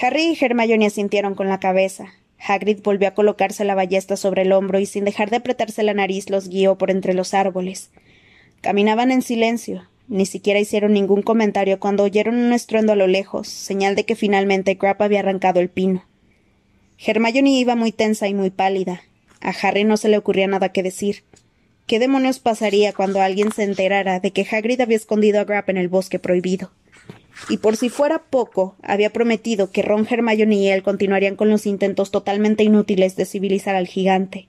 Harry 0.00 0.32
y 0.32 0.38
Hermione 0.40 0.86
asintieron 0.86 1.34
con 1.34 1.48
la 1.48 1.58
cabeza. 1.58 2.14
Hagrid 2.40 2.80
volvió 2.82 3.08
a 3.08 3.14
colocarse 3.14 3.64
la 3.64 3.74
ballesta 3.74 4.16
sobre 4.16 4.42
el 4.42 4.52
hombro 4.52 4.78
y 4.78 4.86
sin 4.86 5.04
dejar 5.04 5.30
de 5.30 5.36
apretarse 5.36 5.82
la 5.82 5.94
nariz 5.94 6.30
los 6.30 6.48
guió 6.48 6.78
por 6.78 6.90
entre 6.90 7.14
los 7.14 7.34
árboles. 7.34 7.90
Caminaban 8.60 9.10
en 9.10 9.22
silencio. 9.22 9.88
Ni 10.08 10.24
siquiera 10.24 10.58
hicieron 10.58 10.94
ningún 10.94 11.22
comentario 11.22 11.78
cuando 11.78 12.02
oyeron 12.02 12.36
un 12.36 12.52
estruendo 12.54 12.92
a 12.92 12.96
lo 12.96 13.06
lejos, 13.06 13.48
señal 13.48 13.94
de 13.94 14.04
que 14.04 14.16
finalmente 14.16 14.78
Crap 14.78 15.02
había 15.02 15.20
arrancado 15.20 15.60
el 15.60 15.68
pino. 15.68 16.04
Hermione 16.98 17.50
iba 17.50 17.76
muy 17.76 17.92
tensa 17.92 18.26
y 18.26 18.34
muy 18.34 18.50
pálida. 18.50 19.02
A 19.40 19.50
Harry 19.50 19.84
no 19.84 19.96
se 19.96 20.08
le 20.08 20.16
ocurría 20.16 20.46
nada 20.46 20.70
que 20.70 20.82
decir. 20.82 21.24
¿Qué 21.86 21.98
demonios 21.98 22.38
pasaría 22.38 22.92
cuando 22.92 23.20
alguien 23.20 23.52
se 23.52 23.64
enterara 23.64 24.18
de 24.18 24.30
que 24.30 24.46
Hagrid 24.50 24.80
había 24.80 24.96
escondido 24.96 25.40
a 25.40 25.44
Grap 25.44 25.68
en 25.68 25.76
el 25.76 25.88
bosque 25.88 26.18
prohibido? 26.18 26.70
Y 27.48 27.58
por 27.58 27.76
si 27.76 27.88
fuera 27.88 28.24
poco, 28.30 28.76
había 28.82 29.10
prometido 29.10 29.70
que 29.70 29.82
Ron, 29.82 30.06
Hermione 30.08 30.56
y 30.56 30.68
él 30.68 30.82
continuarían 30.82 31.36
con 31.36 31.48
los 31.48 31.66
intentos 31.66 32.10
totalmente 32.10 32.64
inútiles 32.64 33.16
de 33.16 33.24
civilizar 33.24 33.74
al 33.76 33.86
gigante. 33.86 34.48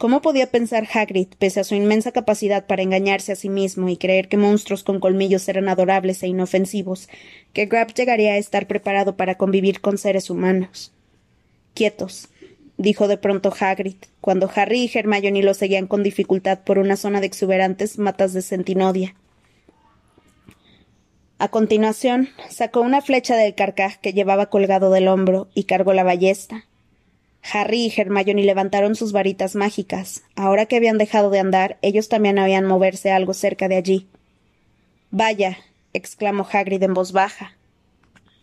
¿Cómo 0.00 0.22
podía 0.22 0.50
pensar 0.50 0.88
Hagrid, 0.90 1.28
pese 1.38 1.60
a 1.60 1.64
su 1.64 1.74
inmensa 1.74 2.10
capacidad 2.10 2.66
para 2.66 2.82
engañarse 2.82 3.32
a 3.32 3.36
sí 3.36 3.50
mismo 3.50 3.90
y 3.90 3.98
creer 3.98 4.28
que 4.28 4.38
monstruos 4.38 4.82
con 4.82 4.98
colmillos 4.98 5.46
eran 5.48 5.68
adorables 5.68 6.22
e 6.22 6.28
inofensivos, 6.28 7.08
que 7.52 7.66
Grab 7.66 7.92
llegaría 7.92 8.32
a 8.32 8.38
estar 8.38 8.66
preparado 8.66 9.16
para 9.16 9.34
convivir 9.34 9.82
con 9.82 9.98
seres 9.98 10.30
humanos? 10.30 10.92
Quietos, 11.74 12.28
dijo 12.78 13.08
de 13.08 13.18
pronto 13.18 13.52
Hagrid, 13.60 13.96
cuando 14.22 14.50
Harry 14.54 14.84
y 14.84 14.98
Hermione 14.98 15.42
lo 15.42 15.52
seguían 15.52 15.86
con 15.86 16.02
dificultad 16.02 16.60
por 16.60 16.78
una 16.78 16.96
zona 16.96 17.20
de 17.20 17.26
exuberantes 17.26 17.98
matas 17.98 18.32
de 18.32 18.40
centinodia. 18.40 19.14
A 21.40 21.48
continuación, 21.48 22.28
sacó 22.50 22.82
una 22.82 23.00
flecha 23.00 23.34
del 23.34 23.54
carcaj 23.54 23.96
que 23.96 24.12
llevaba 24.12 24.50
colgado 24.50 24.90
del 24.90 25.08
hombro 25.08 25.48
y 25.54 25.64
cargó 25.64 25.94
la 25.94 26.04
ballesta. 26.04 26.66
Harry 27.50 27.86
y 27.86 27.92
Hermione 27.98 28.44
levantaron 28.44 28.94
sus 28.94 29.12
varitas 29.12 29.54
mágicas. 29.54 30.22
Ahora 30.36 30.66
que 30.66 30.76
habían 30.76 30.98
dejado 30.98 31.30
de 31.30 31.38
andar, 31.38 31.78
ellos 31.80 32.10
también 32.10 32.38
habían 32.38 32.66
moverse 32.66 33.10
algo 33.10 33.32
cerca 33.32 33.68
de 33.68 33.76
allí. 33.76 34.06
Vaya, 35.10 35.56
exclamó 35.94 36.46
Hagrid 36.52 36.82
en 36.82 36.92
voz 36.92 37.12
baja. 37.12 37.56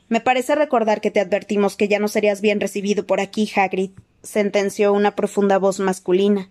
Me 0.10 0.20
parece 0.20 0.56
recordar 0.56 1.00
que 1.00 1.12
te 1.12 1.20
advertimos 1.20 1.76
que 1.76 1.88
ya 1.88 2.00
no 2.00 2.08
serías 2.08 2.42
bien 2.42 2.60
recibido 2.60 3.06
por 3.06 3.20
aquí, 3.20 3.48
Hagrid, 3.56 3.92
sentenció 4.24 4.92
una 4.92 5.16
profunda 5.16 5.60
voz 5.60 5.80
masculina. 5.80 6.50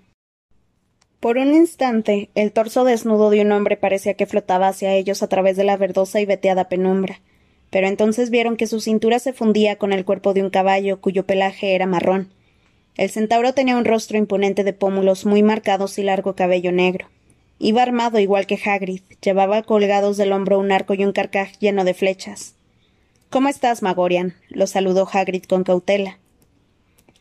Por 1.27 1.39
un 1.39 1.55
instante, 1.55 2.31
el 2.37 2.53
torso 2.53 2.85
desnudo 2.85 3.31
de 3.31 3.41
un 3.41 3.51
hombre 3.51 3.77
parecía 3.77 4.15
que 4.15 4.27
flotaba 4.27 4.69
hacia 4.69 4.95
ellos 4.95 5.25
a 5.25 5.27
través 5.27 5.57
de 5.57 5.65
la 5.65 5.77
verdosa 5.77 6.21
y 6.21 6.25
veteada 6.25 6.69
penumbra, 6.69 7.21
pero 7.69 7.89
entonces 7.89 8.31
vieron 8.31 8.57
que 8.57 8.69
su 8.69 8.81
cintura 8.81 9.19
se 9.19 9.33
fundía 9.33 9.75
con 9.75 9.93
el 9.93 10.05
cuerpo 10.05 10.35
de 10.35 10.45
un 10.45 10.51
caballo 10.51 11.01
cuyo 11.01 11.27
pelaje 11.27 11.75
era 11.75 11.85
marrón. 11.85 12.29
El 12.97 13.11
centauro 13.11 13.55
tenía 13.55 13.77
un 13.77 13.85
rostro 13.85 14.17
imponente 14.17 14.63
de 14.63 14.73
pómulos 14.73 15.27
muy 15.27 15.43
marcados 15.43 15.99
y 15.99 16.05
largo 16.05 16.37
cabello 16.37 16.71
negro. 16.71 17.09
Iba 17.59 17.83
armado 17.83 18.21
igual 18.21 18.47
que 18.47 18.61
Hagrid, 18.65 19.03
llevaba 19.21 19.65
colgados 19.65 20.17
del 20.19 20.31
hombro 20.31 20.61
un 20.61 20.71
arco 20.71 20.95
y 20.95 21.05
un 21.05 21.11
carcaj 21.11 21.59
lleno 21.59 21.83
de 21.83 21.95
flechas. 21.95 22.55
¿Cómo 23.31 23.49
estás, 23.49 23.83
Magorian? 23.83 24.35
lo 24.49 24.69
saludó 24.69 25.09
Hagrid 25.13 25.43
con 25.43 25.65
cautela. 25.65 26.19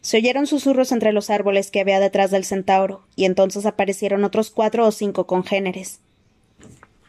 Se 0.05 0.17
oyeron 0.17 0.45
susurros 0.45 0.91
entre 0.91 1.13
los 1.13 1.31
árboles 1.31 1.71
que 1.71 1.79
había 1.79 1.99
detrás 1.99 2.29
del 2.29 2.45
centauro, 2.45 3.01
y 3.15 3.25
entonces 3.25 3.65
aparecieron 3.65 4.23
otros 4.23 4.51
cuatro 4.51 4.85
o 4.85 4.91
cinco 4.91 5.25
congéneres. 5.25 5.99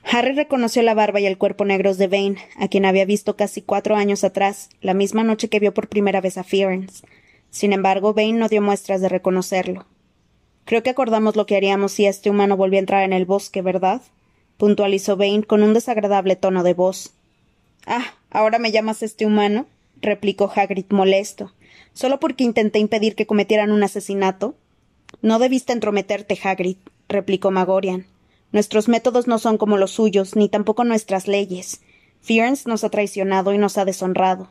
Harry 0.03 0.33
reconoció 0.33 0.81
la 0.81 0.95
barba 0.95 1.21
y 1.21 1.27
el 1.27 1.37
cuerpo 1.37 1.67
negros 1.67 1.99
de 1.99 2.09
Vane, 2.09 2.39
a 2.57 2.69
quien 2.69 2.87
había 2.87 3.05
visto 3.05 3.37
casi 3.37 3.61
cuatro 3.61 3.97
años 3.97 4.25
atrás, 4.25 4.71
la 4.81 4.95
misma 4.95 5.25
noche 5.25 5.51
que 5.51 5.61
vio 5.61 5.75
por 5.75 5.89
primera 5.89 6.23
vez 6.23 6.39
a 6.39 6.43
Fearens. 6.43 7.03
Sin 7.51 7.75
embargo, 7.75 8.15
Vane 8.15 8.33
no 8.33 8.49
dio 8.49 8.63
muestras 8.63 9.03
de 9.03 9.11
reconocerlo. 9.11 9.85
Creo 10.65 10.83
que 10.83 10.89
acordamos 10.89 11.37
lo 11.37 11.45
que 11.45 11.57
haríamos 11.57 11.93
si 11.93 12.07
este 12.07 12.31
humano 12.31 12.57
volviera 12.57 12.81
a 12.81 12.85
entrar 12.85 13.03
en 13.03 13.13
el 13.13 13.27
bosque, 13.27 13.61
¿verdad? 13.61 14.01
puntualizó 14.57 15.19
Vane 15.19 15.43
con 15.43 15.63
un 15.63 15.75
desagradable 15.75 16.35
tono 16.35 16.63
de 16.63 16.73
voz. 16.73 17.13
Ah, 17.87 18.15
¿ahora 18.31 18.59
me 18.59 18.73
llamas 18.73 19.03
este 19.03 19.27
humano? 19.27 19.67
Replicó 20.01 20.51
Hagrid 20.55 20.87
molesto 20.91 21.53
solo 21.97 22.21
porque 22.21 22.45
intenté 22.45 22.79
impedir 22.79 23.15
que 23.15 23.27
cometieran 23.27 23.73
un 23.73 23.83
asesinato? 23.83 24.55
No 25.23 25.39
debiste 25.39 25.73
entrometerte, 25.73 26.39
Hagrid, 26.41 26.77
replicó 27.09 27.51
Magorian. 27.51 28.07
Nuestros 28.53 28.87
métodos 28.87 29.27
no 29.27 29.39
son 29.39 29.57
como 29.57 29.79
los 29.79 29.93
suyos, 29.93 30.37
ni 30.37 30.51
tampoco 30.51 30.85
nuestras 30.85 31.27
leyes. 31.27 31.81
Fearns 32.21 32.67
nos 32.67 32.85
ha 32.85 32.91
traicionado 32.91 33.55
y 33.55 33.59
nos 33.59 33.79
ha 33.79 33.87
deshonrado. 33.87 34.51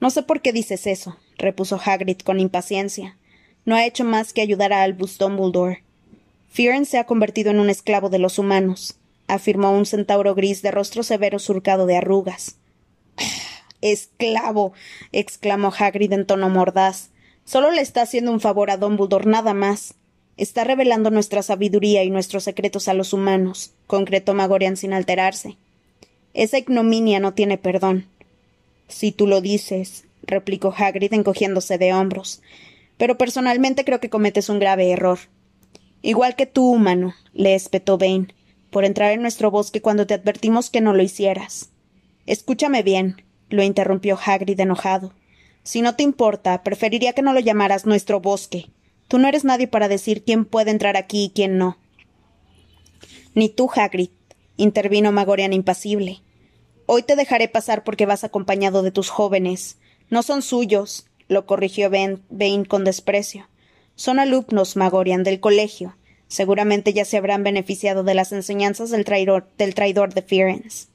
No 0.00 0.10
sé 0.10 0.22
por 0.22 0.42
qué 0.42 0.52
dices 0.52 0.86
eso, 0.86 1.16
repuso 1.38 1.80
Hagrid 1.84 2.18
con 2.18 2.38
impaciencia. 2.38 3.18
No 3.64 3.74
ha 3.74 3.84
hecho 3.84 4.04
más 4.04 4.32
que 4.32 4.42
ayudar 4.42 4.72
a 4.72 4.84
Albus 4.84 5.18
Dumbledore. 5.18 5.82
Fearns 6.50 6.88
se 6.88 6.98
ha 6.98 7.04
convertido 7.04 7.50
en 7.50 7.58
un 7.58 7.68
esclavo 7.68 8.10
de 8.10 8.20
los 8.20 8.38
humanos, 8.38 8.96
afirmó 9.26 9.72
un 9.72 9.86
centauro 9.86 10.36
gris 10.36 10.62
de 10.62 10.70
rostro 10.70 11.02
severo 11.02 11.40
surcado 11.40 11.86
de 11.86 11.96
arrugas. 11.96 12.58
Esclavo. 13.80 14.72
exclamó 15.12 15.72
Hagrid 15.76 16.12
en 16.12 16.26
tono 16.26 16.48
mordaz. 16.48 17.10
Solo 17.44 17.70
le 17.70 17.80
está 17.80 18.02
haciendo 18.02 18.32
un 18.32 18.40
favor 18.40 18.70
a 18.70 18.76
Dumbledore, 18.76 19.30
nada 19.30 19.54
más. 19.54 19.94
Está 20.36 20.64
revelando 20.64 21.10
nuestra 21.10 21.42
sabiduría 21.42 22.04
y 22.04 22.10
nuestros 22.10 22.44
secretos 22.44 22.88
a 22.88 22.94
los 22.94 23.12
humanos, 23.12 23.72
concretó 23.86 24.34
Magorian 24.34 24.76
sin 24.76 24.92
alterarse. 24.92 25.56
Esa 26.34 26.58
ignominia 26.58 27.20
no 27.20 27.32
tiene 27.32 27.56
perdón. 27.56 28.06
Si 28.88 29.12
tú 29.12 29.26
lo 29.26 29.40
dices, 29.40 30.04
replicó 30.22 30.74
Hagrid 30.76 31.14
encogiéndose 31.14 31.78
de 31.78 31.94
hombros. 31.94 32.42
Pero 32.98 33.16
personalmente 33.16 33.84
creo 33.84 34.00
que 34.00 34.10
cometes 34.10 34.48
un 34.48 34.58
grave 34.58 34.90
error. 34.90 35.18
Igual 36.02 36.36
que 36.36 36.46
tú, 36.46 36.70
humano, 36.70 37.14
le 37.32 37.54
espetó 37.54 37.98
Vane. 37.98 38.28
por 38.70 38.84
entrar 38.84 39.12
en 39.12 39.22
nuestro 39.22 39.50
bosque 39.50 39.80
cuando 39.80 40.06
te 40.06 40.14
advertimos 40.14 40.68
que 40.68 40.82
no 40.82 40.92
lo 40.92 41.02
hicieras. 41.02 41.70
Escúchame 42.26 42.82
bien, 42.82 43.22
lo 43.48 43.62
interrumpió 43.62 44.18
Hagrid 44.24 44.58
enojado. 44.60 45.12
Si 45.62 45.82
no 45.82 45.96
te 45.96 46.02
importa, 46.02 46.62
preferiría 46.62 47.12
que 47.12 47.22
no 47.22 47.32
lo 47.32 47.40
llamaras 47.40 47.86
nuestro 47.86 48.20
bosque. 48.20 48.70
Tú 49.08 49.18
no 49.18 49.28
eres 49.28 49.44
nadie 49.44 49.68
para 49.68 49.88
decir 49.88 50.24
quién 50.24 50.44
puede 50.44 50.70
entrar 50.70 50.96
aquí 50.96 51.24
y 51.24 51.30
quién 51.30 51.58
no. 51.58 51.78
Ni 53.34 53.48
tú, 53.48 53.70
Hagrid, 53.74 54.10
intervino 54.56 55.12
Magorian 55.12 55.52
impasible. 55.52 56.22
Hoy 56.86 57.02
te 57.02 57.16
dejaré 57.16 57.48
pasar 57.48 57.84
porque 57.84 58.06
vas 58.06 58.24
acompañado 58.24 58.82
de 58.82 58.92
tus 58.92 59.10
jóvenes. 59.10 59.76
No 60.08 60.22
son 60.22 60.42
suyos, 60.42 61.06
lo 61.28 61.46
corrigió 61.46 61.90
Vane 61.90 62.66
con 62.66 62.84
desprecio. 62.84 63.48
Son 63.96 64.18
alumnos, 64.18 64.76
Magorian, 64.76 65.24
del 65.24 65.40
colegio. 65.40 65.96
Seguramente 66.28 66.92
ya 66.92 67.04
se 67.04 67.16
habrán 67.16 67.42
beneficiado 67.42 68.04
de 68.04 68.14
las 68.14 68.32
enseñanzas 68.32 68.90
del 68.90 69.04
traidor, 69.04 69.48
del 69.58 69.74
traidor 69.74 70.14
de 70.14 70.22
Firenze. 70.22 70.88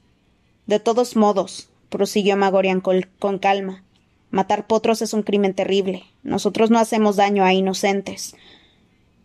De 0.66 0.80
todos 0.80 1.16
modos, 1.16 1.71
prosiguió 1.92 2.38
Magorian 2.38 2.82
con, 2.82 3.38
calma, 3.38 3.84
matar 4.32 4.66
potros 4.66 5.04
es 5.04 5.14
un 5.14 5.22
crimen 5.22 5.54
terrible. 5.54 6.06
Nosotros 6.24 6.72
no 6.72 6.80
hacemos 6.80 7.18
daño 7.18 7.44
a 7.44 7.54
inocentes. 7.54 8.34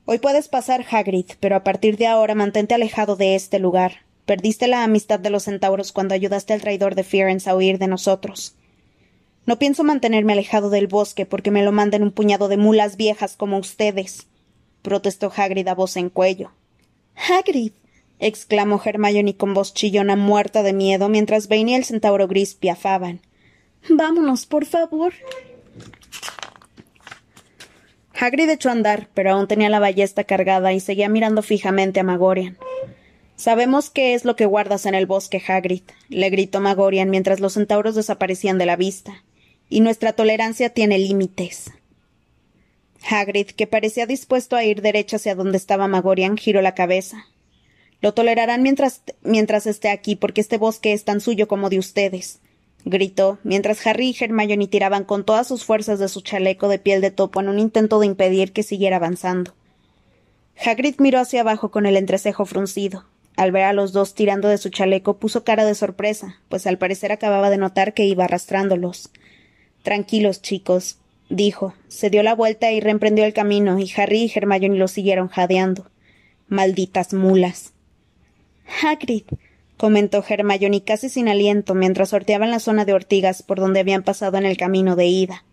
Hoy 0.04 0.18
puedes 0.18 0.48
pasar, 0.48 0.84
Hagrid, 0.90 1.26
pero 1.40 1.56
a 1.56 1.64
partir 1.64 1.96
de 1.96 2.08
ahora 2.08 2.34
mantente 2.34 2.74
alejado 2.74 3.16
de 3.16 3.34
este 3.36 3.58
lugar. 3.58 4.04
Perdiste 4.26 4.66
la 4.66 4.82
amistad 4.82 5.20
de 5.20 5.30
los 5.30 5.44
centauros 5.44 5.92
cuando 5.92 6.14
ayudaste 6.14 6.52
al 6.52 6.60
traidor 6.60 6.96
de 6.96 7.04
Firenze 7.04 7.48
a 7.48 7.56
huir 7.56 7.78
de 7.78 7.86
nosotros. 7.86 8.56
No 9.46 9.58
pienso 9.58 9.84
mantenerme 9.84 10.32
alejado 10.32 10.68
del 10.68 10.88
bosque 10.88 11.24
porque 11.24 11.52
me 11.52 11.62
lo 11.62 11.70
manden 11.70 12.02
un 12.02 12.10
puñado 12.10 12.48
de 12.48 12.56
mulas 12.56 12.96
viejas 12.96 13.36
como 13.36 13.58
ustedes, 13.58 14.26
protestó 14.82 15.32
Hagrid 15.34 15.68
a 15.68 15.74
voz 15.74 15.96
en 15.96 16.10
cuello. 16.10 16.50
Hagrid, 17.14 17.72
exclamó 18.18 18.80
Hermione 18.84 19.36
con 19.36 19.54
voz 19.54 19.74
chillona 19.74 20.16
muerta 20.16 20.62
de 20.62 20.72
miedo 20.72 21.08
mientras 21.08 21.48
Vane 21.48 21.72
y 21.72 21.74
el 21.74 21.84
centauro 21.84 22.28
gris 22.28 22.54
piafaban. 22.54 23.20
Vámonos, 23.88 24.46
por 24.46 24.64
favor. 24.64 25.12
Hagrid 28.18 28.48
echó 28.48 28.70
a 28.70 28.72
andar, 28.72 29.08
pero 29.14 29.32
aún 29.32 29.46
tenía 29.46 29.68
la 29.68 29.78
ballesta 29.78 30.24
cargada 30.24 30.72
y 30.72 30.80
seguía 30.80 31.08
mirando 31.08 31.42
fijamente 31.42 32.00
a 32.00 32.04
Magorian. 32.04 32.56
Sabemos 33.36 33.90
qué 33.90 34.14
es 34.14 34.24
lo 34.24 34.34
que 34.34 34.46
guardas 34.46 34.86
en 34.86 34.94
el 34.94 35.04
bosque, 35.04 35.42
Hagrid, 35.46 35.82
le 36.08 36.30
gritó 36.30 36.60
Magorian 36.60 37.10
mientras 37.10 37.40
los 37.40 37.52
centauros 37.52 37.94
desaparecían 37.94 38.56
de 38.56 38.64
la 38.64 38.76
vista. 38.76 39.22
Y 39.68 39.80
nuestra 39.80 40.14
tolerancia 40.14 40.70
tiene 40.70 40.98
límites. 40.98 41.72
Hagrid, 43.08 43.48
que 43.48 43.66
parecía 43.66 44.06
dispuesto 44.06 44.56
a 44.56 44.64
ir 44.64 44.80
derecho 44.80 45.16
hacia 45.16 45.34
donde 45.34 45.58
estaba 45.58 45.86
Magorian, 45.86 46.38
giró 46.38 46.62
la 46.62 46.74
cabeza. 46.74 47.26
Lo 48.00 48.14
tolerarán 48.14 48.62
mientras, 48.62 49.02
mientras 49.22 49.66
esté 49.66 49.88
aquí, 49.88 50.16
porque 50.16 50.40
este 50.40 50.58
bosque 50.58 50.92
es 50.92 51.04
tan 51.04 51.20
suyo 51.20 51.48
como 51.48 51.70
de 51.70 51.78
ustedes, 51.78 52.40
gritó, 52.84 53.38
mientras 53.42 53.84
Harry 53.86 54.10
y 54.10 54.24
Hermione 54.24 54.68
tiraban 54.68 55.04
con 55.04 55.24
todas 55.24 55.48
sus 55.48 55.64
fuerzas 55.64 55.98
de 55.98 56.08
su 56.08 56.20
chaleco 56.20 56.68
de 56.68 56.78
piel 56.78 57.00
de 57.00 57.10
topo 57.10 57.40
en 57.40 57.48
un 57.48 57.58
intento 57.58 57.98
de 57.98 58.06
impedir 58.06 58.52
que 58.52 58.62
siguiera 58.62 58.96
avanzando. 58.96 59.54
Hagrid 60.64 60.96
miró 60.98 61.18
hacia 61.20 61.40
abajo 61.40 61.70
con 61.70 61.84
el 61.86 61.96
entrecejo 61.96 62.46
fruncido. 62.46 63.04
Al 63.36 63.52
ver 63.52 63.64
a 63.64 63.74
los 63.74 63.92
dos 63.92 64.14
tirando 64.14 64.48
de 64.48 64.56
su 64.56 64.70
chaleco, 64.70 65.18
puso 65.18 65.44
cara 65.44 65.66
de 65.66 65.74
sorpresa, 65.74 66.40
pues 66.48 66.66
al 66.66 66.78
parecer 66.78 67.12
acababa 67.12 67.50
de 67.50 67.58
notar 67.58 67.92
que 67.92 68.06
iba 68.06 68.24
arrastrándolos. 68.24 69.10
Tranquilos, 69.82 70.40
chicos, 70.40 70.98
dijo, 71.28 71.74
se 71.88 72.08
dio 72.08 72.22
la 72.22 72.34
vuelta 72.34 72.72
y 72.72 72.80
reemprendió 72.80 73.24
el 73.26 73.34
camino, 73.34 73.78
y 73.78 73.92
Harry 73.96 74.24
y 74.24 74.32
Hermione 74.34 74.78
lo 74.78 74.88
siguieron 74.88 75.28
jadeando. 75.28 75.90
Malditas 76.48 77.12
mulas. 77.12 77.74
Hagrid, 78.82 79.24
comentó 79.76 80.24
Hermione 80.26 80.82
casi 80.82 81.08
sin 81.08 81.28
aliento 81.28 81.74
mientras 81.74 82.10
sorteaban 82.10 82.50
la 82.50 82.60
zona 82.60 82.84
de 82.84 82.92
ortigas 82.92 83.42
por 83.42 83.58
donde 83.58 83.80
habían 83.80 84.02
pasado 84.02 84.38
en 84.38 84.46
el 84.46 84.56
camino 84.56 84.96
de 84.96 85.06
ida. 85.06 85.44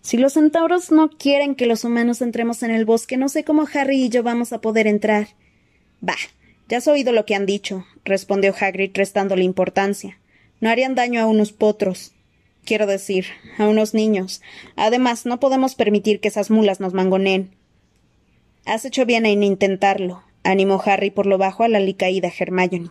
Si 0.00 0.18
los 0.18 0.34
centauros 0.34 0.92
no 0.92 1.08
quieren 1.08 1.54
que 1.54 1.66
los 1.66 1.84
humanos 1.84 2.20
entremos 2.20 2.62
en 2.62 2.70
el 2.70 2.84
bosque, 2.84 3.16
no 3.16 3.28
sé 3.28 3.42
cómo 3.42 3.66
Harry 3.72 4.04
y 4.04 4.08
yo 4.10 4.22
vamos 4.22 4.52
a 4.52 4.60
poder 4.60 4.86
entrar. 4.86 5.28
Bah, 6.00 6.14
ya 6.68 6.78
has 6.78 6.88
oído 6.88 7.12
lo 7.12 7.24
que 7.24 7.34
han 7.34 7.46
dicho, 7.46 7.86
respondió 8.04 8.54
Hagrid 8.58 8.90
restándole 8.94 9.44
importancia. 9.44 10.18
No 10.60 10.68
harían 10.68 10.94
daño 10.94 11.20
a 11.20 11.26
unos 11.26 11.52
potros. 11.52 12.12
Quiero 12.64 12.86
decir, 12.86 13.26
a 13.58 13.66
unos 13.66 13.94
niños. 13.94 14.40
Además, 14.76 15.26
no 15.26 15.40
podemos 15.40 15.74
permitir 15.74 16.20
que 16.20 16.28
esas 16.28 16.50
mulas 16.50 16.80
nos 16.80 16.94
mangoneen. 16.94 17.54
Has 18.64 18.84
hecho 18.86 19.04
bien 19.04 19.26
en 19.26 19.42
intentarlo, 19.42 20.22
animó 20.44 20.80
Harry 20.84 21.10
por 21.10 21.26
lo 21.26 21.38
bajo 21.38 21.64
a 21.64 21.68
la 21.68 21.80
licaída 21.80 22.30
Hermione. 22.38 22.90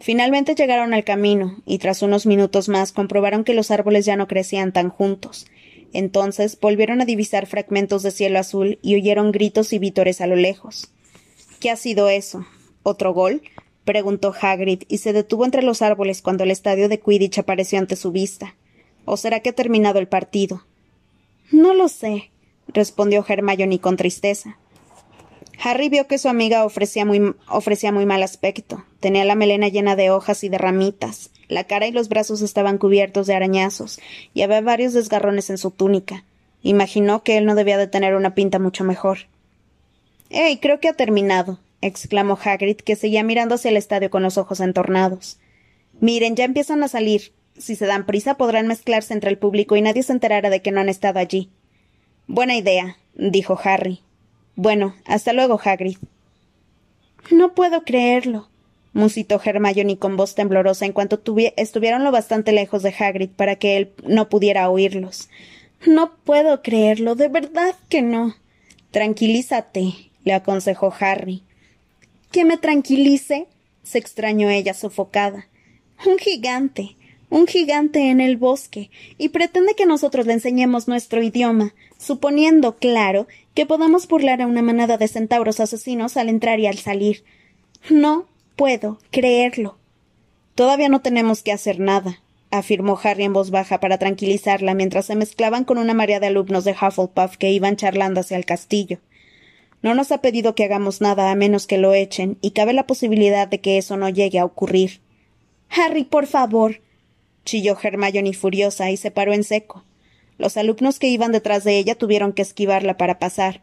Finalmente 0.00 0.54
llegaron 0.54 0.94
al 0.94 1.04
camino, 1.04 1.56
y 1.64 1.78
tras 1.78 2.02
unos 2.02 2.26
minutos 2.26 2.68
más 2.68 2.92
comprobaron 2.92 3.44
que 3.44 3.54
los 3.54 3.70
árboles 3.70 4.04
ya 4.04 4.16
no 4.16 4.28
crecían 4.28 4.72
tan 4.72 4.90
juntos. 4.90 5.46
Entonces 5.92 6.58
volvieron 6.60 7.00
a 7.00 7.04
divisar 7.04 7.46
fragmentos 7.46 8.02
de 8.02 8.10
cielo 8.10 8.38
azul 8.38 8.78
y 8.82 8.94
oyeron 8.94 9.32
gritos 9.32 9.72
y 9.72 9.78
vítores 9.78 10.20
a 10.20 10.26
lo 10.26 10.36
lejos. 10.36 10.90
¿Qué 11.60 11.70
ha 11.70 11.76
sido 11.76 12.08
eso? 12.08 12.46
¿Otro 12.82 13.12
gol? 13.12 13.42
preguntó 13.84 14.34
Hagrid, 14.38 14.82
y 14.88 14.98
se 14.98 15.14
detuvo 15.14 15.46
entre 15.46 15.62
los 15.62 15.80
árboles 15.80 16.20
cuando 16.20 16.44
el 16.44 16.50
estadio 16.50 16.90
de 16.90 17.00
Quidditch 17.00 17.38
apareció 17.38 17.78
ante 17.78 17.96
su 17.96 18.12
vista. 18.12 18.54
¿O 19.06 19.16
será 19.16 19.40
que 19.40 19.48
ha 19.48 19.54
terminado 19.54 19.98
el 19.98 20.08
partido? 20.08 20.66
No 21.50 21.72
lo 21.72 21.88
sé, 21.88 22.30
respondió 22.68 23.24
Hermione 23.26 23.80
con 23.80 23.96
tristeza. 23.96 24.58
Harry 25.60 25.88
vio 25.88 26.06
que 26.06 26.18
su 26.18 26.28
amiga 26.28 26.64
ofrecía 26.64 27.04
muy, 27.04 27.34
ofrecía 27.48 27.90
muy 27.90 28.06
mal 28.06 28.22
aspecto. 28.22 28.84
Tenía 29.00 29.24
la 29.24 29.34
melena 29.34 29.68
llena 29.68 29.96
de 29.96 30.10
hojas 30.10 30.44
y 30.44 30.48
de 30.48 30.58
ramitas. 30.58 31.30
La 31.48 31.64
cara 31.64 31.86
y 31.86 31.92
los 31.92 32.08
brazos 32.08 32.42
estaban 32.42 32.78
cubiertos 32.78 33.26
de 33.26 33.34
arañazos, 33.34 33.98
y 34.34 34.42
había 34.42 34.60
varios 34.60 34.92
desgarrones 34.92 35.50
en 35.50 35.58
su 35.58 35.70
túnica. 35.70 36.24
Imaginó 36.62 37.22
que 37.22 37.38
él 37.38 37.46
no 37.46 37.54
debía 37.54 37.78
de 37.78 37.86
tener 37.86 38.14
una 38.14 38.34
pinta 38.34 38.58
mucho 38.58 38.84
mejor. 38.84 39.18
¡Ey! 40.30 40.58
Creo 40.58 40.78
que 40.78 40.88
ha 40.88 40.92
terminado, 40.92 41.58
exclamó 41.80 42.38
Hagrid, 42.42 42.76
que 42.76 42.96
seguía 42.96 43.22
mirando 43.24 43.54
hacia 43.54 43.70
el 43.70 43.76
estadio 43.76 44.10
con 44.10 44.22
los 44.22 44.36
ojos 44.38 44.60
entornados. 44.60 45.38
Miren, 46.00 46.36
ya 46.36 46.44
empiezan 46.44 46.82
a 46.82 46.88
salir. 46.88 47.32
Si 47.56 47.74
se 47.74 47.86
dan 47.86 48.06
prisa 48.06 48.36
podrán 48.36 48.68
mezclarse 48.68 49.14
entre 49.14 49.30
el 49.30 49.38
público 49.38 49.74
y 49.74 49.82
nadie 49.82 50.02
se 50.02 50.12
enterará 50.12 50.50
de 50.50 50.62
que 50.62 50.70
no 50.70 50.80
han 50.80 50.88
estado 50.88 51.18
allí. 51.18 51.50
Buena 52.26 52.56
idea, 52.56 52.98
dijo 53.14 53.58
Harry. 53.64 54.02
Bueno, 54.58 54.96
hasta 55.04 55.32
luego, 55.32 55.60
Hagrid. 55.64 55.98
No 57.30 57.54
puedo 57.54 57.84
creerlo, 57.84 58.48
musitó 58.92 59.40
Hermione 59.40 59.98
con 59.98 60.16
voz 60.16 60.34
temblorosa 60.34 60.84
en 60.84 60.90
cuanto 60.90 61.22
estuvieron 61.56 62.02
lo 62.02 62.10
bastante 62.10 62.50
lejos 62.50 62.82
de 62.82 62.92
Hagrid 62.98 63.30
para 63.30 63.54
que 63.54 63.76
él 63.76 63.92
no 64.02 64.28
pudiera 64.28 64.68
oírlos. 64.68 65.28
No 65.86 66.16
puedo 66.24 66.60
creerlo, 66.60 67.14
de 67.14 67.28
verdad 67.28 67.76
que 67.88 68.02
no. 68.02 68.34
Tranquilízate, 68.90 69.94
le 70.24 70.32
aconsejó 70.32 70.92
Harry. 70.98 71.44
¿Que 72.32 72.44
me 72.44 72.58
tranquilice? 72.58 73.46
se 73.84 73.98
extrañó 73.98 74.50
ella 74.50 74.74
sofocada. 74.74 75.46
Un 76.04 76.18
gigante, 76.18 76.96
un 77.30 77.46
gigante 77.46 78.10
en 78.10 78.20
el 78.20 78.36
bosque, 78.36 78.90
y 79.18 79.28
pretende 79.28 79.76
que 79.76 79.86
nosotros 79.86 80.26
le 80.26 80.32
enseñemos 80.32 80.88
nuestro 80.88 81.22
idioma, 81.22 81.74
suponiendo, 81.96 82.76
claro, 82.76 83.28
que 83.58 83.66
podamos 83.66 84.06
burlar 84.06 84.40
a 84.40 84.46
una 84.46 84.62
manada 84.62 84.98
de 84.98 85.08
centauros 85.08 85.58
asesinos 85.58 86.16
al 86.16 86.28
entrar 86.28 86.60
y 86.60 86.68
al 86.68 86.78
salir. 86.78 87.24
No 87.90 88.28
puedo 88.54 89.00
creerlo. 89.10 89.78
Todavía 90.54 90.88
no 90.88 91.00
tenemos 91.00 91.42
que 91.42 91.50
hacer 91.50 91.80
nada, 91.80 92.20
afirmó 92.52 93.00
Harry 93.02 93.24
en 93.24 93.32
voz 93.32 93.50
baja 93.50 93.80
para 93.80 93.98
tranquilizarla 93.98 94.74
mientras 94.74 95.06
se 95.06 95.16
mezclaban 95.16 95.64
con 95.64 95.78
una 95.78 95.92
marea 95.92 96.20
de 96.20 96.28
alumnos 96.28 96.62
de 96.62 96.70
Hufflepuff 96.70 97.36
que 97.36 97.50
iban 97.50 97.74
charlando 97.74 98.20
hacia 98.20 98.36
el 98.36 98.44
castillo. 98.44 99.00
No 99.82 99.96
nos 99.96 100.12
ha 100.12 100.18
pedido 100.18 100.54
que 100.54 100.62
hagamos 100.62 101.00
nada 101.00 101.32
a 101.32 101.34
menos 101.34 101.66
que 101.66 101.78
lo 101.78 101.94
echen, 101.94 102.38
y 102.40 102.52
cabe 102.52 102.72
la 102.74 102.86
posibilidad 102.86 103.48
de 103.48 103.58
que 103.58 103.76
eso 103.76 103.96
no 103.96 104.08
llegue 104.08 104.38
a 104.38 104.44
ocurrir. 104.44 105.00
Harry, 105.68 106.04
por 106.04 106.28
favor, 106.28 106.80
chilló 107.44 107.76
Hermione 107.82 108.34
furiosa 108.34 108.92
y 108.92 108.96
se 108.96 109.10
paró 109.10 109.32
en 109.32 109.42
seco. 109.42 109.82
Los 110.38 110.56
alumnos 110.56 110.98
que 110.98 111.08
iban 111.08 111.32
detrás 111.32 111.64
de 111.64 111.78
ella 111.78 111.94
tuvieron 111.94 112.32
que 112.32 112.42
esquivarla 112.42 112.96
para 112.96 113.18
pasar. 113.18 113.60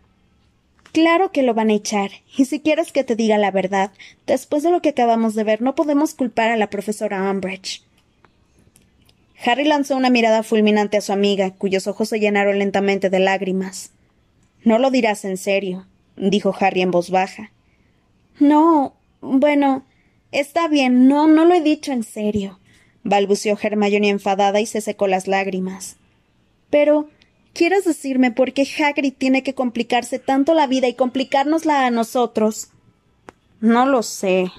Claro 0.91 1.31
que 1.31 1.43
lo 1.43 1.53
van 1.53 1.69
a 1.69 1.73
echar, 1.73 2.11
y 2.37 2.45
si 2.45 2.59
quieres 2.59 2.91
que 2.91 3.03
te 3.03 3.15
diga 3.15 3.37
la 3.37 3.51
verdad, 3.51 3.91
después 4.27 4.63
de 4.63 4.71
lo 4.71 4.81
que 4.81 4.89
acabamos 4.89 5.35
de 5.35 5.43
ver, 5.43 5.61
no 5.61 5.75
podemos 5.75 6.13
culpar 6.13 6.51
a 6.51 6.57
la 6.57 6.69
profesora 6.69 7.29
Umbridge. 7.29 7.83
Harry 9.45 9.65
lanzó 9.65 9.97
una 9.97 10.09
mirada 10.09 10.43
fulminante 10.43 10.97
a 10.97 11.01
su 11.01 11.11
amiga, 11.11 11.51
cuyos 11.51 11.87
ojos 11.87 12.09
se 12.09 12.19
llenaron 12.19 12.59
lentamente 12.59 13.09
de 13.09 13.19
lágrimas. 13.19 13.91
No 14.63 14.79
lo 14.79 14.91
dirás 14.91 15.25
en 15.25 15.37
serio, 15.37 15.85
dijo 16.15 16.55
Harry 16.57 16.81
en 16.81 16.91
voz 16.91 17.09
baja. 17.09 17.51
No. 18.39 18.93
Bueno. 19.21 19.83
Está 20.31 20.67
bien, 20.67 21.07
no, 21.07 21.27
no 21.27 21.45
lo 21.45 21.53
he 21.53 21.61
dicho 21.61 21.91
en 21.93 22.03
serio 22.03 22.59
balbuceó 23.05 23.57
Hermione 23.61 24.09
enfadada 24.09 24.59
y 24.59 24.65
se 24.65 24.81
secó 24.81 25.07
las 25.07 25.27
lágrimas. 25.27 25.95
Pero. 26.75 27.07
¿Quieres 27.53 27.85
decirme 27.85 28.31
por 28.31 28.51
qué 28.51 28.67
Hagrid 28.67 29.13
tiene 29.13 29.43
que 29.43 29.55
complicarse 29.55 30.19
tanto 30.19 30.53
la 30.53 30.67
vida 30.67 30.89
y 30.89 30.93
complicárnosla 30.93 31.85
a 31.85 31.89
nosotros? 31.89 32.67
No 33.61 33.85
lo 33.85 34.03
sé. 34.03 34.51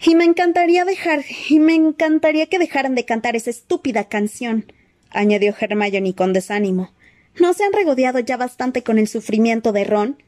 Y 0.00 0.14
me 0.14 0.22
encantaría 0.22 0.84
dejar. 0.84 1.24
y 1.48 1.58
me 1.58 1.74
encantaría 1.74 2.46
que 2.46 2.60
dejaran 2.60 2.94
de 2.94 3.04
cantar 3.04 3.34
esa 3.34 3.50
estúpida 3.50 4.08
canción, 4.08 4.72
añadió 5.10 5.52
Hermione 5.58 6.14
con 6.14 6.32
desánimo. 6.32 6.92
¿No 7.40 7.52
se 7.52 7.64
han 7.64 7.72
regodeado 7.72 8.20
ya 8.20 8.36
bastante 8.36 8.84
con 8.84 8.98
el 8.98 9.08
sufrimiento 9.08 9.72
de 9.72 9.82
Ron? 9.82 10.22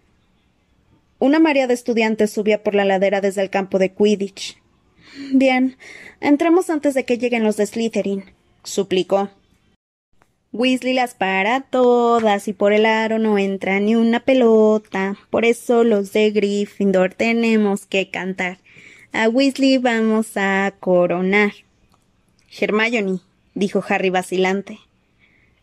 Una 1.20 1.38
marea 1.38 1.68
de 1.68 1.74
estudiantes 1.74 2.32
subía 2.32 2.64
por 2.64 2.74
la 2.74 2.84
ladera 2.84 3.20
desde 3.20 3.42
el 3.42 3.50
campo 3.50 3.78
de 3.78 3.94
Quidditch. 3.94 4.60
Bien, 5.32 5.76
entremos 6.20 6.68
antes 6.68 6.94
de 6.94 7.04
que 7.04 7.16
lleguen 7.16 7.44
los 7.44 7.56
de 7.56 7.66
Slytherin, 7.66 8.24
suplicó. 8.64 9.30
Weasley 10.52 10.94
las 10.94 11.14
para 11.14 11.60
todas 11.60 12.48
y 12.48 12.52
por 12.52 12.72
el 12.72 12.84
aro 12.84 13.20
no 13.20 13.38
entra 13.38 13.78
ni 13.78 13.94
una 13.94 14.20
pelota. 14.20 15.16
Por 15.30 15.44
eso 15.44 15.84
los 15.84 16.12
de 16.12 16.32
Gryffindor 16.32 17.14
tenemos 17.14 17.86
que 17.86 18.10
cantar. 18.10 18.58
A 19.12 19.28
Weasley 19.28 19.78
vamos 19.78 20.36
a 20.36 20.74
coronar. 20.80 21.52
Hermione, 22.60 23.20
dijo 23.54 23.84
Harry 23.88 24.10
vacilante. 24.10 24.80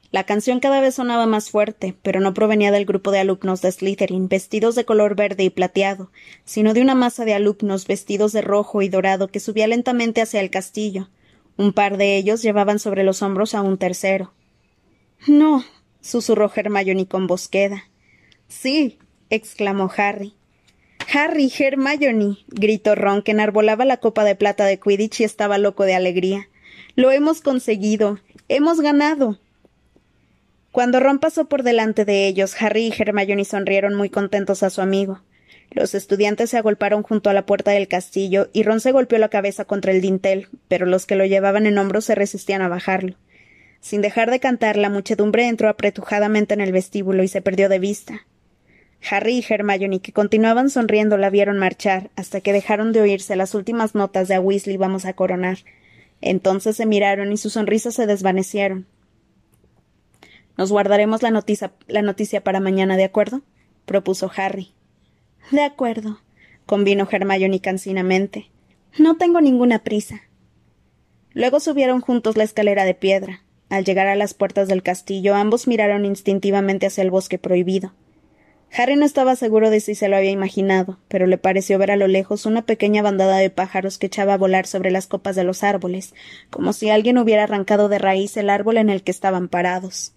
La 0.10 0.24
canción 0.24 0.62
cada 0.62 0.80
vez 0.80 0.96
sonaba 0.96 1.26
más 1.26 1.50
fuerte, 1.50 1.94
pero 2.02 2.22
no 2.22 2.34
provenía 2.34 2.72
del 2.72 2.86
grupo 2.86 3.12
de 3.12 3.20
alumnos 3.20 3.62
de 3.62 3.74
Slytherin 3.74 4.30
vestidos 4.30 4.76
de 4.76 4.86
color 4.86 5.16
verde 5.16 5.44
y 5.44 5.50
plateado, 5.50 6.12
sino 6.46 6.74
de 6.74 6.82
una 6.82 6.96
masa 6.96 7.26
de 7.26 7.34
alumnos 7.34 7.88
vestidos 7.88 8.32
de 8.32 8.42
rojo 8.42 8.82
y 8.82 8.88
dorado 8.88 9.28
que 9.28 9.42
subía 9.42 9.68
lentamente 9.68 10.22
hacia 10.22 10.40
el 10.40 10.50
castillo. 10.50 11.10
Un 11.58 11.74
par 11.74 11.98
de 11.98 12.18
ellos 12.18 12.42
llevaban 12.44 12.80
sobre 12.80 13.04
los 13.04 13.22
hombros 13.22 13.56
a 13.56 13.62
un 13.62 13.78
tercero. 13.78 14.32
No, 15.26 15.64
susurró 16.02 16.52
Hermione 16.56 17.08
con 17.08 17.26
voz 17.28 17.48
queda. 17.48 17.86
Sí, 18.48 19.00
exclamó 19.30 19.92
Harry. 19.98 20.34
Harry, 21.14 21.52
Hermione, 21.58 22.38
gritó 22.48 22.96
Ron, 22.96 23.22
que 23.22 23.32
enarbolaba 23.32 23.86
la 23.86 23.98
copa 23.98 24.24
de 24.24 24.36
plata 24.36 24.66
de 24.66 24.80
Quidditch 24.80 25.22
y 25.22 25.24
estaba 25.24 25.58
loco 25.58 25.84
de 25.84 25.96
alegría. 25.96 26.48
Lo 26.96 27.12
hemos 27.12 27.42
conseguido. 27.42 28.20
Hemos 28.50 28.82
ganado. 28.82 29.40
Cuando 30.72 31.00
Ron 31.00 31.20
pasó 31.20 31.46
por 31.46 31.64
delante 31.64 32.06
de 32.06 32.28
ellos, 32.28 32.56
Harry 32.62 32.88
y 32.88 32.94
Hermione 33.02 33.46
sonrieron 33.46 33.96
muy 33.96 34.10
contentos 34.10 34.64
a 34.64 34.70
su 34.70 34.82
amigo. 34.82 35.22
Los 35.70 35.96
estudiantes 35.96 36.50
se 36.50 36.58
agolparon 36.58 37.04
junto 37.04 37.30
a 37.30 37.34
la 37.34 37.46
puerta 37.46 37.72
del 37.72 37.88
castillo 37.88 38.50
y 38.54 38.64
Ron 38.64 38.80
se 38.80 38.92
golpeó 38.92 39.20
la 39.20 39.30
cabeza 39.30 39.66
contra 39.66 39.92
el 39.92 40.02
dintel, 40.02 40.48
pero 40.68 40.86
los 40.86 41.06
que 41.06 41.16
lo 41.16 41.26
llevaban 41.26 41.66
en 41.68 41.78
hombros 41.78 42.06
se 42.06 42.16
resistían 42.16 42.62
a 42.62 42.70
bajarlo. 42.70 43.16
Sin 43.80 44.02
dejar 44.02 44.32
de 44.32 44.40
cantar, 44.40 44.78
la 44.78 44.90
muchedumbre 44.90 45.48
entró 45.48 45.70
apretujadamente 45.70 46.54
en 46.54 46.62
el 46.62 46.72
vestíbulo 46.72 47.24
y 47.24 47.28
se 47.28 47.42
perdió 47.42 47.70
de 47.70 47.80
vista. 47.80 48.26
Harry 49.10 49.38
y 49.38 49.46
Hermione, 49.48 50.00
que 50.00 50.12
continuaban 50.12 50.70
sonriendo, 50.70 51.18
la 51.18 51.30
vieron 51.30 51.60
marchar, 51.60 52.10
hasta 52.16 52.42
que 52.42 52.54
dejaron 52.54 52.92
de 52.92 53.02
oírse 53.02 53.36
las 53.36 53.54
últimas 53.54 53.94
notas 53.94 54.28
de 54.28 54.36
A 54.36 54.42
Weasley 54.42 54.78
vamos 54.78 55.06
a 55.06 55.14
coronar. 55.14 55.60
Entonces 56.22 56.76
se 56.76 56.86
miraron 56.86 57.32
y 57.32 57.38
sus 57.38 57.54
sonrisas 57.54 57.94
se 57.94 58.08
desvanecieron. 58.08 58.88
Nos 60.58 60.72
guardaremos 60.72 61.22
la 61.22 61.30
noticia, 61.30 61.72
la 61.88 62.02
noticia 62.02 62.44
para 62.44 62.60
mañana, 62.60 62.98
¿de 62.98 63.04
acuerdo? 63.04 63.44
propuso 63.86 64.32
Harry. 64.36 64.74
De 65.52 65.64
acuerdo, 65.64 66.20
convino 66.66 67.08
Hermione 67.10 67.62
cansinamente. 67.62 68.52
No 68.98 69.16
tengo 69.16 69.40
ninguna 69.40 69.80
prisa. 69.80 70.24
Luego 71.32 71.60
subieron 71.60 72.02
juntos 72.02 72.36
la 72.36 72.44
escalera 72.44 72.84
de 72.84 72.94
piedra. 72.94 73.44
Al 73.70 73.86
llegar 73.86 74.08
a 74.08 74.16
las 74.16 74.34
puertas 74.34 74.68
del 74.68 74.84
castillo, 74.84 75.36
ambos 75.36 75.68
miraron 75.68 76.04
instintivamente 76.04 76.88
hacia 76.88 77.04
el 77.04 77.12
bosque 77.12 77.38
prohibido. 77.38 77.94
Harry 78.76 78.98
no 78.98 79.06
estaba 79.06 79.38
seguro 79.38 79.70
de 79.70 79.80
si 79.80 79.96
se 79.96 80.10
lo 80.10 80.18
había 80.18 80.32
imaginado, 80.32 81.00
pero 81.08 81.26
le 81.26 81.38
pareció 81.38 81.78
ver 81.78 81.92
a 81.92 81.96
lo 81.96 82.08
lejos 82.08 82.46
una 82.46 82.66
pequeña 82.66 83.02
bandada 83.02 83.38
de 83.38 83.50
pájaros 83.50 83.98
que 83.98 84.08
echaba 84.08 84.34
a 84.34 84.38
volar 84.38 84.68
sobre 84.68 84.92
las 84.92 85.08
copas 85.08 85.38
de 85.38 85.46
los 85.46 85.64
árboles, 85.64 86.14
como 86.50 86.74
si 86.74 86.90
alguien 86.90 87.18
hubiera 87.18 87.44
arrancado 87.44 87.88
de 87.88 88.00
raíz 88.00 88.36
el 88.36 88.50
árbol 88.50 88.78
en 88.78 88.90
el 88.90 89.04
que 89.04 89.12
estaban 89.12 89.48
parados. 89.48 90.14